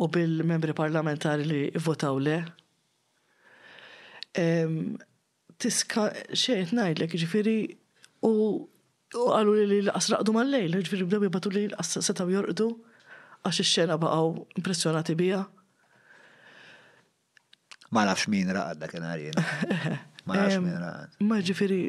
[0.00, 2.38] u bil-membri parlamentari li votaw le.
[5.58, 6.06] Tiska
[6.42, 7.56] xejt najdlek, ġifiri,
[8.28, 8.32] u
[9.34, 12.68] għallu li l-asraqdu mal-lejl, ġifiri bdew jibatu li l jorqdu
[13.38, 15.42] għax ix-xena baqgħu impressjonati bija.
[17.92, 18.94] Ma nafx min raqad dak
[20.28, 21.18] Ma nafx min raqad.
[21.24, 21.82] Ma ġifiri,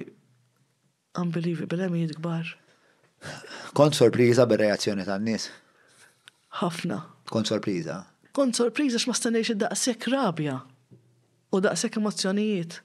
[1.23, 2.55] unbelievable, hemm jitkbar.
[3.75, 5.47] Kont sorpriża bir-reazzjoni tan-nies.
[6.59, 6.99] Ħafna.
[7.31, 7.99] Kont sorpriża.
[8.35, 10.59] Kont sorpriża x'ma stennejx id-daqshekk rabja
[11.51, 12.79] u daqshekk emozzjonijiet.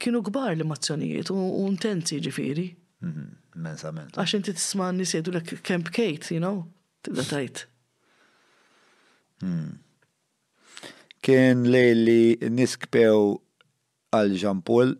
[0.00, 2.68] Kienu kbar l-emozzjonijiet u intensi ġifiri.
[3.04, 3.24] Mhm,
[3.62, 4.16] Mensament.
[4.16, 6.62] Għax inti tisma' n-nies jgħidu lek kemp Kate, you know?
[7.04, 7.66] Tibda tajt.
[9.42, 9.72] Hmm.
[11.22, 13.34] Kien lejli niskpew
[14.14, 14.94] għal ġampul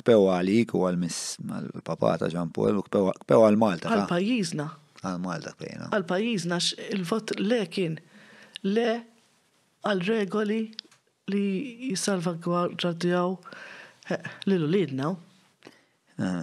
[0.00, 3.92] kpew għalik u għal-miss għal-papa ta' kpew għal-Malta.
[3.92, 4.66] Għal-pajizna.
[5.04, 5.88] Għal-Malta kpejna.
[5.96, 6.58] Għal-pajizna
[6.96, 7.98] il-vot le kien
[8.70, 8.88] le
[9.88, 10.60] għal-regoli
[11.30, 11.44] li
[11.90, 13.36] jisalva għardjaw
[14.48, 15.14] l-ulidna.
[16.20, 16.42] Eh.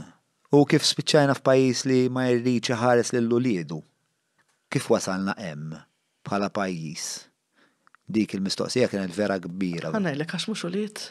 [0.57, 3.81] U kif spiċċajna f'pajis li ma jirriċi ħares l-ulidu?
[4.71, 5.75] Kif wasalna hemm
[6.27, 7.11] bħala pajis?
[8.07, 9.89] Dik il-mistoqsija kienet vera kbira.
[9.97, 11.07] Għanajlek għax mux ulid?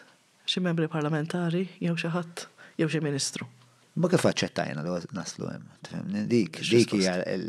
[0.47, 2.45] xi membri parlamentari jew xi ħadd
[2.81, 3.47] jew xi ministru.
[3.97, 7.47] Ma kif aċċettajna li naslu hemm, dik dik hija l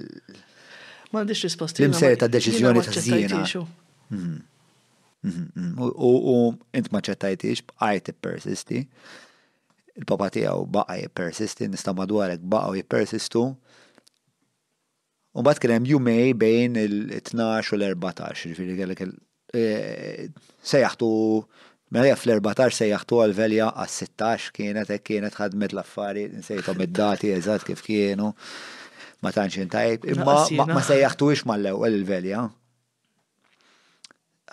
[1.07, 1.86] M'għandix risposti.
[1.86, 3.38] L-imser ta' deċiżjoni ta' żjiena.
[4.11, 4.34] Mhm.
[5.24, 5.80] Mhm, mhm.
[5.80, 8.82] U int ma ċettajtix b'qajt persisti.
[9.95, 13.45] Il-papa tiegħu baqa' jippersisti, nista' madwarek baqgħu jippersistu.
[15.38, 20.28] U bat kien hemm jumej bejn il-12 u l-14, ġifieri kellek eh,
[20.68, 21.10] sejjaħtu
[21.88, 28.34] Mela fl-14 jaħtu għal-velja għas-16 kienet, ek kienet ħadmet l-affari, nsejtom id-dati eżat kif kienu,
[29.23, 32.41] ma tantx tajb, imma ma se ma mal-ewwel il-velja.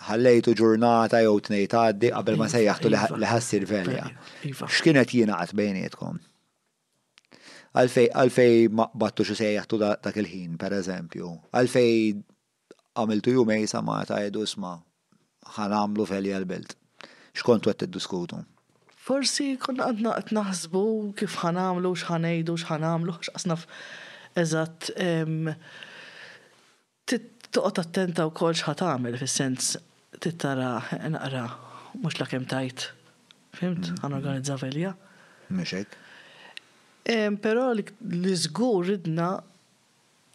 [0.05, 3.19] Ħallejtu ġurnata jew nejt għaddi, qabel ma iva, sejjaħtu li iva.
[3.33, 4.07] ħassir velja.
[4.53, 4.69] Iva.
[4.71, 6.21] X'kienet għat bejnietkom?
[7.75, 11.33] Għalfej għalfej ma battu xi sejjaħtu dak il-ħin, pereżempju.
[11.51, 12.01] Għalfej
[12.95, 14.77] għamiltu jumej sa ma ta' jedu sma
[15.59, 16.77] ħanamlu velja l-belt
[17.39, 18.39] xkontu għed t-diskutu?
[19.05, 20.83] Forsi konna għadna għed naħsbu
[21.19, 23.65] kif ħanamlu, xħanajdu, xħanamlu, xħasnaf
[24.41, 24.89] eżat
[27.05, 29.75] toqgħod attenta wkoll kol xħatamil, fis-sens
[30.19, 30.71] t-tara,
[31.11, 31.43] naqra
[32.01, 32.87] mhux la kemm tajt.
[33.55, 34.01] Fimt, mm-hmm.
[34.03, 34.95] għan organizza velja.
[35.53, 35.77] Mxek.
[35.77, 35.99] hekk.
[37.43, 39.29] Però li żgur ridna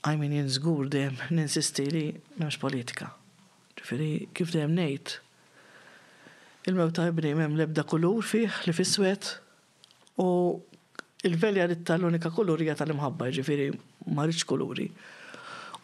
[0.07, 2.05] għajmin mean jien żgur dejjem ninsisti li
[2.39, 3.11] m'hemmx politika.
[3.81, 5.15] Ġifiri, kif dejjem ngħid
[6.71, 9.25] il-mew ta' ibni mem lebda kulur fih li fiswet
[10.25, 10.27] u
[11.29, 13.67] il-velja ritta l-unika kulurija tal-imħabba ġifiri
[14.17, 14.87] marriċ kuluri.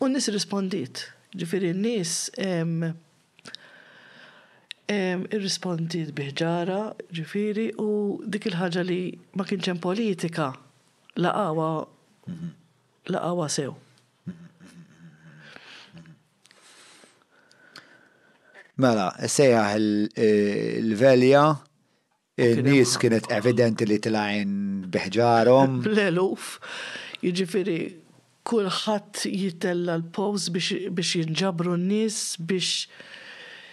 [0.01, 0.95] U nis rispondit,
[1.39, 6.79] ġifiri nis nis rispondit biħġara
[7.19, 7.85] ġifiri u
[8.23, 9.01] dik il-ħagġa li
[9.39, 10.47] ma kienċen politika
[11.27, 11.71] laqawa
[12.31, 12.49] mhm.
[13.17, 13.73] laqawa sew.
[18.77, 21.43] Mela, sejjaħ eh, il-velja,
[22.37, 25.79] il-nis kienet evidenti li beħġarom.
[25.95, 26.59] L-eluf,
[27.25, 27.79] jġifiri,
[28.47, 32.87] kullħat jitella l-pows biex jinġabru n-nis, biex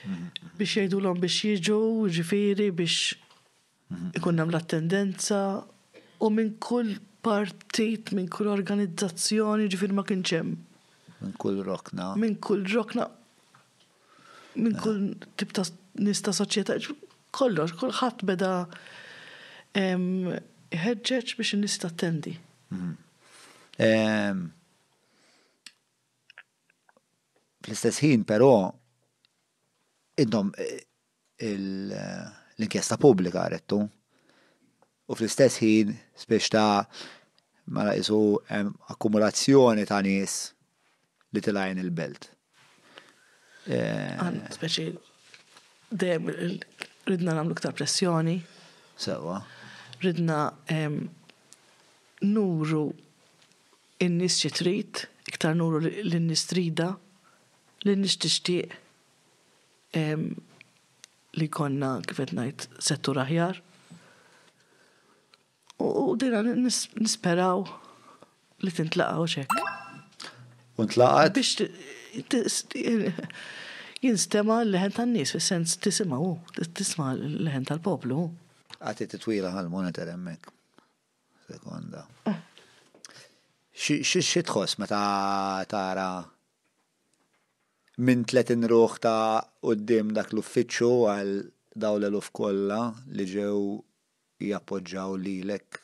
[0.07, 0.30] mhm.
[0.61, 1.80] biex jgħidu l biex jiġu,
[2.19, 3.17] ġifiri, biex
[3.91, 4.13] mhm.
[4.21, 5.43] ikunnam l-attendenza
[6.23, 10.55] u minn kull partit, minn kull organizzazzjoni, ġifiri ma kienċem.
[11.25, 12.13] Minn kull rokna.
[12.19, 13.09] Minn kull rokna,
[14.55, 15.63] minn kull tip ta'
[16.01, 16.77] nista soċjetà
[17.34, 18.51] kollox, kulħadd beda
[20.84, 22.35] ħedġeċ biex nista attendi.
[22.73, 22.93] Mhm.
[27.63, 28.49] Fl-istess ħin, però,
[30.17, 33.80] e, l-inkjesta pubblika għarettu,
[35.07, 36.88] u fl-istess ħin spiex ta'
[37.73, 38.21] mara jisu
[38.91, 40.38] akkumulazzjoni ta' nies
[41.34, 42.30] li tilajn il-belt.
[43.65, 44.90] Eh, Għan, speċi,
[45.91, 46.27] dem,
[47.07, 48.38] ridna namlu ktar pressjoni.
[48.99, 49.40] Sewa.
[50.03, 50.45] Ridna
[52.27, 52.84] nuru
[54.03, 56.90] in-nis trid, iktar nuru l-nis trida,
[57.88, 58.76] l-nis tixtieq
[61.34, 63.61] li konna kifet najt settur aħjar.
[65.84, 67.64] U dina nisperaw
[68.64, 69.57] li tintlaqaw xek.
[70.80, 71.38] Untlaqat?
[74.03, 76.35] jinstema l-leħen tan-nies, fil sens tisimaw,
[76.76, 78.23] tisma l-leħen tal-poplu.
[78.84, 80.49] Għati titwila għal-monitor emmek.
[81.48, 82.06] Sekonda.
[82.30, 82.40] Ah.
[83.73, 84.99] Xie tħoss meta
[85.69, 86.07] tara
[88.03, 91.34] minn tletin ruħ ta' qoddim dak l uffiċu għal
[91.81, 92.84] daw l uff kollha
[93.18, 93.57] li ġew
[94.48, 95.80] jappoġġaw lilek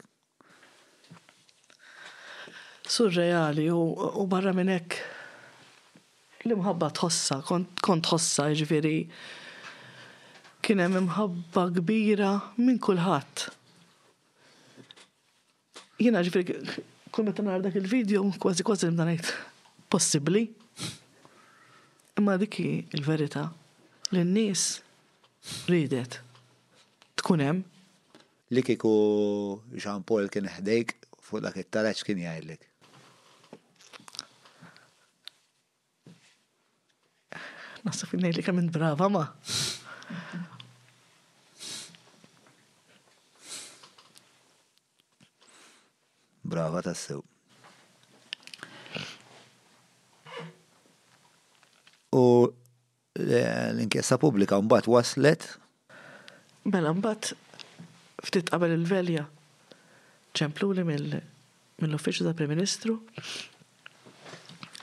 [2.95, 5.18] surreali u barra minn hekk
[6.45, 8.99] l-imħabba tħossa, kont tħossa ġviri.
[10.63, 12.29] Kien hemm imħabba kbira
[12.63, 13.47] minn kulħadd.
[15.99, 16.59] Jiena ġviri,
[17.11, 19.33] kull meta nara dak il-video kważi kważi l ngħid
[19.91, 20.45] possibbli.
[22.19, 23.49] Imma diki il-verità
[24.13, 26.21] l-nis nies ridet
[27.21, 27.65] tkun hemm.
[28.49, 32.68] Li Jean Paul kien ħdejk fuq dak it tarax kien jgħidlek.
[37.89, 39.23] Nasib innej li kamen brava ma.
[46.45, 47.23] Brava tassew.
[52.13, 52.27] U
[53.15, 55.47] l-inkjesta pubblika mbagħad waslet?
[56.69, 57.33] Mela mbagħad
[58.27, 59.25] ftit qabel il-velja
[60.37, 62.99] ċemplu li mill-uffiċċju tal-Prim Ministru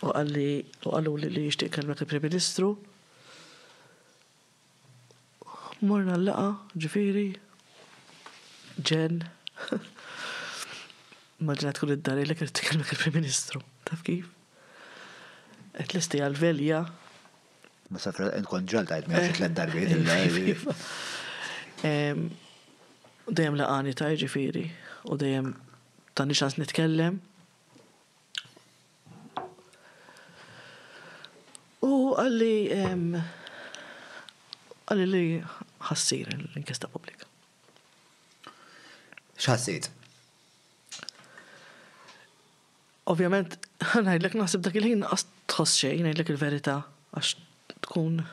[0.06, 0.48] u għalli
[0.88, 2.74] u għallu li li jishtiq kelmek il-Prim Ministru
[5.84, 7.26] Morna l-laqa, ġifiri,
[8.80, 9.18] ġen.
[11.44, 14.30] Maġna tkun id-dari li kert tkellmek prim Ministru, taf kif?
[15.76, 16.78] Et l-isti għal-velja.
[17.92, 20.72] Ma safra, nkun ġal tajt mija xitlet
[23.26, 24.68] U Dejjem laqani ta' ġifiri,
[25.10, 25.48] u dejjem
[26.14, 27.18] ta' nixans nitkellem.
[31.82, 32.54] U għalli,
[34.86, 35.24] għalli li
[35.80, 37.26] ħassir l-inkjesta pubblika.
[39.36, 39.88] X'ħassir?
[43.06, 43.58] Ovvjament,
[44.04, 46.78] ngħidlek naħseb dak il-ħin qas tħoss xejn, ngħidlek il-verità
[47.12, 47.36] għax
[47.86, 48.24] tkun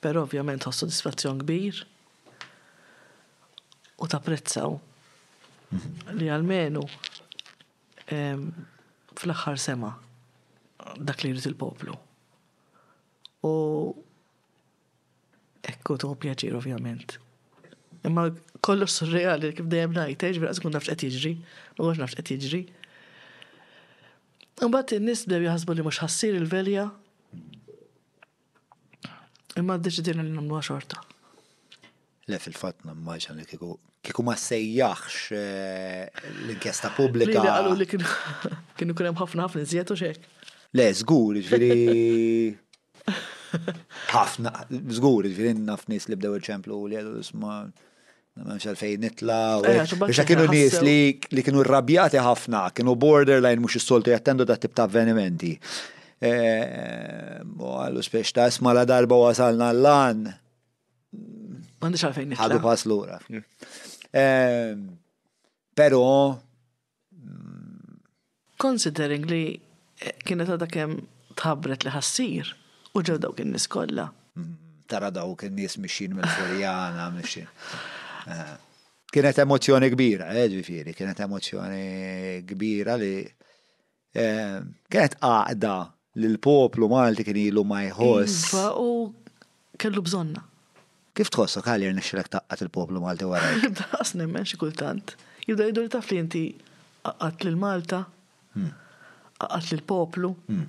[0.00, 1.80] però ovvjament ħoss soddisfazzjon kbir
[4.00, 6.14] u tapprezzaw mhm.
[6.20, 6.84] li għalmenu
[8.14, 8.46] ehm,
[9.20, 9.94] fl-axħar sema
[11.00, 11.96] dak li jrid il-poplu.
[13.48, 13.52] U
[15.68, 17.18] Ekku tu pjaċir ovvjament.
[18.06, 18.28] Imma
[18.64, 21.32] kollu surreali kif dajem najt, eġ eh, veraz kun nafx għet jiġri,
[21.76, 22.62] ma għax nafx għet jiġri.
[24.64, 26.86] Imbagħad in nis bdew jaħsbu li mux ħassir il-velja.
[29.60, 31.00] Imma d ddeċidina li namlu għaxorta.
[32.30, 33.74] Le fil-fatt nammaġan li kiku
[34.06, 37.42] kiku ma sejjaħx eh, l-inkjesta pubblika.
[37.44, 40.30] Għallu li kienu kien ħafna ħafna zjetu xek.
[40.78, 42.10] Le, zgur, ġviri
[44.10, 44.52] ħafna,
[44.94, 47.60] zgur, ġifirin naf nis li bdew il-ċemplu li għadu isma
[48.40, 49.36] Memx għalfej nitla,
[50.00, 55.50] biex kienu nis li kienu rrabjati ħafna, kienu borderline mux is-soltu jattendu da tibta avvenimenti.
[56.22, 57.58] avvenimenti.
[57.68, 60.22] Għallu spiex ta' isma la darba wasalna l-lan.
[61.82, 62.46] Mandiċ għalfejn nitla.
[62.46, 63.18] Għadu pas l-ura.
[64.14, 64.78] E,
[65.74, 66.06] Pero.
[68.62, 69.42] Considering li
[70.24, 70.96] kienet għadakem
[71.42, 72.54] tħabret li ħassir
[72.92, 74.08] U ġew dawk in-nies kollha.
[74.34, 74.68] Mm-hmm.
[74.90, 77.46] Tara dawk in-nies mixin mill-Furjana, mixin.
[78.26, 78.56] Eh,
[79.14, 81.84] kienet emozjoni kbira, eh, ġifieri, kienet emozjoni
[82.50, 84.58] kbira li eh,
[84.90, 85.74] kienet għaqda
[86.20, 88.50] l-poplu Malti kien ilu ma jħoss.
[88.50, 90.42] Iva, u kellu bżonna.
[91.14, 93.52] Kif tħossok għalli rnexxilek taqqat il-poplu Malti wara?
[93.84, 95.14] Daqs nemmen xi kultant.
[95.46, 96.44] Jibda jidur taf li inti
[97.06, 98.02] għaqat lil Malta,
[98.58, 98.74] hmm.
[99.46, 100.66] għaqat lil poplu, hmm.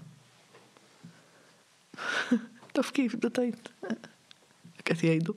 [2.75, 3.71] Taf kif da tajt.
[4.91, 5.35] Għet jajdu.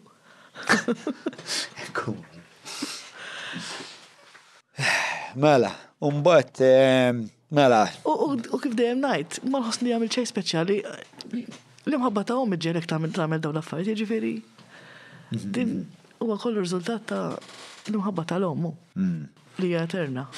[5.39, 5.71] Mela,
[6.05, 7.25] umbat, ehm,
[7.55, 7.85] mela.
[8.11, 10.79] U kif dejem najt, ma nħosni għamil ċej speċjali,
[11.35, 14.35] li mħabba ta' għom iġġerek ta' għamil daw l-affarijiet, ġifiri.
[15.35, 15.53] Mhm.
[15.55, 15.77] Din
[16.25, 17.27] u kollu rizultat ta'
[17.93, 18.73] li mħabba ta' l-ommu.
[18.97, 19.23] Mm.
[19.63, 20.29] Li għaterna.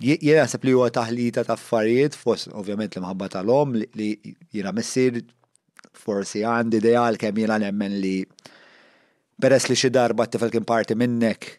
[0.00, 4.14] Jena sepp li u għataħli ta' affarijiet, fos ovvjament li mħabba tal-om li
[4.54, 5.18] jena messir
[5.96, 8.16] forsi għandi ideal kemm jiena nemmen li
[9.40, 11.58] peress li xi darba tifel kien parti minnek,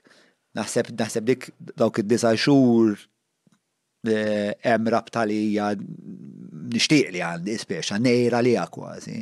[0.57, 2.87] naħseb naħseb dik dawk id-disa xhur
[4.07, 5.71] eh, hemm rabta li hija
[6.71, 9.21] nixtieq li għandi speċa nejra li hija kważi.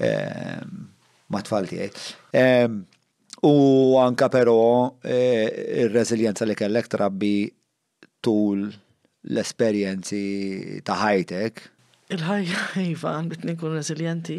[0.00, 0.68] Ehm,
[1.30, 2.76] ma tfal ehm,
[3.44, 7.46] U anka però eh, ir-reżiljenza li kellek trabbi
[8.20, 8.58] tul
[9.24, 11.52] l-esperjenzi ta' ħajtek
[12.10, 14.38] il-ħajja jiva għandit nkun resilienti.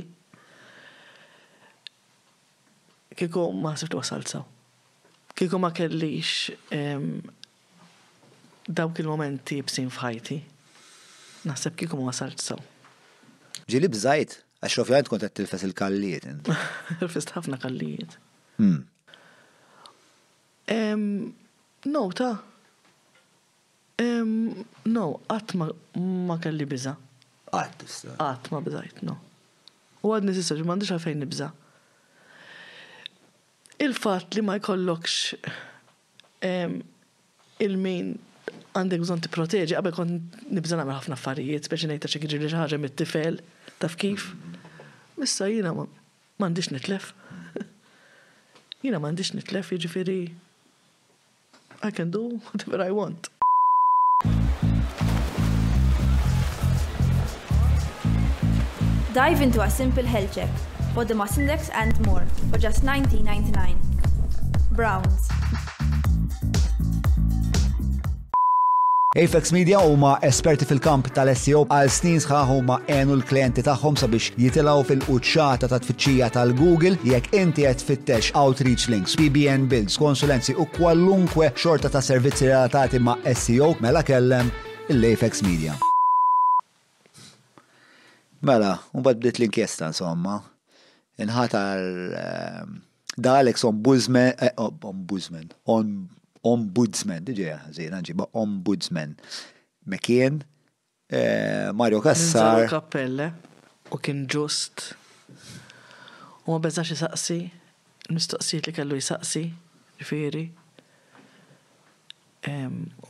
[3.15, 4.43] Kieku ma sirtu għasalza.
[5.37, 6.49] Kieku ma kellix
[8.71, 10.37] dawk il-momenti bsin fħajti.
[11.49, 12.43] Naħseb kieku ma wasalt
[13.71, 14.33] Ġili bżajt,
[14.63, 16.27] għax ovvjament kont qed tilfes il-kallijiet.
[16.99, 18.17] Tilfest ħafna kallijiet.
[18.57, 18.87] Hmm.
[21.91, 22.33] No, ta'
[24.01, 25.65] No, għatma
[26.25, 26.95] ma kelli biza'
[27.51, 27.83] Għat,
[28.15, 28.49] Għat, eh.
[28.55, 29.17] ma bżajt, no.
[30.07, 31.49] U għad nisissa mandi għalfejn nibza.
[33.81, 35.15] Il-fat li ma jkollokx
[37.61, 38.09] il-min
[38.73, 40.13] għandek bżon t-proteġi, għabel kon
[40.53, 43.41] nibza namel ħafna affarijiet, biex nejta xekġi li ħaġa mit-tifel,
[43.83, 44.29] taf kif.
[45.19, 45.73] Missa jina
[46.41, 47.11] mandiġ nitlef.
[48.85, 50.19] jina mandiġ nitlef, jġifiri,
[51.83, 53.31] I can do whatever I want.
[59.13, 60.49] Dive into a simple health check,
[60.95, 63.75] the mass index and more, for just $19.99.
[64.71, 65.27] Browns.
[69.13, 74.85] Apex Media huma esperti fil-kamp tal-SEO għal snin sħaħ huma enu l-klienti tagħhom sabiex jitilgħu
[74.93, 81.51] fil-quċċata ta' tfittxija tal-Google jekk inti qed fittex outreach links, PBN builds, konsulenzi u kwalunkwe
[81.59, 84.55] xorta ta' servizzi relatati ma' SEO mela kellem
[84.87, 85.75] l-Apex Media.
[88.41, 90.39] Mela, un bad bdiet l-inkjesta insomma.
[91.21, 91.81] Inħatar
[92.17, 92.65] eh,
[93.21, 94.33] da Alex eh, Ombudsman,
[94.81, 95.51] Ombudsman,
[96.49, 99.13] Ombudsman, diġeja, zina ġiba Ombudsman.
[99.89, 100.41] Mekien,
[101.13, 102.65] eh, Mario Kassar.
[102.71, 103.29] kappelle,
[103.93, 104.87] u kien ġust.
[106.47, 107.39] U ma bezzax jisaqsi,
[108.09, 109.45] mistoqsijiet li kellu jisaqsi,
[110.01, 110.47] ġifiri.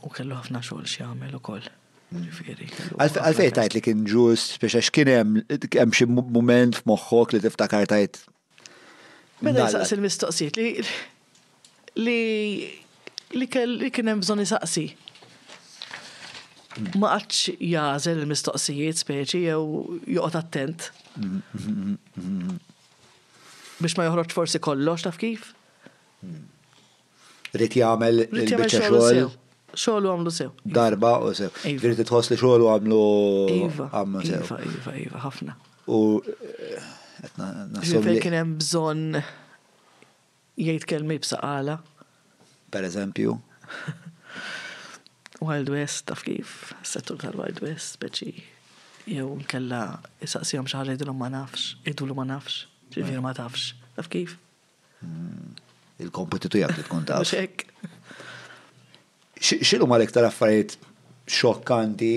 [0.04, 1.72] U kellu ħafna xogħol xi jagħmel ukoll.
[2.12, 8.18] Għalfej tajt li kien ġust, biex għax kien hemm xi moment f'moħħok li tiftakar tajt.
[9.44, 10.60] Mela jisaqs il-mistoqsijiet
[12.04, 12.18] li
[13.40, 14.84] li li kien hemm bżonn isaqsi.
[17.00, 20.88] Ma qatx jażel il-mistoqsijiet speċi jew joqgħod attent.
[23.78, 25.54] Biex ma joħroġ forsi kollox taf kif?
[27.56, 29.38] Rit jagħmel il-biċċa xogħol
[29.78, 30.52] xoħlu għamlu sew.
[30.66, 31.50] Darba u sew.
[31.64, 32.08] Virti iva.
[32.08, 33.00] tħoss li xoħlu għamlu
[33.56, 33.86] iva.
[34.00, 34.42] għamlu sew.
[34.44, 35.56] Iva, iva, iva, ħafna.
[35.88, 36.90] U eh,
[37.28, 38.02] etna nasib.
[38.04, 39.02] Iva, kien hemm bżon
[40.62, 41.78] jgħid kelmi b'saqala.
[42.72, 43.38] Per eżempju.
[45.44, 48.32] Wild West, taf kif, settur tal-Wild West, beċi.
[49.10, 52.60] Jew nkella jisaqsijom xaħġa id-dulum ma nafx, id-dulum ma nafx,
[52.94, 54.36] ġifieri ma tafx, taf kif.
[55.02, 55.56] Mm.
[56.06, 57.26] Il-kompetitu jgħat tkun taf.
[57.32, 57.91] Mux
[59.42, 60.76] xilu ma l-iktar affarijiet
[61.38, 62.12] xokkanti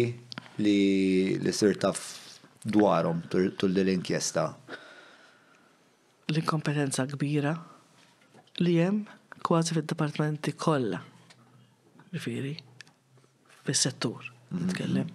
[0.62, 0.82] li
[1.42, 1.98] li sirtaf
[2.66, 4.44] dwarom dwarhom tul din l-inkjesta?
[6.32, 7.54] L-inkompetenza kbira
[8.62, 9.00] li hemm
[9.46, 11.00] kważi fil dipartimenti kollha.
[12.16, 12.54] rifiri,
[13.68, 14.58] fis-settur mhm.
[14.68, 15.10] nitkellem.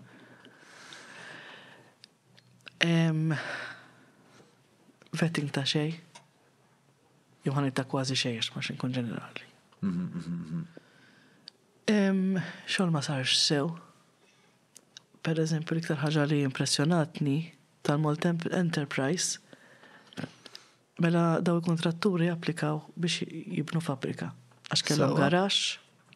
[5.20, 5.90] Vetting ta' xej,
[7.46, 9.44] jew ħanita kważi xejn ma' xinkun ġenerali.
[9.80, 10.60] Mhm, mhm,
[12.68, 13.70] Xol ma sarx sew.
[15.26, 17.34] Per eżempju, iktar ħaġa li impressjonatni
[17.84, 19.40] tal-Moltemp Enterprise
[21.00, 23.26] mela daw il-kontratturi applikaw biex
[23.60, 24.30] jibnu fabrika.
[24.70, 25.58] Għax kellhom garax,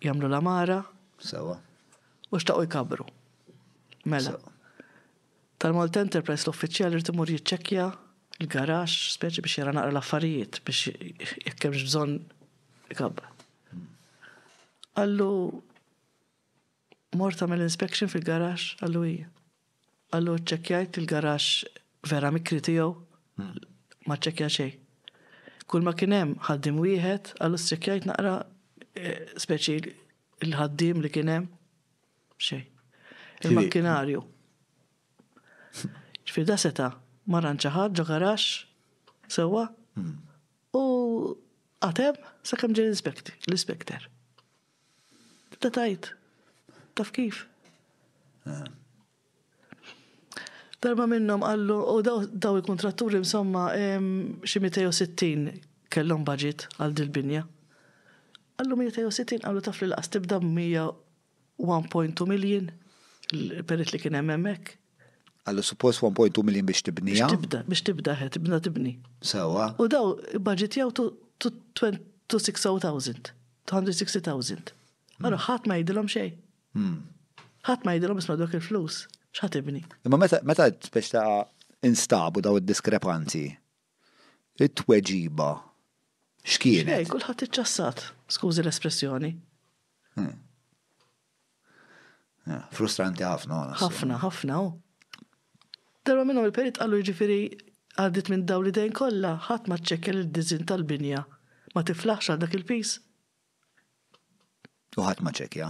[0.07, 0.79] jagħmlu la mara.
[1.19, 1.57] Sewa.
[2.31, 3.09] U xtaqgħu jkabru.
[4.13, 4.39] Mela.
[5.63, 7.91] Tal-Malta Enterprise l-uffiċjal irid imur jiċċekkja
[8.45, 10.97] l-garax speċi biex jara naqra l-affarijiet biex
[11.47, 12.21] jekk bżon
[12.91, 13.34] bżonn
[14.95, 15.29] Għallu
[17.19, 19.17] morta mill-inspection fil-garax, għallu i.
[20.15, 21.49] Għallu ċekjajt il-garax
[22.11, 23.73] vera mikri tiegħu hmm.
[24.07, 24.75] ma ċekja xej.
[25.67, 28.37] Kull ma kienem ħaddim wieħed, għallu ċekjajt naqra
[28.95, 29.79] eh, speċi
[30.47, 31.49] il-ħaddim li kienem
[32.39, 32.63] xej.
[33.49, 34.23] Il-makkinarju.
[36.31, 36.93] Ġfida seta,
[37.29, 38.47] marran ċaħad ġo garax,
[39.35, 39.67] sewa,
[39.99, 40.15] hmm.
[40.79, 40.85] u
[41.89, 44.13] għatem, sakam ġen l-inspekti, l-inspekter.
[45.61, 46.11] Ta' tajt.
[46.95, 47.47] Taf kif.
[48.47, 48.65] Ah.
[50.83, 52.03] Darba minnom għallu, u
[52.37, 53.71] daw il-kontratturi insomma
[54.45, 55.61] xi 60
[55.93, 57.45] kellhom budget għal dil-binja.
[58.61, 62.69] Għallu 160 għallu taf li laqas tibda 1.2 miljon
[63.33, 64.75] il-perit li kien hemmhekk.
[65.49, 67.27] Għallu suppost 1.2 miljon biex tibnija?
[67.29, 68.95] Biex tibda, biex tibda, tibna tibni.
[69.21, 69.73] Sewa.
[69.81, 71.11] U daw, budget jaw to
[71.81, 73.33] 26,000,
[73.69, 74.73] 260,000.
[75.23, 76.39] Għallu ħadd ma jgħidilhom xejn.
[76.79, 76.97] Hmm.
[77.69, 78.97] Ħadd ma jgħidilhom isma' dok il-flus,
[79.35, 79.83] x'ħadd ibni.
[80.09, 80.67] Imma meta meta
[80.97, 81.25] biex ta'
[81.87, 83.45] instabu daw id-diskrepanzi,
[84.67, 85.51] it-tweġiba
[86.45, 87.05] x'kienet?
[87.05, 88.05] Xej, kulħadd iċċassat,
[88.39, 89.31] skużi l-espressjoni.
[90.19, 90.35] Hmm.
[92.77, 93.63] Frustranti ħafna.
[93.81, 94.75] ħafna, ħafna, u.
[96.05, 97.39] Darba minnhom il-perit għallu jiġifieri
[98.03, 101.23] għaddit minn dawn l-idejn kollha, ħadd ma ċekkel id-diżin tal-binja,
[101.75, 102.99] ma tiflaħx għal dak il-pis.
[104.99, 105.69] U ma ċekja.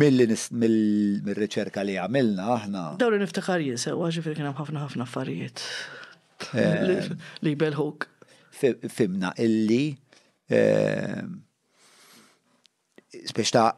[0.00, 2.82] Mill-riċerka li għamilna aħna.
[3.02, 5.58] li niftakar jinsew, għaxifir kien hemm ħafna ħafna affarijiet.
[7.42, 7.98] Li belħuk.
[8.56, 9.84] Fimna illi.
[13.26, 13.74] Spiex ta'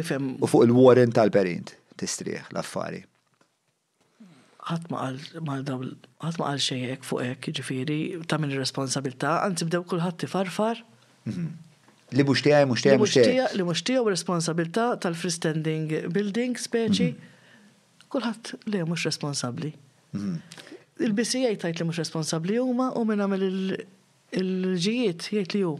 [0.00, 0.36] Ifem.
[0.40, 3.02] U fuq il-warrant tal-perit tistrieħ l-affari.
[4.70, 4.96] ħatma
[5.50, 10.76] għal xejjek fuq ek, ġifiri, ta' min responsabilta, għan tibdew kullħat tifarfar.
[11.26, 11.48] Mhm.
[12.14, 13.46] Li mux tijaj, mux tijaj, mux tijaj.
[13.54, 18.08] Li mux tijaj u responsabilta tal-freestanding building speċi, mhm.
[18.10, 19.74] kullħat li mux responsabli.
[20.18, 20.66] Mhm.
[21.00, 23.44] il bca jtajt li mux responsabli huma u minn għamil
[24.36, 25.70] il-ġijiet jgħid li ju.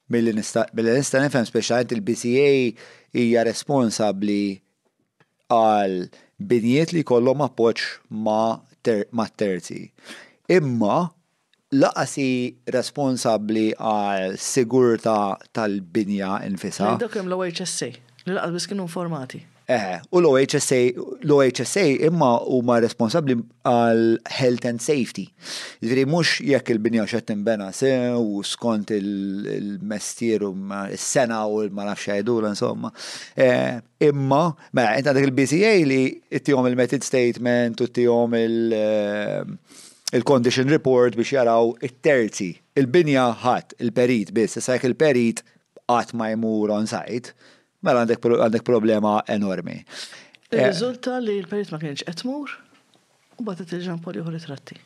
[0.05, 2.49] Mill-li nista nifem speċjalment il-BCA
[3.17, 4.59] hija responsabbli
[5.49, 6.05] għal
[6.41, 9.05] binijiet li kollhom appoġġ ma' ter
[9.39, 9.79] terzi.
[10.51, 10.97] Imma
[11.71, 16.95] laqasi responsabli għal sigurta tal-binja infisa.
[16.99, 17.95] Dak hemm l-OHSC,
[18.27, 19.43] li laqas biss kienu informati.
[19.67, 20.75] Eh, u l-OHSA,
[21.25, 23.33] l-OHSA imma huma responsabbli
[23.65, 24.01] għal
[24.37, 25.23] health and safety.
[25.81, 27.05] Ġifieri mhux jekk il-binja
[27.41, 30.51] bena se sew skont il-mestier u
[30.95, 32.91] s-sena u ma nafx jgħidula insomma.
[33.35, 39.41] Eh, imma, ma, mela, inta dak il-BCA li ittihom il-method statement u il- eh,
[40.13, 42.53] il-condition report biex jaraw it-terzi.
[42.75, 45.41] Il-binja ħadd il-perit biss, sa il-perit
[45.89, 47.33] qatt ma jmur on site
[47.85, 49.77] mela għandek problema enormi.
[50.49, 52.57] Eh, Il-rizulta li l-perit ma kienx etmur
[53.41, 54.77] u batet il-ġampol juħu ritratti.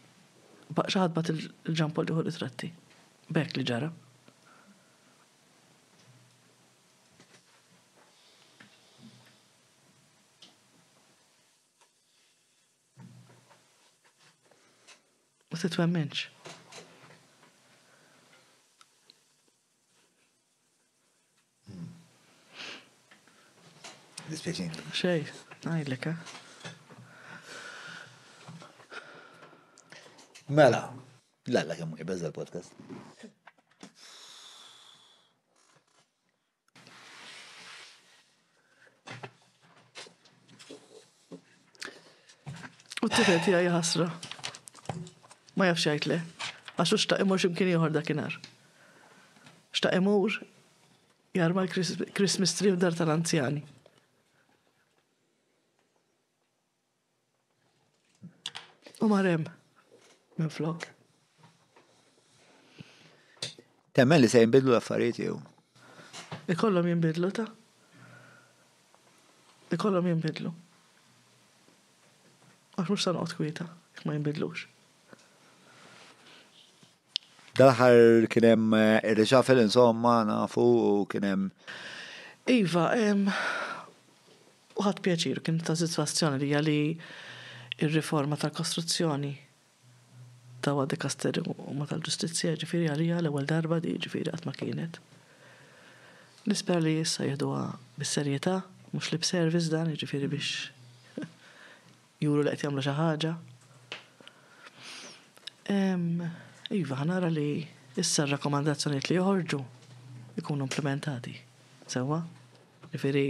[0.70, 2.70] Xaħat bat il-ġampol it-tratti
[3.34, 3.90] Bek li ġara.
[15.50, 16.28] U t-twemmenx.
[24.30, 24.72] dispieċin.
[24.94, 25.26] Xej,
[25.66, 26.38] għajlek, eh?
[30.50, 30.88] Mela,
[31.50, 32.74] l-għalla kemmu jibbeż l-podcast.
[43.00, 44.10] U t-tifet jgħaj ħasra.
[45.56, 46.18] Ma jafx jgħajt le.
[46.80, 48.36] Għaxu xta imur ximkien jħor dakinar.
[49.76, 50.34] Xta imur
[51.38, 53.64] jgħar ma christmas tree u dar tal-anzjani.
[59.02, 59.46] U marem,
[60.36, 60.84] minn flok.
[63.96, 65.38] Temmen li se jimbidlu l-affarijiet jew.
[66.52, 67.46] Ikollhom jimbidlu ta'
[69.76, 70.52] ikollhom jinbidlu.
[72.80, 74.66] Għax mhux sanqot kwieta, jek ma jinbidlux.
[77.60, 80.62] dal kienem kien hemm eh, insomma nafu
[81.02, 81.50] u kien hemm.
[82.48, 82.86] Iva,
[84.80, 86.80] u pjaċir kien ta' sitwazzjoni li għali
[87.84, 89.36] ir-riforma tal-kostruzzjoni
[90.64, 94.54] ta' għadde kaster u ma tal ġustizzja ġifiri għalija l ewwel darba di ġifiri għatma
[94.60, 94.98] kienet.
[96.50, 97.62] Nisper li jissa jadwa
[98.00, 98.58] bis-serjeta,
[98.92, 100.74] mux b serviz dan ġifiri biex
[102.26, 103.32] juru li għetjamlu xaħġa.
[106.80, 107.48] Iva, għanara li
[108.00, 109.62] issa rakomandazzjoniet li joħorġu
[110.42, 111.38] ikunu implementati.
[111.90, 112.20] Sewa?
[112.92, 113.26] Ġifiri,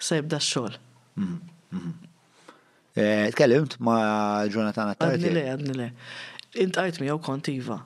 [0.00, 0.78] sejbda x-xol.
[1.20, 1.36] Mhm,
[1.74, 2.10] mhm.
[2.94, 5.18] Eh, tkellimt ma' Jonathan Attarti.
[5.18, 5.88] Għadni le, għadni le.
[6.62, 7.80] Intajt mi kont iva.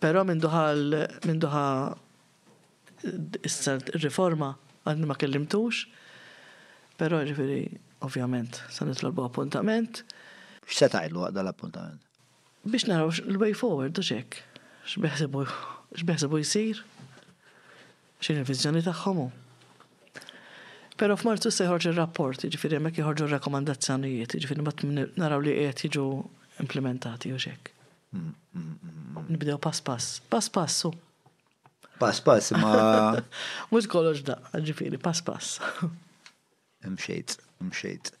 [0.00, 0.40] Pero minn
[1.28, 1.66] minn duħa
[3.44, 4.54] issa riforma
[4.88, 5.84] għadni ma' kellimtux.
[6.96, 7.60] Pero ġifiri,
[8.06, 10.00] ovvjament, l-arbu appuntament.
[10.64, 12.00] X'se tajlu għadda l-appuntament?
[12.64, 14.38] Biex naraw l-way forward, doċek.
[14.94, 16.80] X'beħsebu jisir?
[18.22, 19.26] X'in il-vizjoni tagħhom?
[21.00, 24.82] Pero f'martu se jħorġ rapport ġifiri mek jħorġu rekomandazzjonijiet, ġifiri mat
[25.18, 26.04] naraw li għet jiġu
[26.62, 27.62] implementati u ġek.
[28.14, 30.90] Nibdew pass pass, pass passu.
[31.98, 32.72] Pass pass, ma.
[33.72, 35.46] Mux kollox da, ġifiri, pass pass.
[36.94, 38.12] Mxejt, mxejt.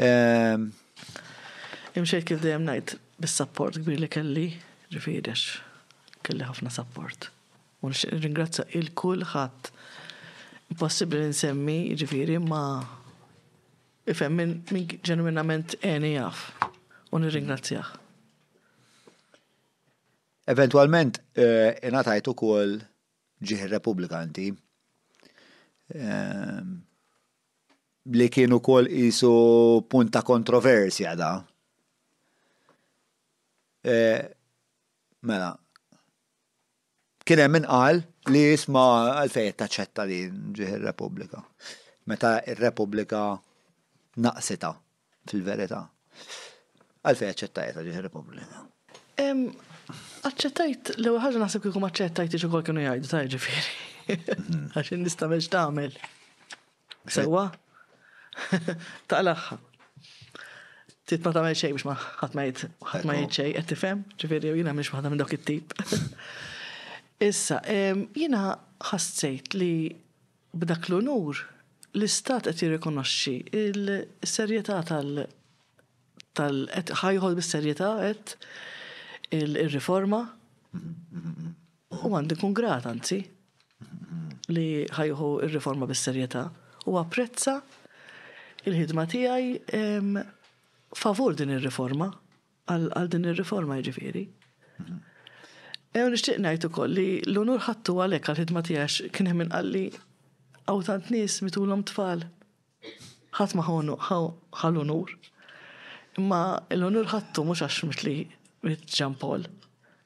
[0.00, 4.46] Mxejt ehm, kif dejjem ngħid bis-support kbir li kelli,
[4.94, 5.32] ġifiri,
[6.24, 7.20] kelli ħafna support.
[7.84, 9.75] U ringrazzja il-kulħadd
[10.74, 12.62] possibli nsemmi, ġifiri, ma
[14.10, 14.52] ifem minn
[15.04, 16.40] ġenwinament eni jaf.
[17.14, 17.86] U nirringrazzjah.
[20.50, 22.76] Eventualment, eh, tajtu kol
[23.42, 24.46] ġiħ republikanti
[25.94, 26.74] ehm,
[28.06, 29.32] li kienu kol jisu
[29.90, 31.30] punta kontroversja da.
[33.86, 34.24] Eh,
[35.22, 35.52] mela,
[37.26, 38.02] kien hemm min qal
[38.32, 38.80] li jisma
[39.20, 40.20] għalfej taċċetta li
[40.58, 41.42] ġiħi repubblika
[42.06, 43.20] Meta il-Repubblika
[44.22, 44.68] naqsita
[45.26, 45.80] fil-verita.
[47.02, 48.64] Għalfej taċċetta ġiħ ġiħi repubblika
[50.26, 53.74] Aċċettajt, li ħaġa naħseb kikum aċċettajt iġu kol kienu jgħidu taħi ġifiri.
[54.16, 54.64] Mhm.
[54.78, 55.94] Għaxin nista meġ taħmel.
[57.14, 57.44] Sewa?
[59.06, 59.34] Ta' l
[61.22, 64.02] ma taħmel xej biex ma ħatmajt xej, għettifem?
[64.18, 65.74] Ġifiri, jina miex ma minn dok it-tip.
[67.22, 67.60] Issa,
[68.14, 68.40] jina
[68.84, 69.68] ħassejt li
[70.52, 71.38] b'dak l-onur
[71.96, 75.22] l-istat qed jirrikonoxxi il-serjetà tal-
[76.36, 78.36] tal ħajħol bis-serjetà qed
[79.40, 80.20] il-riforma
[80.76, 83.22] u għandi kun grat anzi
[84.52, 86.44] li ħajħu il-riforma bis-serjetà
[86.92, 87.56] u apprezza
[88.68, 90.20] il-ħidma tiegħi
[91.00, 92.12] favur din ir-riforma
[92.76, 94.28] għal din ir-riforma jiġifieri.
[95.96, 99.84] Ew nixtieq najtu koll li l-onur ħattu għalek għal ħidma tijax kien hemm għalli
[100.68, 102.26] għaw tant nies mitulhom tfal.
[103.38, 105.14] ħat ma ħall-onur.
[106.20, 106.40] Imma
[106.76, 108.14] l-onur ħattu mux għax mitli
[108.66, 109.46] mit Ġan Paul.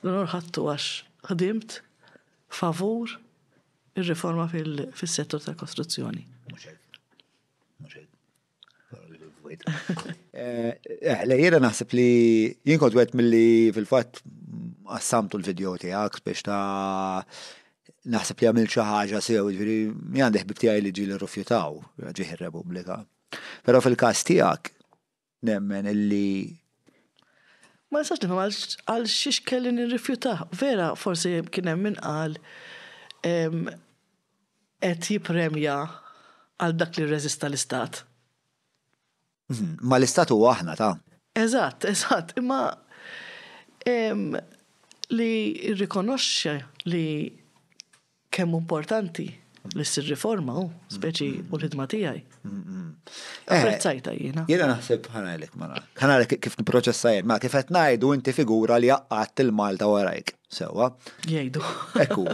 [0.04, 0.90] L-onur ħattu għax
[1.32, 1.80] ħdimt
[2.60, 3.16] favur
[3.98, 6.26] il-reforma fil-settur tal-kostruzzjoni.
[10.40, 12.04] Eh, eh, le, jena naħseb li
[12.68, 14.20] jinkot għet mill-li fil-fat
[14.94, 17.22] għassamtu l-video tiegħek biex ta'
[18.12, 19.76] naħseb li għamil xi ħaġa sew, ġviri,
[20.14, 22.96] mi għandih bibtijaj li ġieli rrifjutaw ġiħi ir-Repubblika.
[23.66, 24.72] Però fil-każ tiegħek
[25.50, 26.24] nemmen illi
[27.90, 30.36] Ma nistax nifem għal xiex kelli nirrifjuta.
[30.54, 32.36] Vera, forsi kien hemm min qal
[33.24, 35.74] qed jippremja
[36.62, 38.04] għal dak li rreżista l-istat.
[39.50, 39.72] Mhm.
[39.90, 40.92] Ma l-istat huwa aħna ta'
[41.34, 42.60] Eżat, eżatt, imma
[45.16, 46.56] li rikonoxxa
[46.86, 47.04] li
[48.30, 49.26] kemm importanti
[49.74, 52.20] li s riforma u oh, speċi u l-ħidma tiegħi.
[52.40, 54.44] Apprezzajta eh, jiena.
[54.48, 55.82] Jiena naħseb ħanajlek mara.
[56.00, 60.32] Ħanajlek kif niproċessajn, ma kif najdu inti figura li jaqqat il-Malta warajk.
[60.50, 60.88] Sewa.
[61.28, 61.62] Jgħidu.
[62.06, 62.24] Ekku,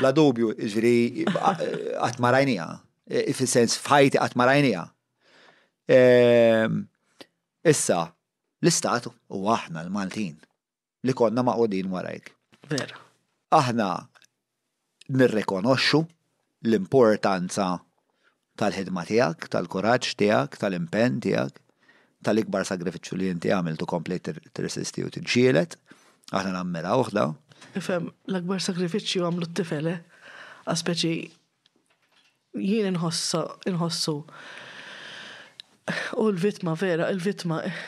[0.00, 0.94] bla dubju, ġri
[1.30, 2.66] qatt marajnija.
[3.06, 4.82] E, Fis-sens fajti qatt marajnija.
[5.92, 6.82] Ehm,
[7.66, 8.02] issa,
[8.64, 10.40] l-istatu u aħna l-Maltin
[11.06, 12.30] li konna maqodin warajk.
[12.70, 12.98] Vera.
[13.52, 13.86] Aħna
[15.12, 16.00] nirrekonoxxu
[16.68, 17.66] l-importanza
[18.60, 21.60] tal-ħidma tiegħek, tal-kuraġġ tiegħek, tal-impenn tiegħek,
[22.22, 25.76] tal-ikbar sagrifiċċju li inti għamiltu komplejt tirsisti u tiġġielet,
[26.36, 27.26] aħna nammela oħra.
[27.78, 30.20] Ifem, l-akbar sagrifiċċju għamlu t-tifele, eh?
[30.72, 31.16] għaspeċi
[32.62, 34.14] jien inħossu
[36.14, 37.82] u l-vitma vera, il-vitma eh,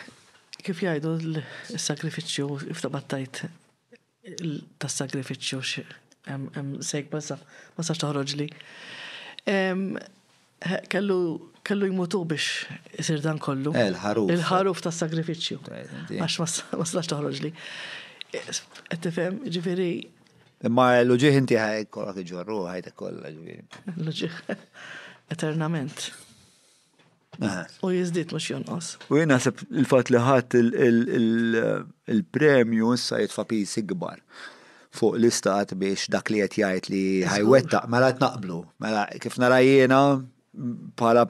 [0.65, 3.43] kif jgħidu l-sakrifiċċju, ifta battajt
[4.81, 5.03] tas
[5.45, 7.37] xem sejk bassa,
[7.77, 8.47] ma sax toħroġ li.
[10.89, 11.19] Kellu
[11.65, 13.73] kellu jmutu biex jisir dan kollu.
[13.77, 14.31] Eh, Il-ħaruf.
[14.33, 16.49] Il-ħaruf tas sagrifiċċju eh, Għax ma
[16.89, 17.51] sax toħroġ li.
[18.37, 19.91] Għettifem, eh, ġifiri.
[20.73, 23.81] Ma l-ġiħ inti ħaj kolla ġorru ħaj ta' kolla ġiħ.
[23.97, 24.59] L-ġiħ.
[25.37, 26.09] Eternament.
[27.83, 28.97] U jizdit mux jonqos.
[29.11, 34.19] U jina sepp il-fat li ħat il-premju issa jitfa pisi gbar
[34.95, 39.59] fuq l-istat biex dak li qed jgħid li ħajwetta, mela qed naqblu, mela kif nara
[39.65, 39.99] jiena
[40.55, 41.23] bħala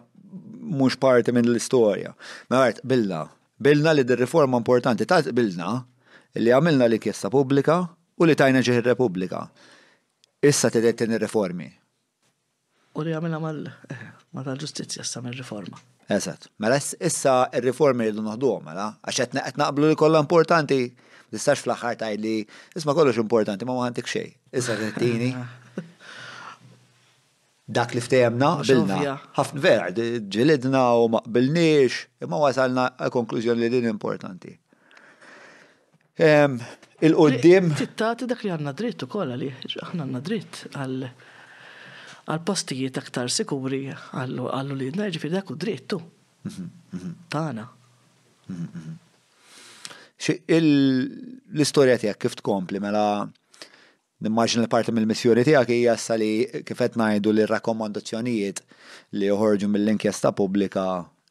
[0.74, 2.10] mhux parti minn l-istorja.
[2.50, 3.20] Mela għart, bilna,
[3.64, 5.68] bilna li d-reforma importanti ta' bilna
[6.40, 7.76] li għamilna li kjessa pubblika
[8.18, 9.40] u li tajna ġeħi repubblika.
[10.44, 11.68] Issa t-detten ir-reformi.
[12.94, 15.78] U li għamilna mal-ġustizzja sa' mir-riforma.
[16.10, 16.48] Eżat.
[16.60, 20.78] Mela issa il-riformi li noħduhom, mela, għax qed naqblu li kollha importanti,
[21.32, 22.32] tistax fl-aħħar tgħid li
[22.78, 24.32] isma' kollox importanti ma m'għandik xejn.
[24.60, 25.30] Issa t-tini.
[27.64, 29.14] Dak li ftejemna qbilna.
[29.38, 29.86] Ħafna vera,
[30.36, 32.84] ġilidna u ma qbilniex, imma wasalna
[33.16, 34.52] konklużjoni li din importanti.
[37.04, 37.64] Il-qoddim.
[37.76, 39.50] Tittati dak li għandna dritt ukoll kolla
[39.88, 40.98] aħna għandna dritt għal
[42.24, 45.98] għal postijiet aktar sikuri għallu li jidna najġi fi dak drittu.
[46.48, 47.12] Mhm, mhm.
[47.32, 47.66] Tana.
[48.48, 48.94] Mhm,
[50.54, 53.26] L-istoria tijak kif tkompli mela
[54.24, 56.30] n-immaġin li parti mill-missjoni tiegħek hija sa li
[56.64, 58.62] kif qed ngħidu li rakkomandazzjonijiet
[59.18, 60.84] li joħorġu mill-inkjesta pubblika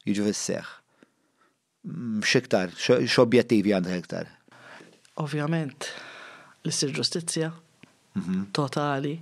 [0.05, 0.43] jiġu fis
[1.83, 2.75] Mxiktar, mm,
[3.07, 4.27] x x'objettivi għandu iktar?
[5.19, 5.87] Ovvjament,
[6.63, 7.49] l sir ġustizzja
[8.53, 9.17] totali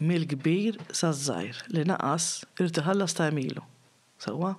[0.00, 2.28] mil kbir sa' żgħir li naqas
[2.64, 3.62] irtiħallas ta' milu.
[4.20, 4.54] Sawa?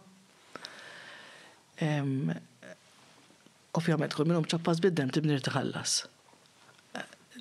[3.78, 5.96] Ovvjament, kull minnhom ċappas biddem tibni irtiħallas.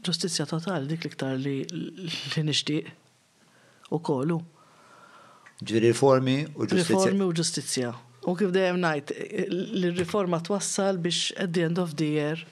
[0.01, 2.89] Ġustizzja totali dik liktar li li nixtieq
[3.93, 4.41] u kollu.
[5.61, 6.87] Ġiri riformi u ġustizzja.
[6.89, 7.91] Riformi u ġustizzja.
[8.31, 9.13] U kif dejjem ngħid,
[9.81, 12.43] l-riforma twassal biex at the end of the year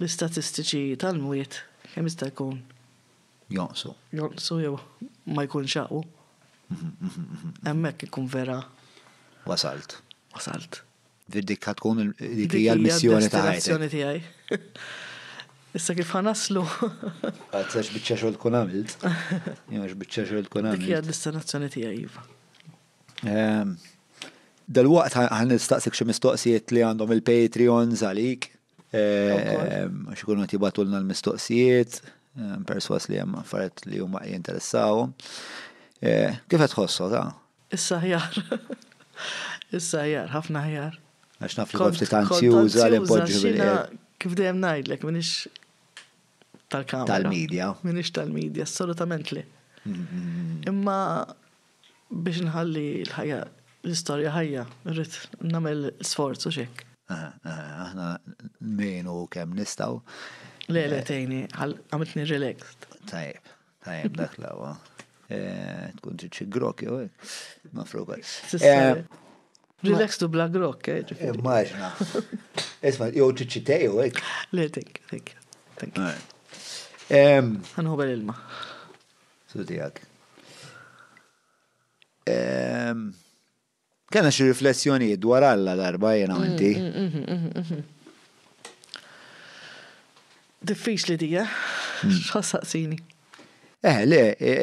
[0.00, 1.58] l-istatistiċi tal-mwiet
[1.92, 2.58] kemm jista' jkun
[3.50, 3.94] jonsu.
[4.12, 4.76] Jonsu, jew
[5.26, 6.00] ma jkun xaqu.
[7.66, 8.62] Emmek ikun vera.
[9.46, 9.98] Wasalt.
[10.34, 10.80] Wasalt.
[11.34, 13.90] Vidik tkun dik hija l-missjoni ta' l ħajti.
[13.94, 14.68] tiegħi.
[15.78, 16.62] Issa kif ħanaslu.
[17.54, 18.94] Għadsax bieċa xogħol tkun għamilt.
[19.70, 20.82] Jemx bieċa xogħol tkun għamilt.
[20.82, 22.24] Dik hija destinazzjoni tiegħi iva.
[23.30, 23.76] Ehm,
[24.66, 28.50] dal-waqt għan nistaqsik xe mistoqsijiet li għandhom il-Patreons għalik.
[28.90, 30.50] Ehm, għax ikunu
[30.86, 32.00] l-mistoqsijiet
[32.66, 35.06] perswas li hemm affarijiet li huma jinteressaw.
[36.00, 37.24] Kif qed tħossu ta?
[37.76, 38.38] Issa ħjar.
[39.76, 40.98] Issa ħjar, ħafna ħjar.
[41.40, 43.72] Għax naf li ftit anzjuża li poġġu
[44.20, 45.46] Kif dejjem ngħidlek minix
[46.70, 47.08] tal-kamera.
[47.08, 47.70] Tal-medja.
[47.86, 49.44] Minix tal-medja, assolutament li.
[50.70, 50.98] Imma
[52.10, 53.40] biex nħalli l-ħajja,
[53.88, 55.16] l-istorja ħajja, rrit
[55.54, 56.84] namel sforzu xek.
[57.10, 58.12] Aħna
[58.76, 59.98] minu kem nistaw.
[60.70, 61.40] Le, le, eh, tejni,
[61.90, 62.84] għamitni relaxed.
[63.10, 63.46] Tajib,
[63.82, 64.76] tajib, dak lawa.
[65.30, 67.00] Eh, tkun ċiċi grok, jow,
[67.74, 68.18] ma fruqa.
[68.20, 69.00] Eh,
[69.88, 71.14] relaxed u bla grok, eh?
[71.46, 71.90] Maġna.
[72.86, 74.22] Isma, jow ċiċi tej, jow, ek.
[74.54, 75.34] Le, tek, tek.
[75.80, 78.36] thank you, thank Għanħu bel-ilma.
[79.50, 79.98] Sudijak.
[84.10, 86.70] Kena xie riflessjoni dwar alla darba jena għanti.
[86.78, 87.88] Mm, mm, mm,
[90.60, 91.44] diffiċ li dija,
[92.02, 92.18] hmm.
[92.28, 92.98] xħassaqsini.
[93.80, 94.62] Eh, eh, eh,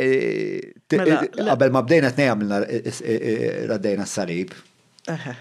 [0.94, 2.60] mela, eh, le, qabel ma bdejna t-nej għamilna
[3.72, 4.54] raddejna s-salib.
[5.10, 5.40] Eh, eh,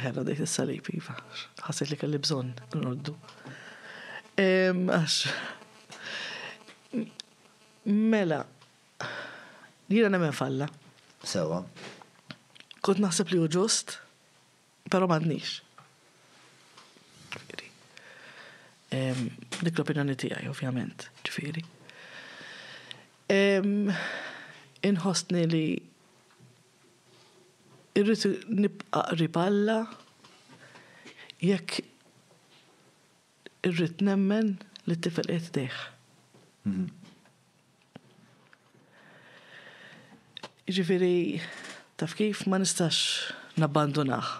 [0.00, 0.96] raddejna s-salib, hmm.
[0.96, 1.14] jiva,
[1.68, 2.50] ħasset li kalli bżon
[2.80, 3.14] n-noddu.
[4.40, 5.20] Għax,
[7.92, 8.42] mela,
[9.90, 10.66] jina nemmen falla.
[11.22, 11.62] Sewa.
[12.80, 13.98] Kont naħseb li u ġust,
[14.90, 15.60] pero d-nix.
[18.90, 21.62] Dik l-opinjoni tiegħi ovvjament, ġifieri.
[24.88, 25.62] Inħossni li
[28.00, 29.76] irrid nibqa' riballa
[31.38, 31.78] jekk
[33.70, 34.56] irrid nemmen
[34.90, 35.78] li t-tifel qed deħ.
[36.66, 36.90] Mhm.
[40.70, 41.14] Ġifieri,
[41.98, 43.04] taf kif ma nistax
[43.58, 44.38] nabbandunaħ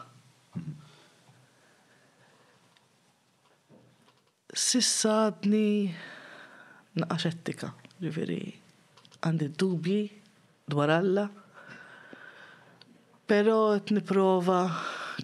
[4.58, 5.90] sissadni
[6.98, 7.70] naqaxettika,
[8.02, 8.40] ġifiri,
[9.22, 10.00] għandi dubji
[10.70, 11.26] dwar Alla,
[13.30, 13.56] pero
[13.86, 14.62] t-niprofa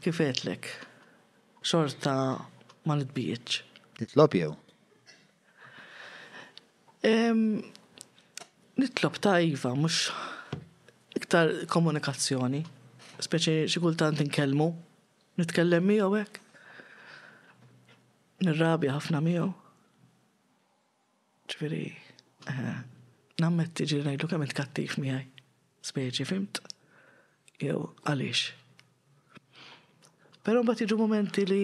[0.03, 0.69] kifetlek,
[1.66, 2.15] xorta
[2.86, 3.59] ma nitbijieċ.
[4.03, 4.53] Nitlob jew?
[8.77, 10.09] Nitlob ta' Iva, mux
[11.16, 12.61] iktar komunikazzjoni,
[13.24, 14.70] speċi xikultant nkelmu,
[15.40, 16.43] nitkellem miegħu hekk
[18.44, 19.48] nirrabja ħafna miegħu.
[21.46, 21.82] Ġifieri,
[22.50, 22.74] eh,
[23.42, 25.26] nammet tiġi ngħidlu kemm kattif miegħi.
[25.86, 26.60] Speċi fimt?
[27.62, 28.50] Jew għaliex.
[30.46, 31.62] Però mbagħad jiġu momenti li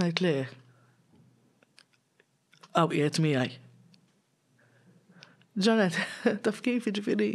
[0.00, 0.34] ngħid le
[2.74, 3.58] għaw qiegħed miegħi.
[5.60, 5.96] Ġanet,
[6.44, 7.32] taf kif jiġifieri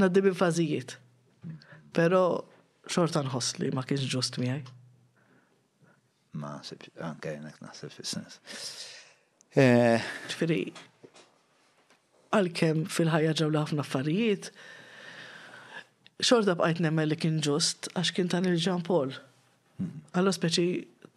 [0.00, 0.96] naddi bi fażijiet.
[1.96, 2.22] Però
[2.86, 4.75] xorta nħoss li ma kienx ġust miegħi
[6.36, 6.60] ma
[7.08, 8.38] anke jenek naħseb fil-sens.
[9.56, 10.58] Eh, Ġifiri,
[12.36, 14.50] għal-kem fil-ħajja ġew ħafna affarijiet,
[16.20, 19.14] xorta bqajt nemmel li kien ġust għax kien tan il-ġan Paul.
[19.78, 20.04] Mhm.
[20.12, 20.68] Għallu speċi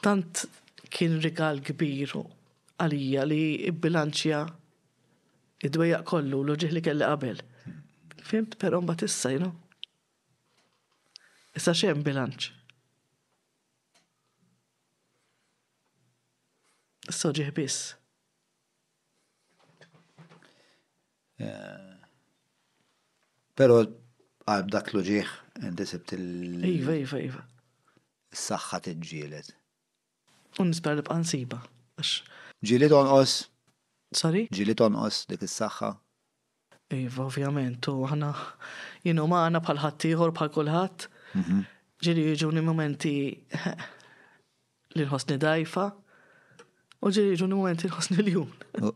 [0.03, 0.45] tant
[0.89, 2.15] kien rigal kbir
[2.79, 3.43] għalija li
[3.75, 4.39] bilanċja
[5.67, 7.41] id-dwejja kollu l li kelli qabel.
[7.65, 7.81] Mhm.
[8.29, 9.51] Fimt, per omba tissa, jino?
[11.57, 12.58] Issa xem bilanċ?
[17.13, 17.93] soġiħ biss.
[21.39, 21.93] Eh,
[23.55, 25.29] pero għab ah, dak loġiħ,
[25.69, 27.45] intisibt il- Iva, iva, iva.
[28.31, 29.53] saxħa t-ġielet.
[30.59, 31.61] Unisper li bqan siba.
[32.95, 33.49] on os.
[34.13, 34.47] Sorry?
[34.51, 35.91] on onqos dik is-saxħa.
[36.97, 38.33] Iva, ovvjament, u ħana
[39.05, 41.07] jenu ma' pal ħattijħor bħal kolħat.
[41.37, 41.65] Mhm.
[42.01, 43.15] Ġiri ġuni momenti
[44.95, 45.87] li ħosni dajfa.
[46.99, 48.95] U ġunni ġuni moment il-ħosni l-jum.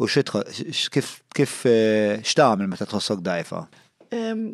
[0.00, 0.40] U xitra,
[0.96, 3.58] kif eh, xtamil meta tħossok dajfa?
[4.16, 4.46] Ehm,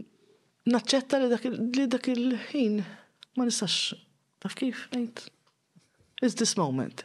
[0.66, 2.81] naċċetta li dak il-ħin
[3.39, 3.94] ma nistax
[4.43, 5.24] taf kif ngħid.
[6.26, 7.05] Is this moment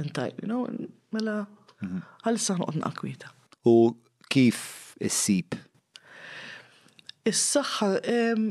[0.00, 0.66] entirely, you know,
[1.14, 1.44] mela
[1.78, 2.02] mhm.
[2.26, 3.30] għal-issa noqgħod akwita.
[3.70, 3.92] U
[4.30, 5.54] kif is sip
[7.26, 8.44] is saxħa ehm,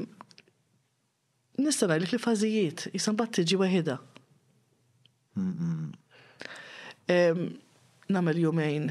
[1.64, 4.00] nista' li fl-fazijiet, jisan bad tiġi waħedha.
[8.16, 8.90] Namel jumejn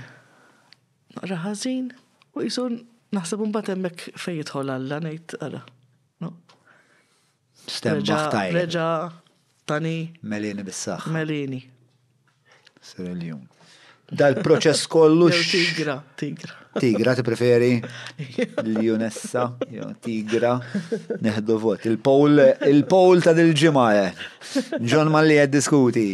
[1.23, 1.91] raħazin
[2.35, 2.79] u jisun
[3.19, 5.63] naħseb un emmek fejt għalla nejt għara.
[7.65, 8.89] Stem Reġa,
[9.67, 9.97] tani.
[10.21, 11.07] Melini bissax.
[11.07, 11.63] Melini.
[12.83, 13.47] Sir il-jum
[14.11, 15.29] dal-proċess kollu.
[15.53, 16.53] Tigra, tigra.
[16.75, 17.79] Tigra, ti preferi?
[18.67, 19.47] L-Junessa,
[20.03, 20.59] tigra,
[21.23, 21.85] neħdu vot.
[21.87, 21.99] il
[22.67, 24.07] il-Pol ta' dil-ġimaje.
[24.11, 24.79] Eh.
[24.81, 26.09] John Malli għed diskuti.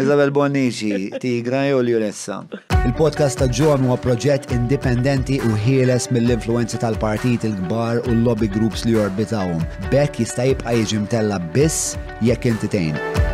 [0.00, 2.38] Isabel Bonnici, tigra jew l-Junessa.
[2.86, 8.86] Il-podcast ta' John huwa proġett indipendenti u ħieles mill influenza tal-partit il-kbar u l-lobby groups
[8.86, 9.60] li jorbitawhom.
[9.90, 13.33] Bekk jista' jibqa' jiġi mtella biss jekk intitejn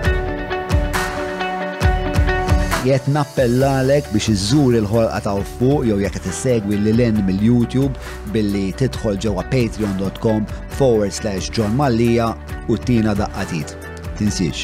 [2.84, 7.94] jett nappellalek biex iżżur il-ħolqa ta' fuq jew jekk tissegwi li l mill-YouTube
[8.32, 10.40] billi tidħol ġewwa patreon.com
[10.78, 12.28] forward slash John Mallija
[12.72, 13.68] u tina daqqatit.
[14.16, 14.58] Tinsiex,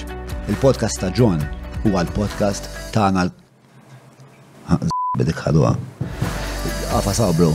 [0.48, 1.40] il-podcast ta' John
[1.84, 2.64] huwa l-podcast
[2.96, 3.34] ta' l-
[5.20, 5.74] bidik ħadwa.
[6.96, 7.52] Għafa sabru.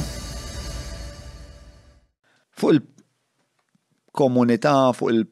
[2.62, 5.26] Fuq il-komunità, fuq il-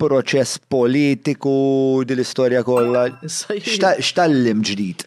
[0.00, 1.52] proċess politiku
[2.02, 3.06] l istorja kollha.
[4.02, 5.06] X'tallim ġdid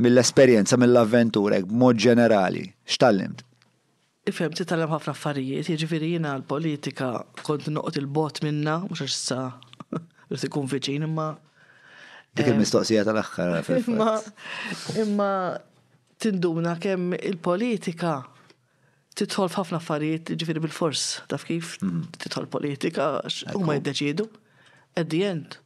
[0.00, 3.42] mill-esperjenza, mill-avventura, mod ġenerali, x'tallimt?
[4.30, 7.10] Ifhem titalem ħafna affarijiet, jiġifieri l-politika
[7.44, 9.38] kont noqgħod il-bot minna, mhux għax sa
[10.30, 11.34] irid ikun viċin imma.
[12.32, 14.10] Dik eh, il-mistoqsija tal axħar Imma
[15.04, 15.30] imma
[16.20, 18.20] tinduna kemm il-politika
[19.20, 22.04] titħol f'ħafna affarijiet ġifiri bil-fors, taf kif mm.
[22.24, 23.08] titħol politika,
[23.56, 24.26] u ma jiddeċidu.
[24.98, 25.58] At the end.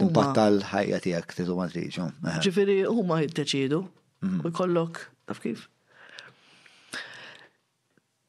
[0.00, 2.08] Impatta ħajja tijak titu matriċu.
[2.44, 3.80] Ġifiri, u ma jiddeċidu.
[4.24, 4.44] Mm.
[4.46, 5.64] U kollok, taf kif.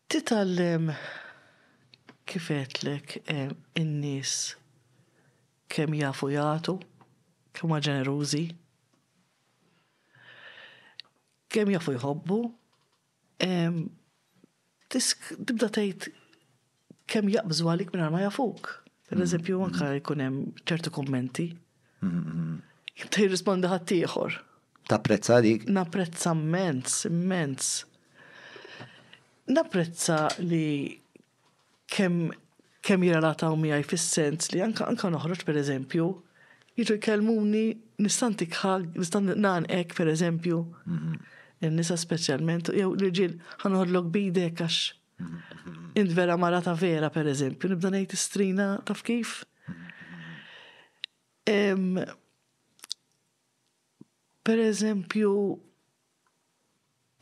[0.09, 0.91] Titallem
[2.29, 3.49] kifetlek eh,
[3.81, 4.33] in-nis
[5.69, 6.75] kem jafu jatu,
[7.57, 8.41] kem ġenerużi,
[11.53, 12.39] kem jafu jħobbu,
[14.89, 15.17] Tisk
[15.47, 16.07] tibda tgħid
[17.13, 18.71] kemm jaqbżu għalik minn ma jafuk.
[19.09, 19.27] Per mm-hmm.
[19.27, 20.01] eżempju, anka mm-hmm.
[20.01, 20.39] jkun hemm
[20.69, 21.47] ċertu kommenti.
[22.05, 22.61] Mm-hmm.
[23.03, 24.39] Jibda jirrispondi ħadd
[24.89, 25.67] Tapprezza dik?
[25.69, 27.67] Napprezza immens, immens.
[29.53, 30.97] Napprezza li
[31.93, 32.31] kemm
[32.81, 36.05] kemm jirrelataw miegħi fis-sens li anka anka noħroġ pereżempju
[36.79, 37.63] jiġu jkellmuni
[38.01, 40.63] nistantik ħag, nistan nanqek pereżempju.
[40.65, 47.27] Mm -hmm il-nisa specialment, jew l-ġil ħanħodlok bidek għax int vera mara ta' vera per
[47.27, 49.41] eżempju, nibda ngħid istrina taf kif.
[54.49, 55.31] Per eżempju,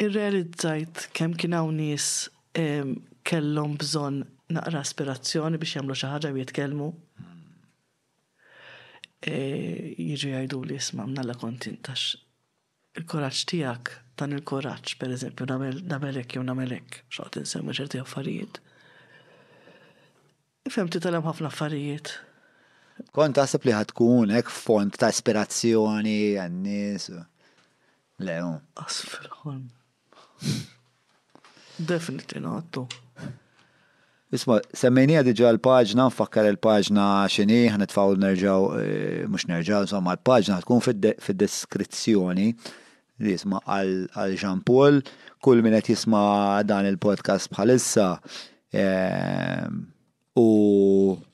[0.06, 2.10] irrealizzajt kemm kien hawn nies
[3.28, 4.22] kellhom bżonn
[4.56, 6.92] naqra aspirazzjoni biex jagħmlu xi ħaġa jitkellmu.
[9.28, 9.38] E,
[9.98, 12.14] jiġu jgħidu li jisma, mnalla kontintax.
[12.98, 15.46] il korraċ tiegħek dan il koraċ per eżempju,
[15.94, 18.60] namelek jew namelek, xaqt insemmu ċerti affarijiet.
[20.74, 22.14] Fem talem ħafna affarijiet.
[23.14, 27.12] Kont taħseb li ħatkun hekk font ta' ispirazzjoni għan-nies.
[28.26, 28.38] Le,
[28.82, 29.68] Asfirħon.
[31.78, 32.82] Definitely not.
[34.34, 40.84] Isma, semmejnija diġa l-pagġna, nfakkar l-pagġna xini, ħanetfaw nerġaw, eh, mux nerġaw, insomma, l-pagġna tkun
[40.84, 42.48] fid-deskrizzjoni.
[42.58, 42.74] Fid
[43.24, 45.00] li jisma għal Jean Paul,
[45.44, 48.10] kull min qed jisma dan il-podcast bħalissa
[48.78, 49.84] ehm,
[50.38, 50.46] u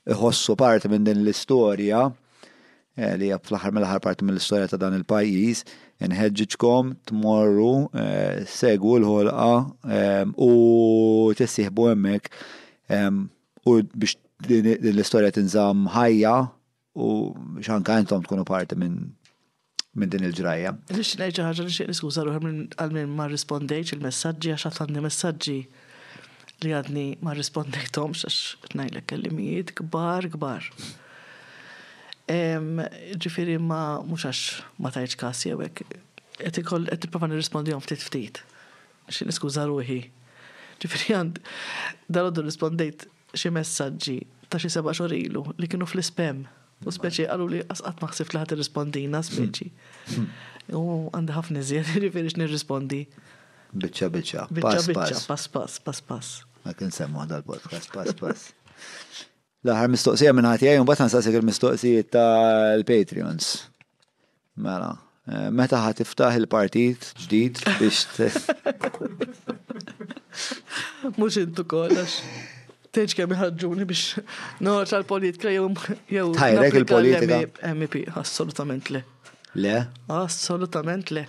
[0.08, 4.96] iħossu parti minn din l-istorja eh, li hija fl-aħħar mill part parti mill-istorja ta' dan
[5.02, 5.64] il-pajjiż,
[6.08, 12.44] inħeġġiġkom tmorru eh, segwu l-ħolqa ehm, u tissieħbu hemmhekk
[12.96, 13.24] ehm,
[13.68, 16.32] u biex din l-istorja tinżamm ħajja
[17.00, 17.10] u
[17.64, 19.04] xanka intom tkunu parti minn
[19.94, 24.70] minn din il ġraja Nix nejġa ħagġa nix niskuza ruħ għal-min ma rispondejċ il-messagġi għax
[24.70, 25.58] għatlanni messagġi
[26.64, 30.66] li għadni ma rispondejtom għax najlek kellimijiet kbar kbar.
[32.26, 35.84] Ġifiri ma mux għax ma tajċ kasi għawek.
[36.42, 38.42] Et ikoll, et niprofa nirrispondi għom ftit ftit.
[39.14, 40.00] Xin niskuza ruħi.
[40.82, 41.38] Ġifiri għand,
[42.10, 43.06] dal-għoddu rispondejt
[43.38, 44.18] xie messagġi
[44.50, 46.42] ta' xie seba xorilu li kienu fl spem
[46.88, 49.68] U speċi għallu li asqat maħsib li ħat rispondina speċi.
[50.14, 50.28] Hmm.
[50.80, 50.82] U
[51.16, 53.04] għandi ħafna zjed li verix nirrispondi.
[53.74, 54.48] Bicċa bicċa.
[54.62, 55.28] Pass pass.
[55.28, 56.02] Pass pass.
[56.08, 57.90] Pass Ma kien semmu għadha l-podcast.
[57.92, 59.22] Pass pass.
[59.68, 63.50] Laħar mistoqsija minn ħati għaj, un batan sasik il mistoqsija tal-Patreons.
[64.64, 64.94] Mela,
[65.28, 68.08] eh, meta ħat iftaħ il-partit ġdid biex.
[71.20, 72.22] Mux intu kollax
[72.94, 74.22] teċ kem ħadġuni biex
[74.68, 76.30] noċa l politika jew.
[76.38, 77.40] Tajrek il-politika.
[77.74, 79.02] MP, e e assolutament le.
[79.58, 79.78] Le?
[80.14, 81.26] Assolutament le.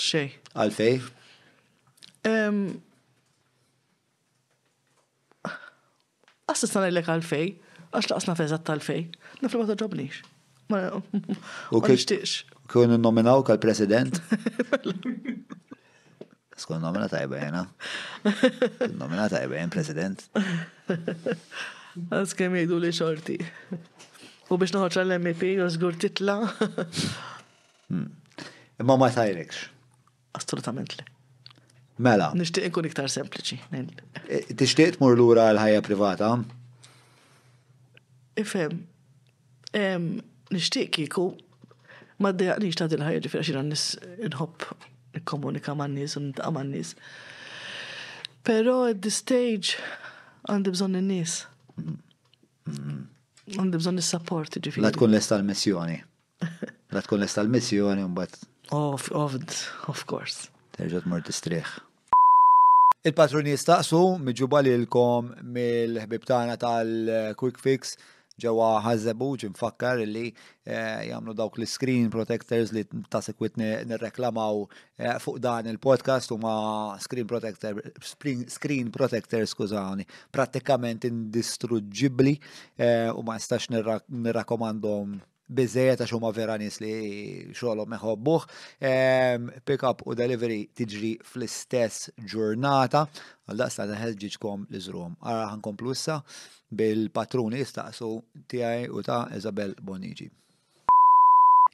[0.00, 0.30] Xej.
[0.56, 1.00] Għalfej?
[2.22, 2.80] Għasta
[6.52, 7.46] Assistan għalek għalfej,
[7.96, 9.04] għax laqsna feżat tal-fej,
[9.42, 10.18] nafli ġobnix.
[10.72, 11.96] U Ma
[12.72, 14.18] Kħun n nominaw kħal president
[16.62, 17.64] Skon nomina tajba jena.
[18.94, 20.22] Nomina tajba jen president.
[20.88, 23.36] Għaz kem jgħidu li xorti.
[24.52, 26.36] U biex noħoċa l-MP, u zgur titla.
[27.90, 28.06] Hmm.
[28.80, 29.64] Imma ma tajrekx.
[30.38, 31.08] Assolutament li.
[32.02, 32.30] Mela.
[32.38, 33.58] Nishtiq nkun iktar sempliċi.
[34.24, 36.30] E, Tishtiq tmur l-ura l-ħajja privata?
[38.40, 38.84] Ifem,
[40.54, 41.26] nishtiq kiku
[42.22, 43.84] ma d-dejaqnix ta' dil-ħajja ġifir għaxin għannis
[44.30, 46.94] nħobb nikkomunika man nies u nitqa' man nis
[48.44, 49.76] Pero at this stage
[50.50, 51.34] għandi bżonn in-nies.
[51.78, 52.96] Mm-hmm.
[53.54, 54.82] Għandi bżonn is-support ġifieri.
[54.82, 56.00] La mela tkun lesta l-missjoni.
[56.48, 56.50] La
[56.90, 58.40] mela tkun lesta l-missjoni mbagħad.
[58.74, 59.36] Of, of,
[59.92, 60.48] of course.
[60.78, 61.78] Terġot tmur tistrieħ.
[63.04, 67.96] il patronista su, miġubali l-kom mill ħbibtana tal-Quick Fix
[68.42, 72.82] ġewwa ħazzebuġ infakkar li eh, jagħmlu dawk l-screen protectors li
[73.12, 76.54] ta' sekwit nirreklamaw eh, fuq dan il-podcast huma
[77.04, 85.20] screen protector screen protector skużani prattikament indistruġibli eh, u ma nistax nirrakomandom
[85.50, 88.44] bizzejet għax huma vera nies li xogħolhom meħobbuh.
[89.66, 93.06] Pick-up u delivery tiġri fl-istess ġurnata.
[93.48, 95.16] għal daqsa neħelġiġkom li żrum.
[95.26, 96.20] Ara ħankomplu issa
[96.72, 98.14] bil-patruni jistaqsu
[98.52, 100.30] tiegħi u ta' Isabel Boniġi.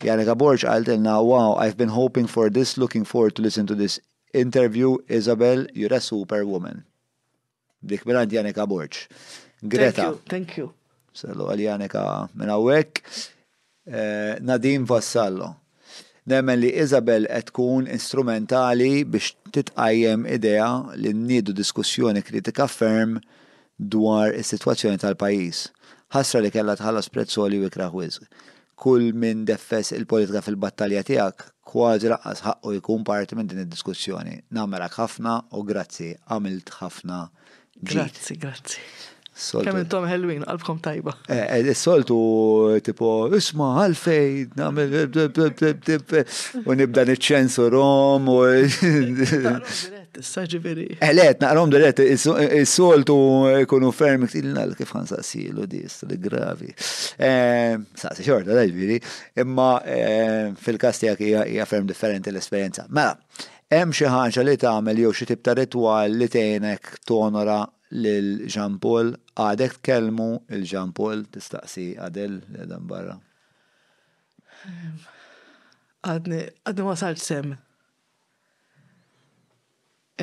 [0.05, 3.99] Janika Borġ għaltilna, wow, I've been hoping for this, looking forward to listen to this
[4.33, 4.97] interview.
[5.09, 6.85] Isabel, you're a superwoman.
[7.85, 9.07] Dik bilant Janika Borġ.
[9.63, 10.03] Greta.
[10.03, 10.71] Thank you, thank you.
[11.19, 12.05] Salu għal Janika
[12.39, 12.51] minn
[13.91, 15.57] Eh, Nadim Vassallo.
[16.27, 20.67] Nemmen li Isabel qed tkun instrumentali biex titqajjem idea
[21.01, 23.17] li nniedu diskussjoni kritika ferm
[23.95, 25.63] dwar is-sitwazzjoni tal-pajjiż.
[26.13, 28.29] Ħasra li kellha tħallas prezzoli u ikraħ wisq.
[28.79, 34.37] Kull min deffes il-politika fil-battalja tiegħek kważi raqqas ħaqqu jkun parti minn din id-diskussjoni.
[34.57, 37.25] Namelak ħafna u grazzi għamilt ħafna.
[37.89, 38.83] Grazzi, grazzi.
[39.65, 41.13] Kem intom Halloween, għalbkom tajba.
[41.31, 42.17] Eh, eh, soltu
[42.83, 44.97] tipo, isma għalfej, namel,
[46.65, 47.05] u nibda
[47.75, 49.63] rom, u.
[50.19, 50.89] Saġiveri.
[51.11, 52.01] Elet, naqrom dirett,
[52.67, 53.17] soltu
[53.71, 56.73] kunu fermi, ferm, l kif għan sasilu di, l gravi.
[57.23, 58.99] Eh, Sasi xorta, da ġviri,
[59.45, 59.71] imma
[60.59, 62.89] fil-kastijak kija ferm differenti l-esperienza.
[62.91, 63.15] Mela,
[63.71, 67.63] hemm xi ħanxa li tagħmel jew xi tip ta' ritwal li tgħinek tonora
[67.97, 72.37] l-Jean Paul, għadek tkellmu il-Jean Paul tistaqsi għadel
[72.69, 73.17] dan barra.
[76.05, 77.55] Għadni, għadni wasalt sem.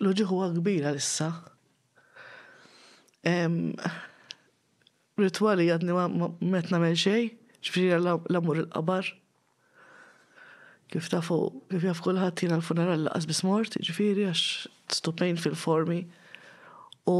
[0.02, 1.30] l-ġiħu kbira issa
[5.20, 7.30] ritwali għadni ma met namel xej,
[7.64, 9.08] ġifiri l-amur il-qabar.
[10.92, 11.38] Kif tafu,
[11.72, 16.02] kif jaf kullħat jina l-funeral laqas bismort, ġifiri għax stupejn fil-formi.
[17.10, 17.16] U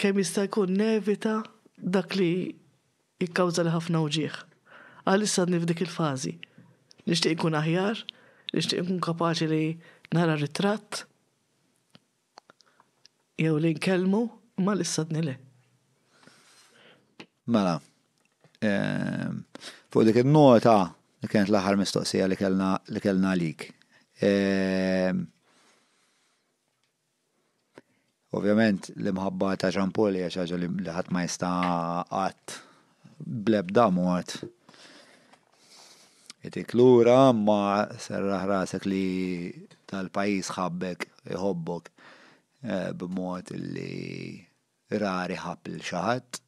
[0.00, 1.38] kemm jista' jkun nevita
[1.78, 2.28] dak li
[3.22, 4.36] jikkawza li ħafna uġieħ.
[5.08, 6.34] Għalissa f'dik il-fazi.
[7.08, 8.04] Nixtieq ikun aħjar,
[8.56, 9.64] nixtieq ikun kapaċi li
[10.16, 11.02] nara ritratt,
[13.40, 14.22] jew li nkellmu,
[14.64, 15.40] ma l-issa le.
[17.46, 17.74] Mela,
[18.64, 19.40] ehm,
[19.92, 20.78] fuq dik il-nota
[21.20, 23.66] li kienet l-aħħar mistoqsija li kellna lik.
[24.24, 25.18] Ehm,
[28.32, 31.50] ovvjament, l-imħabba ta' ġampoli għaxħaġa li ħat ma jista
[32.24, 32.54] għat
[33.20, 34.38] blebda mort.
[36.48, 39.50] Itik lura ma serraħ rasek li
[39.92, 41.04] tal-pajis ħabbek,
[41.36, 41.92] iħobbok
[42.64, 44.08] eh, b'mod li
[44.96, 46.43] rari ħab il-xaħat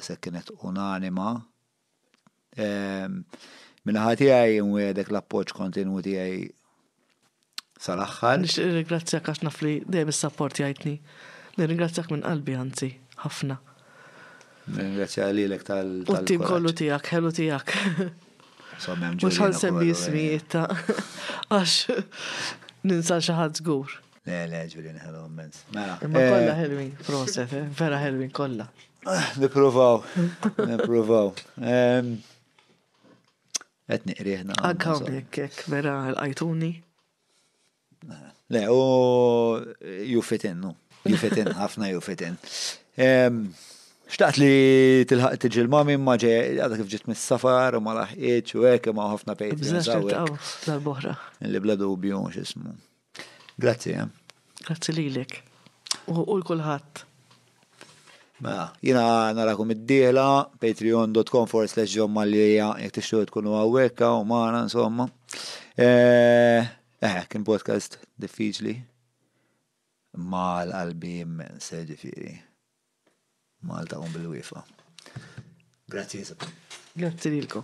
[0.00, 1.42] se kienet unanima.
[2.56, 3.22] Ehm,
[3.82, 6.42] Minna ħati għaj nwedek l-appoċ kontinu tiegħi
[7.82, 8.44] sal-axħar.
[8.78, 9.58] Ringrazzjak għax naf
[9.90, 10.96] dejjem is-support jgħidni.
[11.58, 12.92] Ringrazzjak minn qalbi anzi,
[13.24, 13.56] ħafna.
[14.70, 17.74] Ringrazzja li l tal U tim kollu tijak, ħelu tijak.
[19.16, 20.54] Mux ħan semmi jismijiet
[21.50, 23.98] għax ninsa xaħat zgur.
[24.30, 25.64] Le, le, ġvilin ħelu immens.
[25.74, 25.98] Mela.
[26.06, 28.70] Imma kolla Helwin, eh, proset, eh, vera ħelwin kolla.
[29.04, 30.04] Ah, niprovaw,
[30.68, 31.32] niprovaw.
[33.92, 34.54] Et niqriħna.
[34.62, 35.00] Għakaw
[35.34, 36.68] kek, vera l-ajtuni.
[38.54, 39.58] Le, u
[40.06, 40.76] jufetin, no.
[41.10, 42.36] Jufetin, ħafna jufetin.
[44.12, 44.50] Xtaqt li
[45.10, 49.08] tilħaq tiġi l-mami maġe, ġe, għadha kif ġiet mis-safar u ma laħqiet u hekk ma
[49.16, 49.66] ħafna pejt.
[50.68, 51.16] Tal-boħra.
[51.42, 52.76] Li bla dubju x'ismu.
[53.58, 53.98] Grazzi,
[54.62, 55.40] Grazzi lilek.
[56.06, 57.08] U l-kulħadd.
[58.42, 64.64] Mela, jina narakum id-dihla, patreon.com for slash John mallija, jek t-ixtu tkunu għawekka u maħna,
[64.66, 65.06] insomma.
[65.78, 66.66] Eh,
[66.98, 68.74] eh, kien podcast diffiċli.
[70.32, 72.32] Mal qalbi jimmen, seġi eh, se
[73.62, 74.64] Mal Malta għum bil-wifa.
[75.94, 76.34] Grazie, Jesu.
[76.98, 77.62] Grazie, Lilko.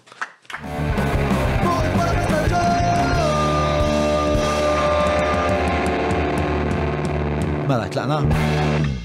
[7.66, 8.97] Mela, tlaqna?